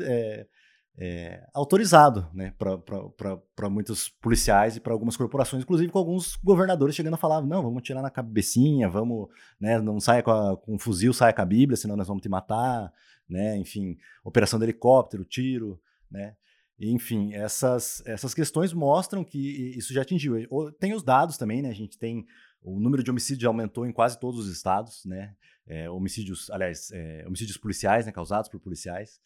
autorizado 1.54 2.28
né, 2.34 2.54
para 2.58 3.70
muitos 3.70 4.10
policiais 4.10 4.76
e 4.76 4.82
para 4.82 4.92
algumas 4.92 5.16
corporações, 5.16 5.64
inclusive 5.64 5.90
com 5.90 5.98
alguns 5.98 6.36
governadores 6.36 6.94
chegando 6.94 7.14
a 7.14 7.18
falar: 7.18 7.42
não, 7.42 7.64
vamos 7.64 7.84
tirar 7.84 8.02
na 8.02 8.10
cabecinha, 8.10 8.90
vamos, 8.90 9.30
né, 9.58 9.80
não 9.80 9.98
saia 10.02 10.22
com, 10.22 10.32
a, 10.32 10.58
com 10.58 10.76
um 10.76 10.80
fuzil, 10.80 11.14
saia 11.14 11.32
com 11.32 11.42
a 11.42 11.46
Bíblia, 11.46 11.78
senão 11.78 11.96
nós 11.96 12.08
vamos 12.08 12.22
te 12.22 12.28
matar, 12.28 12.92
né, 13.30 13.56
enfim, 13.58 13.98
operação 14.26 14.60
de 14.60 14.66
helicóptero, 14.66 15.24
tiro, 15.24 15.80
né. 16.10 16.36
Enfim, 16.80 17.34
essas, 17.34 18.02
essas 18.06 18.34
questões 18.34 18.72
mostram 18.72 19.24
que 19.24 19.38
isso 19.78 19.94
já 19.94 20.02
atingiu. 20.02 20.36
Tem 20.80 20.94
os 20.94 21.04
dados 21.04 21.38
também, 21.38 21.62
né? 21.62 21.70
A 21.70 21.74
gente 21.74 21.98
tem 21.98 22.26
o 22.62 22.80
número 22.80 23.04
de 23.04 23.12
homicídios 23.12 23.46
aumentou 23.46 23.86
em 23.86 23.92
quase 23.92 24.20
todos 24.20 24.40
os 24.40 24.52
estados, 24.52 25.04
né? 25.06 25.36
É, 25.68 25.90
homicídios, 25.90 26.50
aliás, 26.50 26.90
é, 26.92 27.24
homicídios 27.28 27.58
policiais, 27.58 28.06
né? 28.06 28.12
Causados 28.12 28.50
por 28.50 28.60
policiais. 28.60 29.20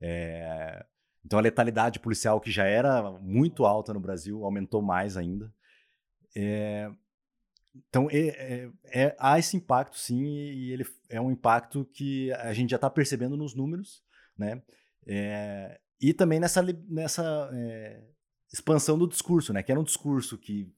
É, 0.00 0.84
então 1.24 1.38
a 1.38 1.42
letalidade 1.42 2.00
policial, 2.00 2.40
que 2.40 2.50
já 2.50 2.64
era 2.64 3.10
muito 3.20 3.64
alta 3.64 3.92
no 3.92 4.00
Brasil, 4.00 4.44
aumentou 4.44 4.80
mais 4.80 5.16
ainda. 5.16 5.52
É, 6.36 6.90
então 7.88 8.08
é, 8.10 8.70
é, 8.86 9.16
há 9.18 9.38
esse 9.38 9.56
impacto, 9.56 9.98
sim, 9.98 10.24
e 10.24 10.72
ele 10.72 10.84
é 11.08 11.20
um 11.20 11.30
impacto 11.30 11.84
que 11.84 12.32
a 12.32 12.52
gente 12.52 12.70
já 12.70 12.76
está 12.76 12.90
percebendo 12.90 13.36
nos 13.36 13.54
números, 13.54 14.04
né? 14.36 14.62
É, 15.06 15.80
e 16.02 16.12
também 16.12 16.40
nessa, 16.40 16.60
nessa 16.88 17.48
é, 17.52 18.02
expansão 18.52 18.98
do 18.98 19.06
discurso, 19.06 19.52
né? 19.52 19.62
Que 19.62 19.70
era 19.70 19.80
um 19.80 19.84
discurso 19.84 20.36
que 20.36 20.68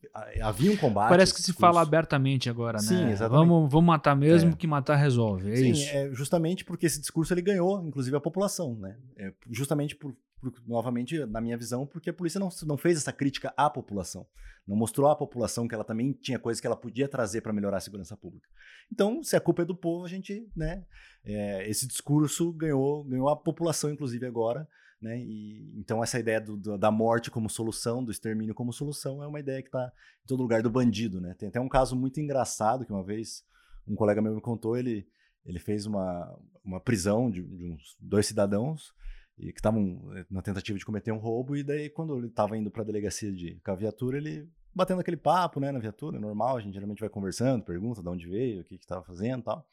havia 0.42 0.70
um 0.70 0.76
combate. 0.76 1.08
Parece 1.08 1.32
que 1.32 1.40
se 1.40 1.54
fala 1.54 1.80
abertamente 1.80 2.50
agora, 2.50 2.76
né? 2.76 2.84
Sim, 2.84 3.08
exatamente. 3.08 3.48
Vamos, 3.48 3.72
vamos 3.72 3.86
matar 3.86 4.14
mesmo, 4.14 4.52
é. 4.52 4.54
que 4.54 4.66
matar 4.66 4.96
resolve. 4.96 5.50
É 5.50 5.56
Sim, 5.56 5.70
isso. 5.70 5.96
É 5.96 6.10
justamente 6.12 6.62
porque 6.62 6.84
esse 6.84 7.00
discurso 7.00 7.32
ele 7.32 7.40
ganhou, 7.40 7.82
inclusive, 7.82 8.14
a 8.14 8.20
população, 8.20 8.76
né? 8.76 8.98
É 9.16 9.32
justamente 9.50 9.96
por, 9.96 10.14
por, 10.38 10.52
novamente, 10.66 11.18
na 11.24 11.40
minha 11.40 11.56
visão, 11.56 11.86
porque 11.86 12.10
a 12.10 12.14
polícia 12.14 12.38
não, 12.38 12.50
não 12.66 12.76
fez 12.76 12.98
essa 12.98 13.12
crítica 13.12 13.52
à 13.56 13.70
população. 13.70 14.26
Não 14.68 14.76
mostrou 14.76 15.10
à 15.10 15.16
população 15.16 15.66
que 15.66 15.74
ela 15.74 15.84
também 15.84 16.12
tinha 16.12 16.38
coisas 16.38 16.60
que 16.60 16.66
ela 16.66 16.76
podia 16.76 17.08
trazer 17.08 17.40
para 17.40 17.52
melhorar 17.52 17.78
a 17.78 17.80
segurança 17.80 18.14
pública. 18.14 18.46
Então, 18.92 19.22
se 19.22 19.36
a 19.36 19.40
culpa 19.40 19.62
é 19.62 19.64
do 19.64 19.74
povo, 19.74 20.04
a 20.04 20.08
gente, 20.08 20.46
né? 20.54 20.84
É, 21.24 21.68
esse 21.68 21.88
discurso 21.88 22.52
ganhou, 22.52 23.04
ganhou 23.04 23.30
a 23.30 23.36
população, 23.36 23.90
inclusive, 23.90 24.26
agora 24.26 24.68
né? 25.04 25.18
E, 25.18 25.72
então 25.78 26.02
essa 26.02 26.18
ideia 26.18 26.40
do, 26.40 26.56
do, 26.56 26.78
da 26.78 26.90
morte 26.90 27.30
como 27.30 27.48
solução, 27.48 28.02
do 28.02 28.10
extermínio 28.10 28.54
como 28.54 28.72
solução, 28.72 29.22
é 29.22 29.26
uma 29.26 29.38
ideia 29.38 29.60
que 29.62 29.68
está 29.68 29.92
em 30.24 30.26
todo 30.26 30.42
lugar 30.42 30.62
do 30.62 30.70
bandido. 30.70 31.20
Né? 31.20 31.34
Tem 31.34 31.48
até 31.48 31.60
um 31.60 31.68
caso 31.68 31.94
muito 31.94 32.18
engraçado 32.20 32.84
que 32.84 32.92
uma 32.92 33.04
vez 33.04 33.44
um 33.86 33.94
colega 33.94 34.22
meu 34.22 34.34
me 34.34 34.40
contou, 34.40 34.76
ele, 34.76 35.06
ele 35.44 35.58
fez 35.58 35.84
uma, 35.84 36.36
uma 36.64 36.80
prisão 36.80 37.30
de, 37.30 37.42
de 37.42 37.66
uns 37.66 37.96
dois 38.00 38.26
cidadãos 38.26 38.94
e 39.38 39.52
que 39.52 39.58
estavam 39.58 40.00
eh, 40.16 40.24
na 40.30 40.40
tentativa 40.40 40.78
de 40.78 40.84
cometer 40.86 41.12
um 41.12 41.18
roubo, 41.18 41.56
e 41.56 41.62
daí 41.62 41.90
quando 41.90 42.16
ele 42.16 42.28
estava 42.28 42.56
indo 42.56 42.70
para 42.70 42.82
a 42.82 42.86
delegacia 42.86 43.32
de, 43.32 43.60
com 43.64 43.72
a 43.72 43.74
viatura, 43.74 44.16
ele 44.16 44.48
batendo 44.72 45.00
aquele 45.00 45.16
papo 45.16 45.60
né, 45.60 45.70
na 45.70 45.78
viatura, 45.78 46.18
normal, 46.18 46.56
a 46.56 46.60
gente 46.60 46.74
geralmente 46.74 47.00
vai 47.00 47.08
conversando, 47.08 47.64
pergunta 47.64 48.00
de 48.00 48.08
onde 48.08 48.28
veio, 48.28 48.62
o 48.62 48.64
que 48.64 48.76
estava 48.76 49.02
fazendo 49.02 49.42
tal. 49.42 49.66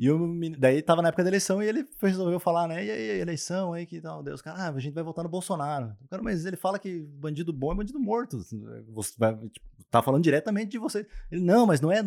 E 0.00 0.06
eu, 0.06 0.18
daí 0.58 0.80
tava 0.80 1.02
na 1.02 1.08
época 1.08 1.22
da 1.22 1.28
eleição 1.28 1.62
e 1.62 1.68
ele 1.68 1.86
resolveu 2.00 2.40
falar, 2.40 2.66
né? 2.66 2.82
E 2.82 2.90
aí, 2.90 3.20
eleição 3.20 3.74
aí, 3.74 3.84
que 3.84 4.00
tal? 4.00 4.22
Deus, 4.22 4.40
cara, 4.40 4.58
ah, 4.58 4.70
a 4.70 4.80
gente 4.80 4.94
vai 4.94 5.04
votar 5.04 5.22
no 5.22 5.28
Bolsonaro. 5.28 5.94
Cara, 6.08 6.22
mas 6.22 6.46
ele 6.46 6.56
fala 6.56 6.78
que 6.78 7.00
bandido 7.00 7.52
bom 7.52 7.70
é 7.70 7.74
bandido 7.74 8.00
morto. 8.00 8.38
Você 8.94 9.14
vai, 9.18 9.34
tipo, 9.34 9.66
tá 9.90 10.00
falando 10.00 10.24
diretamente 10.24 10.70
de 10.70 10.78
você. 10.78 11.06
Ele, 11.30 11.42
não, 11.42 11.66
mas 11.66 11.82
não 11.82 11.92
é 11.92 12.02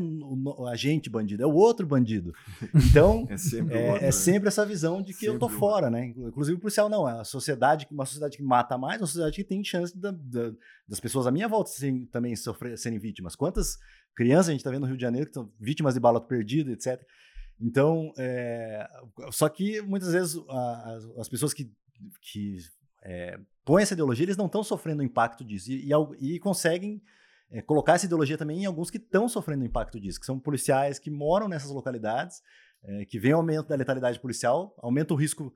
a 0.72 0.76
gente 0.76 1.08
bandido, 1.08 1.44
é 1.44 1.46
o 1.46 1.54
outro 1.54 1.86
bandido. 1.86 2.34
Então, 2.90 3.28
é, 3.30 3.38
sempre, 3.38 3.78
é, 3.78 3.92
outro, 3.92 4.04
é 4.04 4.06
né? 4.08 4.12
sempre, 4.12 4.48
essa 4.48 4.66
visão 4.66 5.00
de 5.00 5.14
que 5.14 5.20
sempre 5.20 5.36
eu 5.36 5.40
tô 5.40 5.48
fora, 5.48 5.90
né? 5.92 6.08
Inclusive 6.08 6.58
o 6.58 6.60
policial 6.60 6.90
não, 6.90 7.08
é 7.08 7.20
a 7.20 7.24
sociedade, 7.24 7.88
uma 7.92 8.06
sociedade 8.06 8.38
que 8.38 8.44
mata 8.44 8.76
mais, 8.76 9.00
uma 9.00 9.08
sociedade 9.08 9.36
que 9.36 9.44
tem 9.44 9.64
chance 9.64 9.96
da, 9.96 10.10
da, 10.10 10.52
das 10.88 11.00
pessoas 11.00 11.28
à 11.28 11.32
minha 11.32 11.48
volta 11.48 11.70
serem, 11.70 12.08
também 12.08 12.36
sofrer, 12.36 12.76
serem 12.76 12.98
vítimas. 12.98 13.36
Quantas 13.36 13.78
crianças 14.16 14.50
a 14.50 14.52
gente 14.52 14.64
tá 14.64 14.72
vendo 14.72 14.82
no 14.82 14.88
Rio 14.88 14.98
de 14.98 15.02
Janeiro 15.04 15.28
que 15.28 15.32
estão 15.32 15.52
vítimas 15.60 15.94
de 15.94 16.00
bala 16.00 16.20
perdida, 16.20 16.72
etc. 16.72 17.00
Então, 17.64 18.12
é, 18.18 18.86
só 19.32 19.48
que 19.48 19.82
muitas 19.82 20.12
vezes 20.12 20.36
a, 20.50 20.98
as 21.18 21.30
pessoas 21.30 21.54
que, 21.54 21.72
que 22.22 22.58
é, 23.02 23.40
põem 23.64 23.84
essa 23.84 23.94
ideologia, 23.94 24.26
eles 24.26 24.36
não 24.36 24.48
estão 24.48 24.62
sofrendo 24.62 25.02
o 25.02 25.06
impacto 25.06 25.46
disso. 25.46 25.72
E, 25.72 25.90
e, 25.90 26.36
e 26.36 26.40
conseguem 26.40 27.02
é, 27.50 27.62
colocar 27.62 27.94
essa 27.94 28.06
ideologia 28.06 28.38
também 28.38 28.64
em 28.64 28.66
alguns 28.66 28.92
que 28.92 28.98
estão 28.98 29.30
sofrendo 29.30 29.64
o 29.64 29.66
impacto 29.66 29.98
disso, 29.98 30.20
que 30.20 30.26
são 30.26 30.38
policiais 30.38 31.00
que 31.00 31.10
moram 31.10 31.48
nessas 31.48 31.72
localidades, 31.72 32.42
que 33.08 33.18
vem 33.18 33.32
aumento 33.32 33.70
da 33.70 33.78
letalidade 33.78 34.20
policial, 34.20 34.76
aumenta 34.80 35.14
o 35.14 35.18
risco 35.18 35.54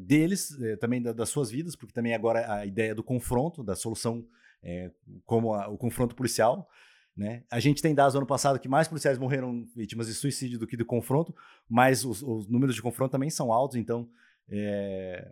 deles, 0.00 0.48
também 0.80 1.00
da, 1.00 1.12
das 1.12 1.28
suas 1.28 1.48
vidas, 1.48 1.76
porque 1.76 1.94
também 1.94 2.12
agora 2.12 2.52
a 2.52 2.66
ideia 2.66 2.92
do 2.92 3.04
confronto, 3.04 3.62
da 3.62 3.76
solução 3.76 4.26
como 5.24 5.54
a, 5.54 5.68
o 5.68 5.78
confronto 5.78 6.16
policial, 6.16 6.68
né? 7.16 7.42
A 7.50 7.60
gente 7.60 7.82
tem 7.82 7.94
dados 7.94 8.14
ano 8.14 8.26
passado 8.26 8.58
que 8.58 8.68
mais 8.68 8.88
policiais 8.88 9.18
morreram 9.18 9.66
vítimas 9.76 10.06
de 10.06 10.14
suicídio 10.14 10.58
do 10.58 10.66
que 10.66 10.76
de 10.76 10.84
confronto, 10.84 11.34
mas 11.68 12.04
os, 12.04 12.22
os 12.22 12.48
números 12.48 12.74
de 12.74 12.82
confronto 12.82 13.12
também 13.12 13.30
são 13.30 13.52
altos, 13.52 13.76
então 13.76 14.08
é, 14.48 15.30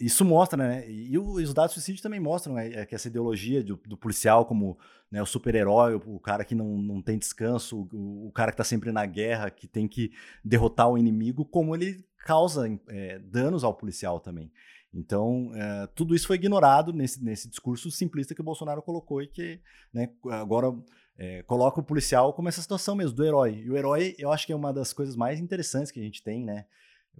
isso 0.00 0.24
mostra, 0.24 0.56
né? 0.56 0.90
E, 0.90 1.16
os 1.16 1.54
dados 1.54 1.74
de 1.74 1.80
suicídio 1.80 2.02
também 2.02 2.18
mostram 2.18 2.54
né, 2.54 2.84
que 2.86 2.94
essa 2.94 3.08
ideologia 3.08 3.62
do, 3.62 3.76
do 3.86 3.96
policial 3.96 4.44
como 4.44 4.78
né, 5.10 5.22
o 5.22 5.26
super-herói, 5.26 5.94
o, 5.94 6.16
o, 6.16 6.20
cara 6.20 6.44
que 6.44 6.54
não, 6.54 6.78
não 6.78 7.00
tem 7.00 7.18
descanso, 7.18 7.88
o, 7.92 8.28
o 8.28 8.32
cara 8.32 8.50
que 8.50 8.54
está 8.54 8.64
sempre 8.64 8.90
na 8.90 9.06
guerra, 9.06 9.50
que 9.50 9.68
tem 9.68 9.86
que 9.86 10.10
derrotar 10.44 10.88
o 10.88 10.98
inimigo, 10.98 11.44
como 11.44 11.74
ele 11.74 12.04
causa 12.24 12.66
é, 12.88 13.18
danos 13.18 13.62
ao 13.62 13.74
policial 13.74 14.18
também. 14.18 14.50
Então, 14.94 15.50
é, 15.54 15.86
tudo 15.94 16.14
isso 16.14 16.26
foi 16.26 16.36
ignorado 16.36 16.92
nesse, 16.92 17.22
nesse 17.24 17.48
discurso 17.48 17.90
simplista 17.90 18.34
que 18.34 18.40
o 18.40 18.44
Bolsonaro 18.44 18.82
colocou 18.82 19.22
e 19.22 19.26
que 19.26 19.58
né, 19.92 20.10
agora 20.30 20.68
é, 21.16 21.42
coloca 21.44 21.80
o 21.80 21.84
policial 21.84 22.34
como 22.34 22.48
essa 22.48 22.60
situação 22.60 22.94
mesmo, 22.94 23.16
do 23.16 23.24
herói. 23.24 23.62
E 23.64 23.70
o 23.70 23.76
herói, 23.76 24.14
eu 24.18 24.30
acho 24.30 24.46
que 24.46 24.52
é 24.52 24.56
uma 24.56 24.72
das 24.72 24.92
coisas 24.92 25.16
mais 25.16 25.40
interessantes 25.40 25.90
que 25.90 25.98
a 25.98 26.02
gente 26.02 26.22
tem, 26.22 26.44
né? 26.44 26.66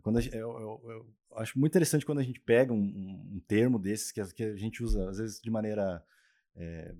Quando 0.02 0.20
eu, 0.20 0.32
eu, 0.32 0.90
eu, 0.90 1.06
acho 1.36 1.58
muito 1.58 1.72
interessante 1.72 2.04
quando 2.04 2.18
a 2.18 2.22
gente 2.22 2.40
pega 2.40 2.72
um, 2.72 2.78
um, 2.78 3.42
termo 3.46 3.78
desses 3.78 4.10
que, 4.10 4.24
que, 4.34 4.42
a 4.42 4.56
gente 4.56 4.82
usa, 4.82 5.08
às 5.08 5.18
vezes, 5.18 5.40
de 5.40 5.50
maneira 5.50 6.02
é, 6.56 6.94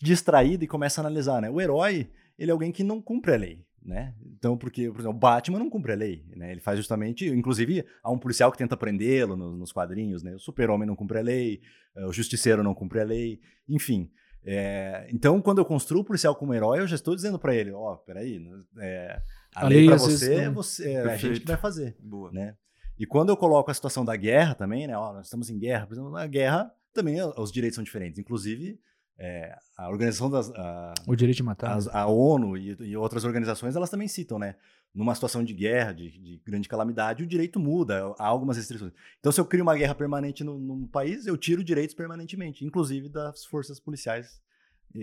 distraída 0.00 0.64
e 0.64 0.68
começa 0.68 1.00
a 1.00 1.02
analisar, 1.02 1.42
né? 1.42 1.50
O 1.50 1.60
herói, 1.60 2.10
ele 2.38 2.50
é 2.50 2.52
alguém 2.52 2.70
que 2.70 2.84
não 2.84 3.02
cumpre 3.02 3.34
a 3.34 3.36
lei 3.36 3.65
né? 3.86 4.14
Então, 4.36 4.58
porque, 4.58 4.90
por 4.90 5.00
exemplo, 5.00 5.16
o 5.16 5.20
Batman 5.20 5.60
não 5.60 5.70
cumpre 5.70 5.92
a 5.92 5.96
lei, 5.96 6.24
né? 6.34 6.50
Ele 6.50 6.60
faz 6.60 6.76
justamente, 6.76 7.26
inclusive, 7.28 7.84
há 8.02 8.10
um 8.10 8.18
policial 8.18 8.50
que 8.50 8.58
tenta 8.58 8.76
prendê-lo 8.76 9.36
nos, 9.36 9.58
nos, 9.58 9.72
quadrinhos, 9.72 10.22
né? 10.22 10.34
O 10.34 10.38
super-homem 10.38 10.86
não 10.86 10.96
cumpre 10.96 11.18
a 11.18 11.22
lei, 11.22 11.60
eh, 11.94 12.04
o 12.04 12.12
justiceiro 12.12 12.62
não 12.62 12.74
cumpre 12.74 13.00
a 13.00 13.04
lei, 13.04 13.40
enfim. 13.68 14.10
É, 14.44 15.08
então, 15.10 15.40
quando 15.40 15.58
eu 15.58 15.64
construo 15.64 16.00
o 16.02 16.04
policial 16.04 16.34
como 16.34 16.54
herói, 16.54 16.80
eu 16.80 16.86
já 16.86 16.94
estou 16.96 17.14
dizendo 17.14 17.38
para 17.38 17.54
ele, 17.54 17.72
ó, 17.72 17.94
oh, 17.94 17.96
peraí, 17.96 18.44
é, 18.78 19.22
a, 19.54 19.64
a, 19.64 19.68
lei, 19.68 19.78
lei 19.78 19.86
para 19.88 19.96
você, 19.96 20.44
não... 20.46 20.54
você 20.54 20.92
é 20.92 21.00
a 21.00 21.16
gente 21.16 21.40
que 21.40 21.46
vai 21.46 21.56
fazer, 21.56 21.96
Boa. 22.00 22.30
né? 22.32 22.56
E 22.98 23.06
quando 23.06 23.28
eu 23.30 23.36
coloco 23.36 23.70
a 23.70 23.74
situação 23.74 24.04
da 24.04 24.16
guerra 24.16 24.54
também, 24.54 24.86
né? 24.86 24.96
Ó, 24.96 25.12
nós 25.12 25.26
estamos 25.26 25.50
em 25.50 25.58
guerra, 25.58 25.86
por 25.86 25.94
exemplo, 25.94 26.10
na 26.10 26.26
guerra 26.26 26.72
também 26.92 27.20
os 27.36 27.52
direitos 27.52 27.74
são 27.74 27.84
diferentes, 27.84 28.18
inclusive 28.18 28.80
é, 29.18 29.56
a 29.76 29.88
organização 29.88 30.30
das. 30.30 30.50
A, 30.50 30.94
o 31.06 31.16
direito 31.16 31.36
de 31.36 31.42
matar. 31.42 31.76
As, 31.76 31.88
a 31.88 32.06
ONU 32.06 32.56
e, 32.56 32.76
e, 32.80 32.96
outras 32.96 33.24
organizações, 33.24 33.74
elas 33.74 33.90
também 33.90 34.08
citam, 34.08 34.38
né? 34.38 34.56
Numa 34.94 35.14
situação 35.14 35.44
de 35.44 35.52
guerra, 35.52 35.92
de, 35.92 36.10
de, 36.10 36.40
grande 36.44 36.68
calamidade, 36.68 37.22
o 37.22 37.26
direito 37.26 37.60
muda, 37.60 38.14
há 38.18 38.26
algumas 38.26 38.56
restrições. 38.56 38.92
Então, 39.20 39.30
se 39.30 39.40
eu 39.40 39.44
crio 39.44 39.62
uma 39.62 39.76
guerra 39.76 39.94
permanente 39.94 40.42
no, 40.42 40.58
num 40.58 40.86
país, 40.86 41.26
eu 41.26 41.36
tiro 41.36 41.62
direitos 41.62 41.94
permanentemente, 41.94 42.64
inclusive 42.64 43.08
das 43.08 43.44
forças 43.44 43.78
policiais, 43.78 44.40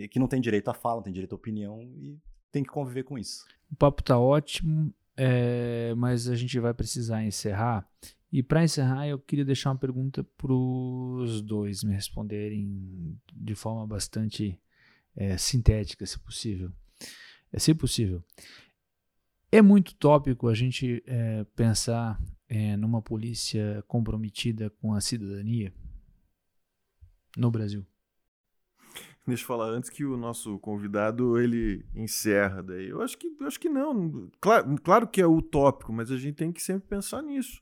que 0.09 0.17
não 0.17 0.27
têm 0.27 0.41
direito 0.41 0.69
à 0.69 0.73
fala, 0.73 0.95
não 0.95 1.03
têm 1.03 1.13
direito 1.13 1.33
à 1.33 1.35
opinião 1.35 1.81
e 1.81 2.17
tem 2.51 2.63
que 2.63 2.69
conviver 2.69 3.03
com 3.03 3.19
isso. 3.19 3.45
O 3.71 3.75
papo 3.75 4.01
tá 4.01 4.17
ótimo, 4.17 4.91
é, 5.15 5.93
mas 5.95 6.27
a 6.27 6.35
gente 6.35 6.59
vai 6.59 6.73
precisar 6.73 7.23
encerrar. 7.23 7.87
E 8.33 8.41
para 8.41 8.63
encerrar, 8.63 9.07
eu 9.07 9.19
queria 9.19 9.45
deixar 9.45 9.69
uma 9.69 9.77
pergunta 9.77 10.23
para 10.23 10.51
os 10.51 11.39
dois 11.39 11.83
me 11.83 11.93
responderem 11.93 13.15
de 13.31 13.53
forma 13.53 13.85
bastante 13.85 14.59
é, 15.15 15.37
sintética, 15.37 16.03
se 16.03 16.17
possível. 16.17 16.71
É, 17.51 17.59
se 17.59 17.75
possível. 17.75 18.23
É 19.51 19.61
muito 19.61 19.93
tópico 19.93 20.47
a 20.47 20.55
gente 20.55 21.03
é, 21.05 21.43
pensar 21.55 22.19
é, 22.49 22.75
numa 22.75 23.03
polícia 23.03 23.83
comprometida 23.87 24.71
com 24.71 24.95
a 24.95 24.99
cidadania 24.99 25.71
no 27.37 27.51
Brasil. 27.51 27.85
Deixa 29.27 29.43
eu 29.43 29.47
falar 29.47 29.67
antes 29.67 29.91
que 29.91 30.03
o 30.03 30.17
nosso 30.17 30.57
convidado 30.57 31.37
ele 31.37 31.85
encerra 31.93 32.63
daí. 32.63 32.89
Eu 32.89 33.03
acho 33.03 33.15
que, 33.15 33.27
eu 33.39 33.45
acho 33.45 33.59
que 33.59 33.69
não. 33.69 34.27
Claro, 34.41 34.75
claro 34.81 35.07
que 35.07 35.21
é 35.21 35.27
utópico, 35.27 35.93
mas 35.93 36.09
a 36.09 36.17
gente 36.17 36.33
tem 36.33 36.51
que 36.51 36.63
sempre 36.63 36.89
pensar 36.89 37.21
nisso. 37.21 37.61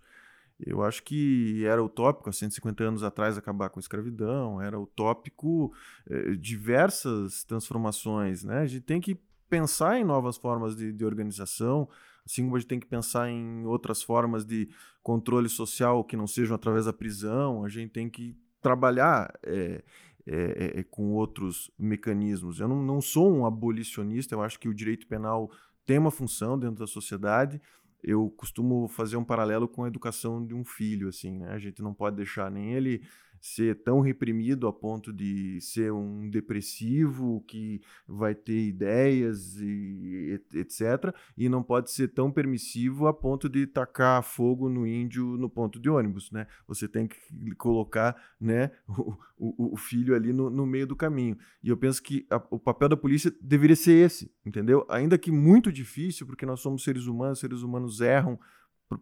Eu 0.65 0.83
acho 0.83 1.03
que 1.03 1.65
era 1.65 1.83
utópico 1.83 2.29
há 2.29 2.33
150 2.33 2.83
anos 2.83 3.03
atrás 3.03 3.37
acabar 3.37 3.69
com 3.69 3.79
a 3.79 3.81
escravidão, 3.81 4.61
era 4.61 4.79
utópico 4.79 5.73
eh, 6.09 6.35
diversas 6.35 7.43
transformações. 7.43 8.43
Né? 8.43 8.59
A 8.59 8.67
gente 8.67 8.83
tem 8.83 9.01
que 9.01 9.19
pensar 9.49 9.99
em 9.99 10.03
novas 10.03 10.37
formas 10.37 10.75
de, 10.75 10.93
de, 10.93 11.03
organização, 11.03 11.89
assim 12.25 12.43
como 12.43 12.55
a 12.55 12.59
gente 12.59 12.69
tem 12.69 12.79
que 12.79 12.87
pensar 12.87 13.29
em 13.29 13.65
outras 13.65 14.01
formas 14.01 14.45
de 14.45 14.69
controle 15.03 15.49
social 15.49 16.03
que 16.03 16.15
não 16.15 16.27
sejam 16.27 16.55
através 16.55 16.85
da 16.85 16.93
prisão, 16.93 17.65
a 17.65 17.69
gente 17.69 17.91
tem 17.91 18.09
que 18.09 18.35
trabalhar 18.61 19.33
é, 19.43 19.83
é, 20.25 20.79
é, 20.79 20.83
com 20.83 21.11
outros 21.13 21.71
mecanismos. 21.77 22.59
Eu 22.59 22.67
não, 22.67 22.83
não 22.83 23.01
sou 23.01 23.33
um 23.33 23.45
abolicionista, 23.45 24.35
eu 24.35 24.41
acho 24.41 24.59
que 24.59 24.69
o 24.69 24.73
direito 24.73 25.07
penal 25.07 25.51
tem 25.85 25.97
uma 25.97 26.11
função 26.11 26.57
dentro 26.57 26.79
da 26.79 26.87
sociedade 26.87 27.59
eu 28.03 28.29
costumo 28.31 28.87
fazer 28.87 29.17
um 29.17 29.23
paralelo 29.23 29.67
com 29.67 29.83
a 29.83 29.87
educação 29.87 30.45
de 30.45 30.53
um 30.53 30.63
filho, 30.63 31.09
assim, 31.09 31.39
né? 31.39 31.51
A 31.51 31.59
gente 31.59 31.81
não 31.81 31.93
pode 31.93 32.15
deixar 32.15 32.49
nem 32.49 32.73
ele 32.73 33.01
ser 33.41 33.81
tão 33.81 33.99
reprimido 34.01 34.67
a 34.67 34.71
ponto 34.73 35.11
de 35.11 35.59
ser 35.59 35.91
um 35.91 36.29
depressivo 36.29 37.43
que 37.47 37.81
vai 38.07 38.35
ter 38.35 38.67
ideias 38.67 39.59
e 39.59 40.39
etc. 40.53 41.13
E 41.35 41.49
não 41.49 41.63
pode 41.63 41.91
ser 41.91 42.09
tão 42.09 42.31
permissivo 42.31 43.07
a 43.07 43.13
ponto 43.13 43.49
de 43.49 43.65
tacar 43.65 44.21
fogo 44.21 44.69
no 44.69 44.85
índio 44.85 45.25
no 45.37 45.49
ponto 45.49 45.79
de 45.79 45.89
ônibus, 45.89 46.31
né? 46.31 46.45
Você 46.67 46.87
tem 46.87 47.07
que 47.07 47.55
colocar, 47.57 48.15
né, 48.39 48.71
o, 48.87 49.73
o, 49.73 49.77
filho 49.77 50.15
ali 50.15 50.31
no, 50.31 50.49
no, 50.49 50.67
meio 50.67 50.85
do 50.85 50.95
caminho. 50.95 51.35
E 51.63 51.69
eu 51.69 51.77
penso 51.77 52.01
que 52.03 52.27
a, 52.29 52.41
o 52.51 52.59
papel 52.59 52.89
da 52.89 52.97
polícia 52.97 53.33
deveria 53.41 53.75
ser 53.75 53.93
esse, 53.93 54.31
entendeu? 54.45 54.85
Ainda 54.87 55.17
que 55.17 55.31
muito 55.31 55.71
difícil, 55.71 56.27
porque 56.27 56.45
nós 56.45 56.59
somos 56.59 56.83
seres 56.83 57.07
humanos, 57.07 57.39
seres 57.39 57.63
humanos 57.63 58.01
erram 58.01 58.39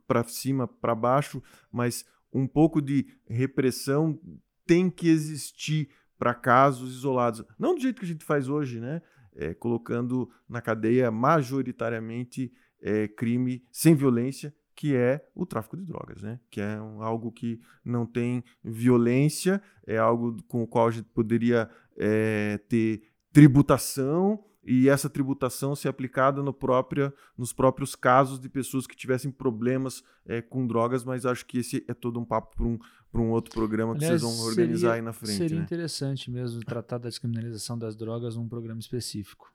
para 0.07 0.23
cima, 0.23 0.67
para 0.67 0.95
baixo, 0.95 1.41
mas 1.71 2.05
um 2.33 2.47
pouco 2.47 2.81
de 2.81 3.07
repressão 3.27 4.19
tem 4.65 4.89
que 4.89 5.09
existir 5.09 5.89
para 6.17 6.33
casos 6.33 6.93
isolados. 6.93 7.43
Não 7.57 7.73
do 7.73 7.81
jeito 7.81 7.99
que 7.99 8.05
a 8.05 8.07
gente 8.07 8.25
faz 8.25 8.49
hoje, 8.49 8.79
né? 8.79 9.01
É, 9.35 9.53
colocando 9.53 10.29
na 10.47 10.61
cadeia 10.61 11.09
majoritariamente 11.09 12.51
é, 12.81 13.07
crime 13.07 13.63
sem 13.71 13.95
violência, 13.95 14.53
que 14.75 14.95
é 14.95 15.25
o 15.33 15.45
tráfico 15.45 15.77
de 15.77 15.85
drogas, 15.85 16.21
né? 16.21 16.39
Que 16.49 16.61
é 16.61 16.81
um, 16.81 17.01
algo 17.01 17.31
que 17.31 17.59
não 17.83 18.05
tem 18.05 18.43
violência, 18.63 19.61
é 19.85 19.97
algo 19.97 20.41
com 20.43 20.63
o 20.63 20.67
qual 20.67 20.87
a 20.87 20.91
gente 20.91 21.07
poderia 21.09 21.69
é, 21.97 22.57
ter 22.69 23.03
tributação 23.31 24.43
e 24.63 24.89
essa 24.89 25.09
tributação 25.09 25.75
ser 25.75 25.87
aplicada 25.87 26.43
no 26.43 26.53
própria, 26.53 27.13
nos 27.37 27.53
próprios 27.53 27.95
casos 27.95 28.39
de 28.39 28.49
pessoas 28.49 28.85
que 28.85 28.95
tivessem 28.95 29.31
problemas 29.31 30.03
é, 30.25 30.41
com 30.41 30.67
drogas, 30.67 31.03
mas 31.03 31.25
acho 31.25 31.45
que 31.45 31.59
esse 31.59 31.85
é 31.87 31.93
todo 31.93 32.19
um 32.19 32.25
papo 32.25 32.55
para 32.55 32.65
um, 32.65 32.79
um 33.21 33.31
outro 33.31 33.51
programa 33.51 33.93
Aliás, 33.93 34.15
que 34.15 34.19
vocês 34.19 34.37
vão 34.37 34.47
organizar 34.47 34.79
seria, 34.79 34.93
aí 34.95 35.01
na 35.01 35.13
frente. 35.13 35.37
Seria 35.37 35.57
né? 35.57 35.63
interessante 35.63 36.29
mesmo 36.29 36.59
tratar 36.63 36.97
da 36.97 37.09
descriminalização 37.09 37.77
das 37.77 37.95
drogas 37.95 38.35
num 38.35 38.47
programa 38.47 38.79
específico. 38.79 39.53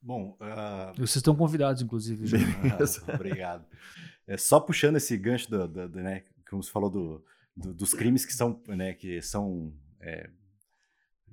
Bom, 0.00 0.36
uh... 0.40 0.94
vocês 0.96 1.16
estão 1.16 1.36
convidados, 1.36 1.82
inclusive. 1.82 2.24
ah, 2.72 3.12
obrigado. 3.14 3.64
É, 4.26 4.36
só 4.36 4.58
puxando 4.58 4.96
esse 4.96 5.16
gancho 5.16 5.50
do, 5.50 5.68
do, 5.68 5.88
do 5.88 5.98
né, 6.00 6.24
como 6.48 6.62
você 6.62 6.70
falou 6.70 6.90
do, 6.90 7.24
dos 7.56 7.92
crimes 7.94 8.24
que 8.24 8.32
são, 8.32 8.60
né, 8.68 8.94
que 8.94 9.20
são 9.22 9.72
é, 10.00 10.28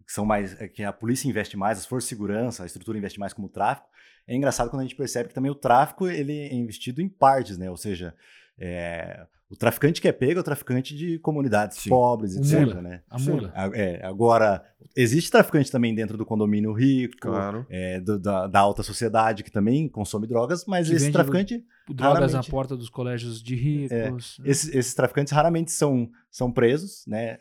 que 0.09 0.13
são 0.15 0.25
mais 0.25 0.55
que 0.73 0.83
a 0.83 0.91
polícia 0.91 1.29
investe 1.29 1.55
mais, 1.55 1.77
as 1.77 1.85
forças 1.85 2.09
de 2.09 2.15
segurança, 2.15 2.63
a 2.63 2.65
estrutura 2.65 2.97
investe 2.97 3.19
mais 3.19 3.31
como 3.31 3.45
o 3.45 3.49
tráfico. 3.49 3.87
É 4.27 4.35
engraçado 4.35 4.67
quando 4.67 4.79
a 4.79 4.83
gente 4.83 4.95
percebe 4.95 5.29
que 5.29 5.35
também 5.35 5.51
o 5.51 5.55
tráfico 5.55 6.07
ele 6.07 6.35
é 6.35 6.55
investido 6.55 6.99
em 6.99 7.07
partes, 7.07 7.59
né? 7.59 7.69
Ou 7.69 7.77
seja, 7.77 8.15
é, 8.57 9.27
o 9.47 9.55
traficante 9.55 10.01
que 10.01 10.07
é 10.07 10.11
pego 10.11 10.39
é 10.39 10.41
o 10.41 10.43
traficante 10.43 10.95
de 10.95 11.19
comunidades 11.19 11.77
Sim. 11.77 11.91
pobres, 11.91 12.35
etc. 12.35 12.59
Mula, 12.59 12.81
né? 12.81 13.01
A 13.07 13.19
mula. 13.19 13.53
É, 13.75 14.03
agora, 14.03 14.65
existe 14.95 15.29
traficante 15.29 15.71
também 15.71 15.93
dentro 15.93 16.17
do 16.17 16.25
condomínio 16.25 16.73
rico, 16.73 17.15
claro. 17.21 17.67
é, 17.69 17.99
do, 17.99 18.17
da, 18.17 18.47
da, 18.47 18.59
alta 18.59 18.81
sociedade 18.81 19.43
que 19.43 19.51
também 19.51 19.87
consome 19.87 20.25
drogas, 20.25 20.65
mas 20.65 20.89
que 20.89 20.95
esse 20.95 21.11
traficante. 21.11 21.63
Drogas 21.87 22.33
na 22.33 22.41
porta 22.41 22.75
dos 22.75 22.89
colégios 22.89 23.43
de 23.43 23.53
ricos. 23.53 24.39
É, 24.43 24.49
esses, 24.49 24.73
esses, 24.73 24.93
traficantes 24.95 25.31
raramente 25.31 25.71
são, 25.71 26.09
são 26.31 26.51
presos, 26.51 27.05
né? 27.05 27.37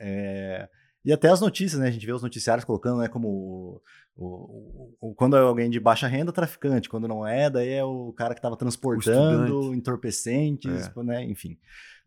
E 1.08 1.12
até 1.12 1.30
as 1.30 1.40
notícias, 1.40 1.80
né? 1.80 1.88
A 1.88 1.90
gente 1.90 2.04
vê 2.04 2.12
os 2.12 2.22
noticiários 2.22 2.66
colocando, 2.66 2.98
né? 2.98 3.08
Como 3.08 3.80
o, 4.14 4.94
o, 5.00 5.14
quando 5.14 5.38
é 5.38 5.40
alguém 5.40 5.70
de 5.70 5.80
baixa 5.80 6.06
renda, 6.06 6.30
traficante. 6.30 6.86
Quando 6.86 7.08
não 7.08 7.26
é, 7.26 7.48
daí 7.48 7.70
é 7.70 7.82
o 7.82 8.12
cara 8.12 8.34
que 8.34 8.40
estava 8.40 8.58
transportando 8.58 9.74
entorpecentes, 9.74 10.86
é. 10.94 11.02
né? 11.02 11.24
Enfim. 11.24 11.56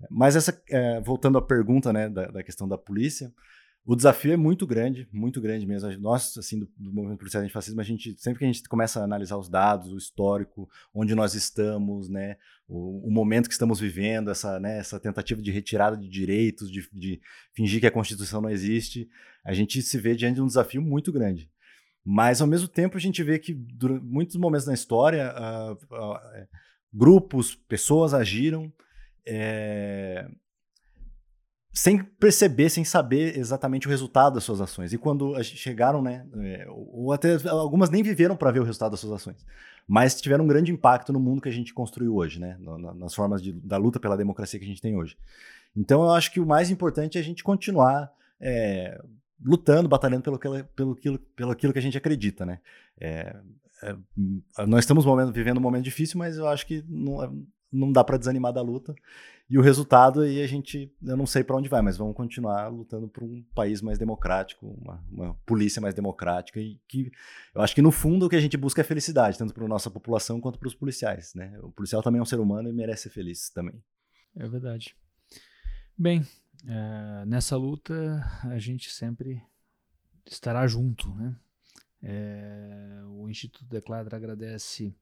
Mas 0.08 0.36
essa, 0.36 0.56
é, 0.70 1.02
voltando 1.02 1.39
à 1.39 1.41
pergunta, 1.41 1.91
né, 1.91 2.08
da, 2.08 2.28
da, 2.28 2.43
questão 2.43 2.68
da 2.68 2.78
polícia, 2.78 3.34
o 3.84 3.95
desafio 3.95 4.34
é 4.34 4.38
muito 4.38 4.67
grande, 4.67 5.07
muito 5.11 5.41
grande 5.41 5.65
mesmo. 5.65 5.89
Nós, 5.99 6.38
assim, 6.38 6.59
do, 6.59 6.69
do 6.77 6.93
movimento 6.93 7.17
policial 7.17 7.43
antifascismo, 7.43 7.82
a 7.82 7.84
gente, 7.84 8.15
sempre 8.19 8.39
que 8.39 8.45
a 8.45 8.47
gente 8.47 8.63
começa 8.69 8.99
a 8.99 9.03
analisar 9.03 9.38
os 9.38 9.49
dados, 9.49 9.91
o 9.91 9.97
histórico, 9.97 10.69
onde 10.93 11.15
nós 11.15 11.34
estamos, 11.34 12.07
né, 12.07 12.38
o, 12.67 13.07
o 13.07 13.11
momento 13.11 13.47
que 13.47 13.53
estamos 13.53 13.79
vivendo, 13.79 14.29
essa, 14.29 14.59
né, 14.59 14.77
essa 14.77 14.99
tentativa 14.99 15.41
de 15.41 15.51
retirada 15.51 15.97
de 15.97 16.07
direitos, 16.07 16.71
de, 16.71 16.88
de 16.93 17.19
fingir 17.53 17.79
que 17.79 17.88
a 17.88 17.91
Constituição 17.91 18.39
não 18.39 18.49
existe, 18.49 19.09
a 19.43 19.53
gente 19.53 19.82
se 19.82 19.97
vê 19.97 20.15
diante 20.15 20.36
de 20.36 20.41
um 20.41 20.47
desafio 20.47 20.82
muito 20.82 21.11
grande. 21.11 21.49
Mas, 22.03 22.39
ao 22.39 22.47
mesmo 22.47 22.67
tempo, 22.67 22.97
a 22.97 22.99
gente 23.01 23.23
vê 23.23 23.39
que, 23.39 23.53
durante 23.53 24.03
muitos 24.03 24.36
momentos 24.36 24.67
na 24.67 24.73
história, 24.73 25.34
uh, 25.34 25.73
uh, 25.73 26.47
grupos, 26.93 27.55
pessoas 27.55 28.13
agiram 28.13 28.71
é, 29.25 30.27
sem 31.74 32.03
perceber, 32.03 32.69
sem 32.69 32.84
saber 32.84 33.38
exatamente 33.38 33.88
o 33.88 33.89
resultado 33.89 34.34
das 34.34 34.43
suas 34.43 34.59
ações. 34.59 34.91
E 34.91 34.97
quando 34.97 35.41
chegaram, 35.43 36.01
né, 36.01 36.26
é, 36.38 36.67
ou 36.69 37.13
até 37.13 37.36
algumas 37.49 37.89
nem 37.89 38.03
viveram 38.03 38.36
para 38.36 38.51
ver 38.51 38.59
o 38.59 38.63
resultado 38.63 38.91
das 38.91 38.99
suas 38.99 39.13
ações, 39.13 39.45
mas 39.88 40.19
tiveram 40.19 40.43
um 40.43 40.47
grande 40.47 40.72
impacto 40.72 41.13
no 41.13 41.19
mundo 41.19 41.41
que 41.41 41.49
a 41.49 41.51
gente 41.51 41.74
construiu 41.74 42.15
hoje, 42.15 42.39
né, 42.39 42.57
nas 42.95 43.15
formas 43.15 43.41
de, 43.41 43.53
da 43.53 43.78
luta 43.78 43.99
pela 43.99 44.17
democracia 44.17 44.59
que 44.59 44.65
a 44.65 44.67
gente 44.67 44.82
tem 44.82 44.95
hoje. 44.97 45.17
Então 45.76 46.03
eu 46.03 46.11
acho 46.11 46.32
que 46.32 46.39
o 46.39 46.45
mais 46.45 46.69
importante 46.69 47.17
é 47.17 47.22
a 47.22 47.24
gente 47.24 47.43
continuar 47.43 48.11
é, 48.39 49.01
lutando, 49.43 49.88
batalhando 49.88 50.24
pelo, 50.24 50.38
pelo, 50.76 50.95
pelo, 50.95 51.19
pelo 51.19 51.51
aquilo 51.51 51.72
que 51.72 51.80
a 51.80 51.82
gente 51.82 51.97
acredita, 51.97 52.45
né. 52.45 52.59
É, 52.99 53.36
é, 53.84 54.65
nós 54.67 54.82
estamos 54.82 55.05
momento, 55.05 55.32
vivendo 55.32 55.57
um 55.57 55.61
momento 55.61 55.86
difícil, 55.86 56.19
mas 56.19 56.38
eu 56.38 56.47
acho 56.47 56.67
que 56.67 56.84
não, 56.88 57.24
é, 57.24 57.30
não 57.72 57.91
dá 57.91 58.03
para 58.03 58.17
desanimar 58.17 58.51
da 58.51 58.61
luta. 58.61 58.93
E 59.49 59.57
o 59.57 59.61
resultado 59.61 60.22
aí 60.22 60.41
a 60.41 60.47
gente, 60.47 60.89
eu 61.03 61.17
não 61.17 61.26
sei 61.26 61.43
para 61.43 61.57
onde 61.57 61.67
vai, 61.67 61.82
mas 61.82 61.97
vamos 61.97 62.15
continuar 62.15 62.69
lutando 62.69 63.07
por 63.07 63.24
um 63.24 63.43
país 63.53 63.82
mais 63.82 63.97
democrático, 63.97 64.65
uma, 64.65 65.03
uma, 65.11 65.34
polícia 65.45 65.82
mais 65.82 65.93
democrática 65.93 66.59
e 66.59 66.80
que 66.88 67.11
eu 67.53 67.61
acho 67.61 67.76
que 67.76 67.82
no 67.82 67.91
fundo 67.91 68.26
o 68.26 68.30
que 68.30 68.36
a 68.38 68.39
gente 68.39 68.55
busca 68.55 68.80
é 68.80 68.84
felicidade, 68.84 69.38
tanto 69.38 69.53
para 69.53 69.67
nossa 69.67 69.91
população 69.91 70.39
quanto 70.39 70.57
para 70.57 70.67
os 70.67 70.76
policiais, 70.76 71.34
né? 71.36 71.59
O 71.61 71.72
policial 71.72 72.01
também 72.01 72.19
é 72.19 72.22
um 72.22 72.26
ser 72.26 72.39
humano 72.39 72.69
e 72.69 72.74
merece 72.74 73.03
ser 73.03 73.09
feliz 73.09 73.49
também. 73.49 73.84
É 74.38 74.47
verdade. 74.47 74.95
Bem, 75.97 76.26
é, 76.65 77.26
nessa 77.26 77.57
luta 77.57 77.93
a 78.43 78.57
gente 78.57 78.89
sempre 78.89 79.43
estará 80.26 80.65
junto, 80.65 81.13
né? 81.15 81.36
É, 82.01 83.01
o 83.05 83.30
Instituto 83.30 83.65
Decladra 83.65 84.15
agradece 84.15 84.95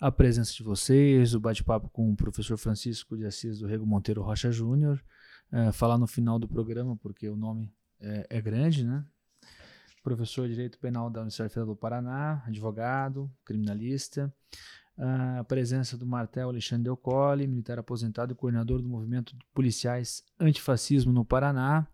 a 0.00 0.10
presença 0.10 0.54
de 0.54 0.62
vocês, 0.62 1.34
o 1.34 1.40
bate-papo 1.40 1.90
com 1.90 2.10
o 2.10 2.16
professor 2.16 2.56
Francisco 2.56 3.18
de 3.18 3.26
Assis 3.26 3.58
do 3.58 3.66
Rego 3.66 3.84
Monteiro 3.84 4.22
Rocha 4.22 4.50
Júnior, 4.50 5.04
é, 5.52 5.70
falar 5.72 5.98
no 5.98 6.06
final 6.06 6.38
do 6.38 6.48
programa, 6.48 6.96
porque 6.96 7.28
o 7.28 7.36
nome 7.36 7.70
é, 8.00 8.26
é, 8.30 8.40
grande, 8.40 8.82
né? 8.82 9.04
Professor 10.02 10.48
de 10.48 10.54
Direito 10.54 10.78
Penal 10.78 11.10
da 11.10 11.20
Universidade 11.20 11.52
Federal 11.52 11.74
do 11.74 11.78
Paraná, 11.78 12.42
advogado, 12.46 13.30
criminalista, 13.44 14.32
a 15.38 15.44
presença 15.44 15.98
do 15.98 16.06
Martel 16.06 16.48
Alexandre 16.48 16.84
Del 16.84 16.96
Colle, 16.96 17.46
militar 17.46 17.78
aposentado 17.78 18.32
e 18.32 18.34
coordenador 18.34 18.80
do 18.80 18.88
movimento 18.88 19.36
de 19.36 19.44
policiais 19.52 20.24
antifascismo 20.38 21.12
no 21.12 21.22
Paraná, 21.22 21.86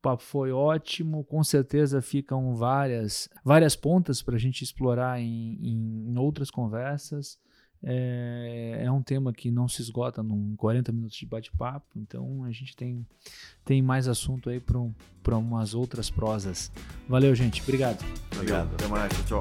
papo 0.00 0.22
foi 0.22 0.52
ótimo, 0.52 1.24
com 1.24 1.42
certeza 1.44 2.02
ficam 2.02 2.54
várias, 2.54 3.28
várias 3.44 3.76
pontas 3.76 4.22
para 4.22 4.36
a 4.36 4.38
gente 4.38 4.62
explorar 4.62 5.20
em, 5.20 5.58
em, 5.62 6.18
outras 6.18 6.50
conversas. 6.50 7.38
É, 7.82 8.82
é, 8.84 8.92
um 8.92 9.02
tema 9.02 9.32
que 9.32 9.50
não 9.50 9.66
se 9.66 9.80
esgota 9.80 10.20
em 10.20 10.54
40 10.56 10.92
minutos 10.92 11.16
de 11.16 11.24
bate-papo, 11.24 11.86
então 11.96 12.44
a 12.44 12.50
gente 12.50 12.76
tem, 12.76 13.06
tem 13.64 13.80
mais 13.80 14.06
assunto 14.06 14.50
aí 14.50 14.60
para 14.60 14.78
um, 14.78 14.92
umas 15.38 15.72
outras 15.72 16.10
prosas. 16.10 16.70
Valeu, 17.08 17.34
gente. 17.34 17.62
Obrigado. 17.62 18.04
Obrigado. 18.34 18.74
Até 18.74 18.86
mais. 18.86 19.12
Tchau. 19.26 19.40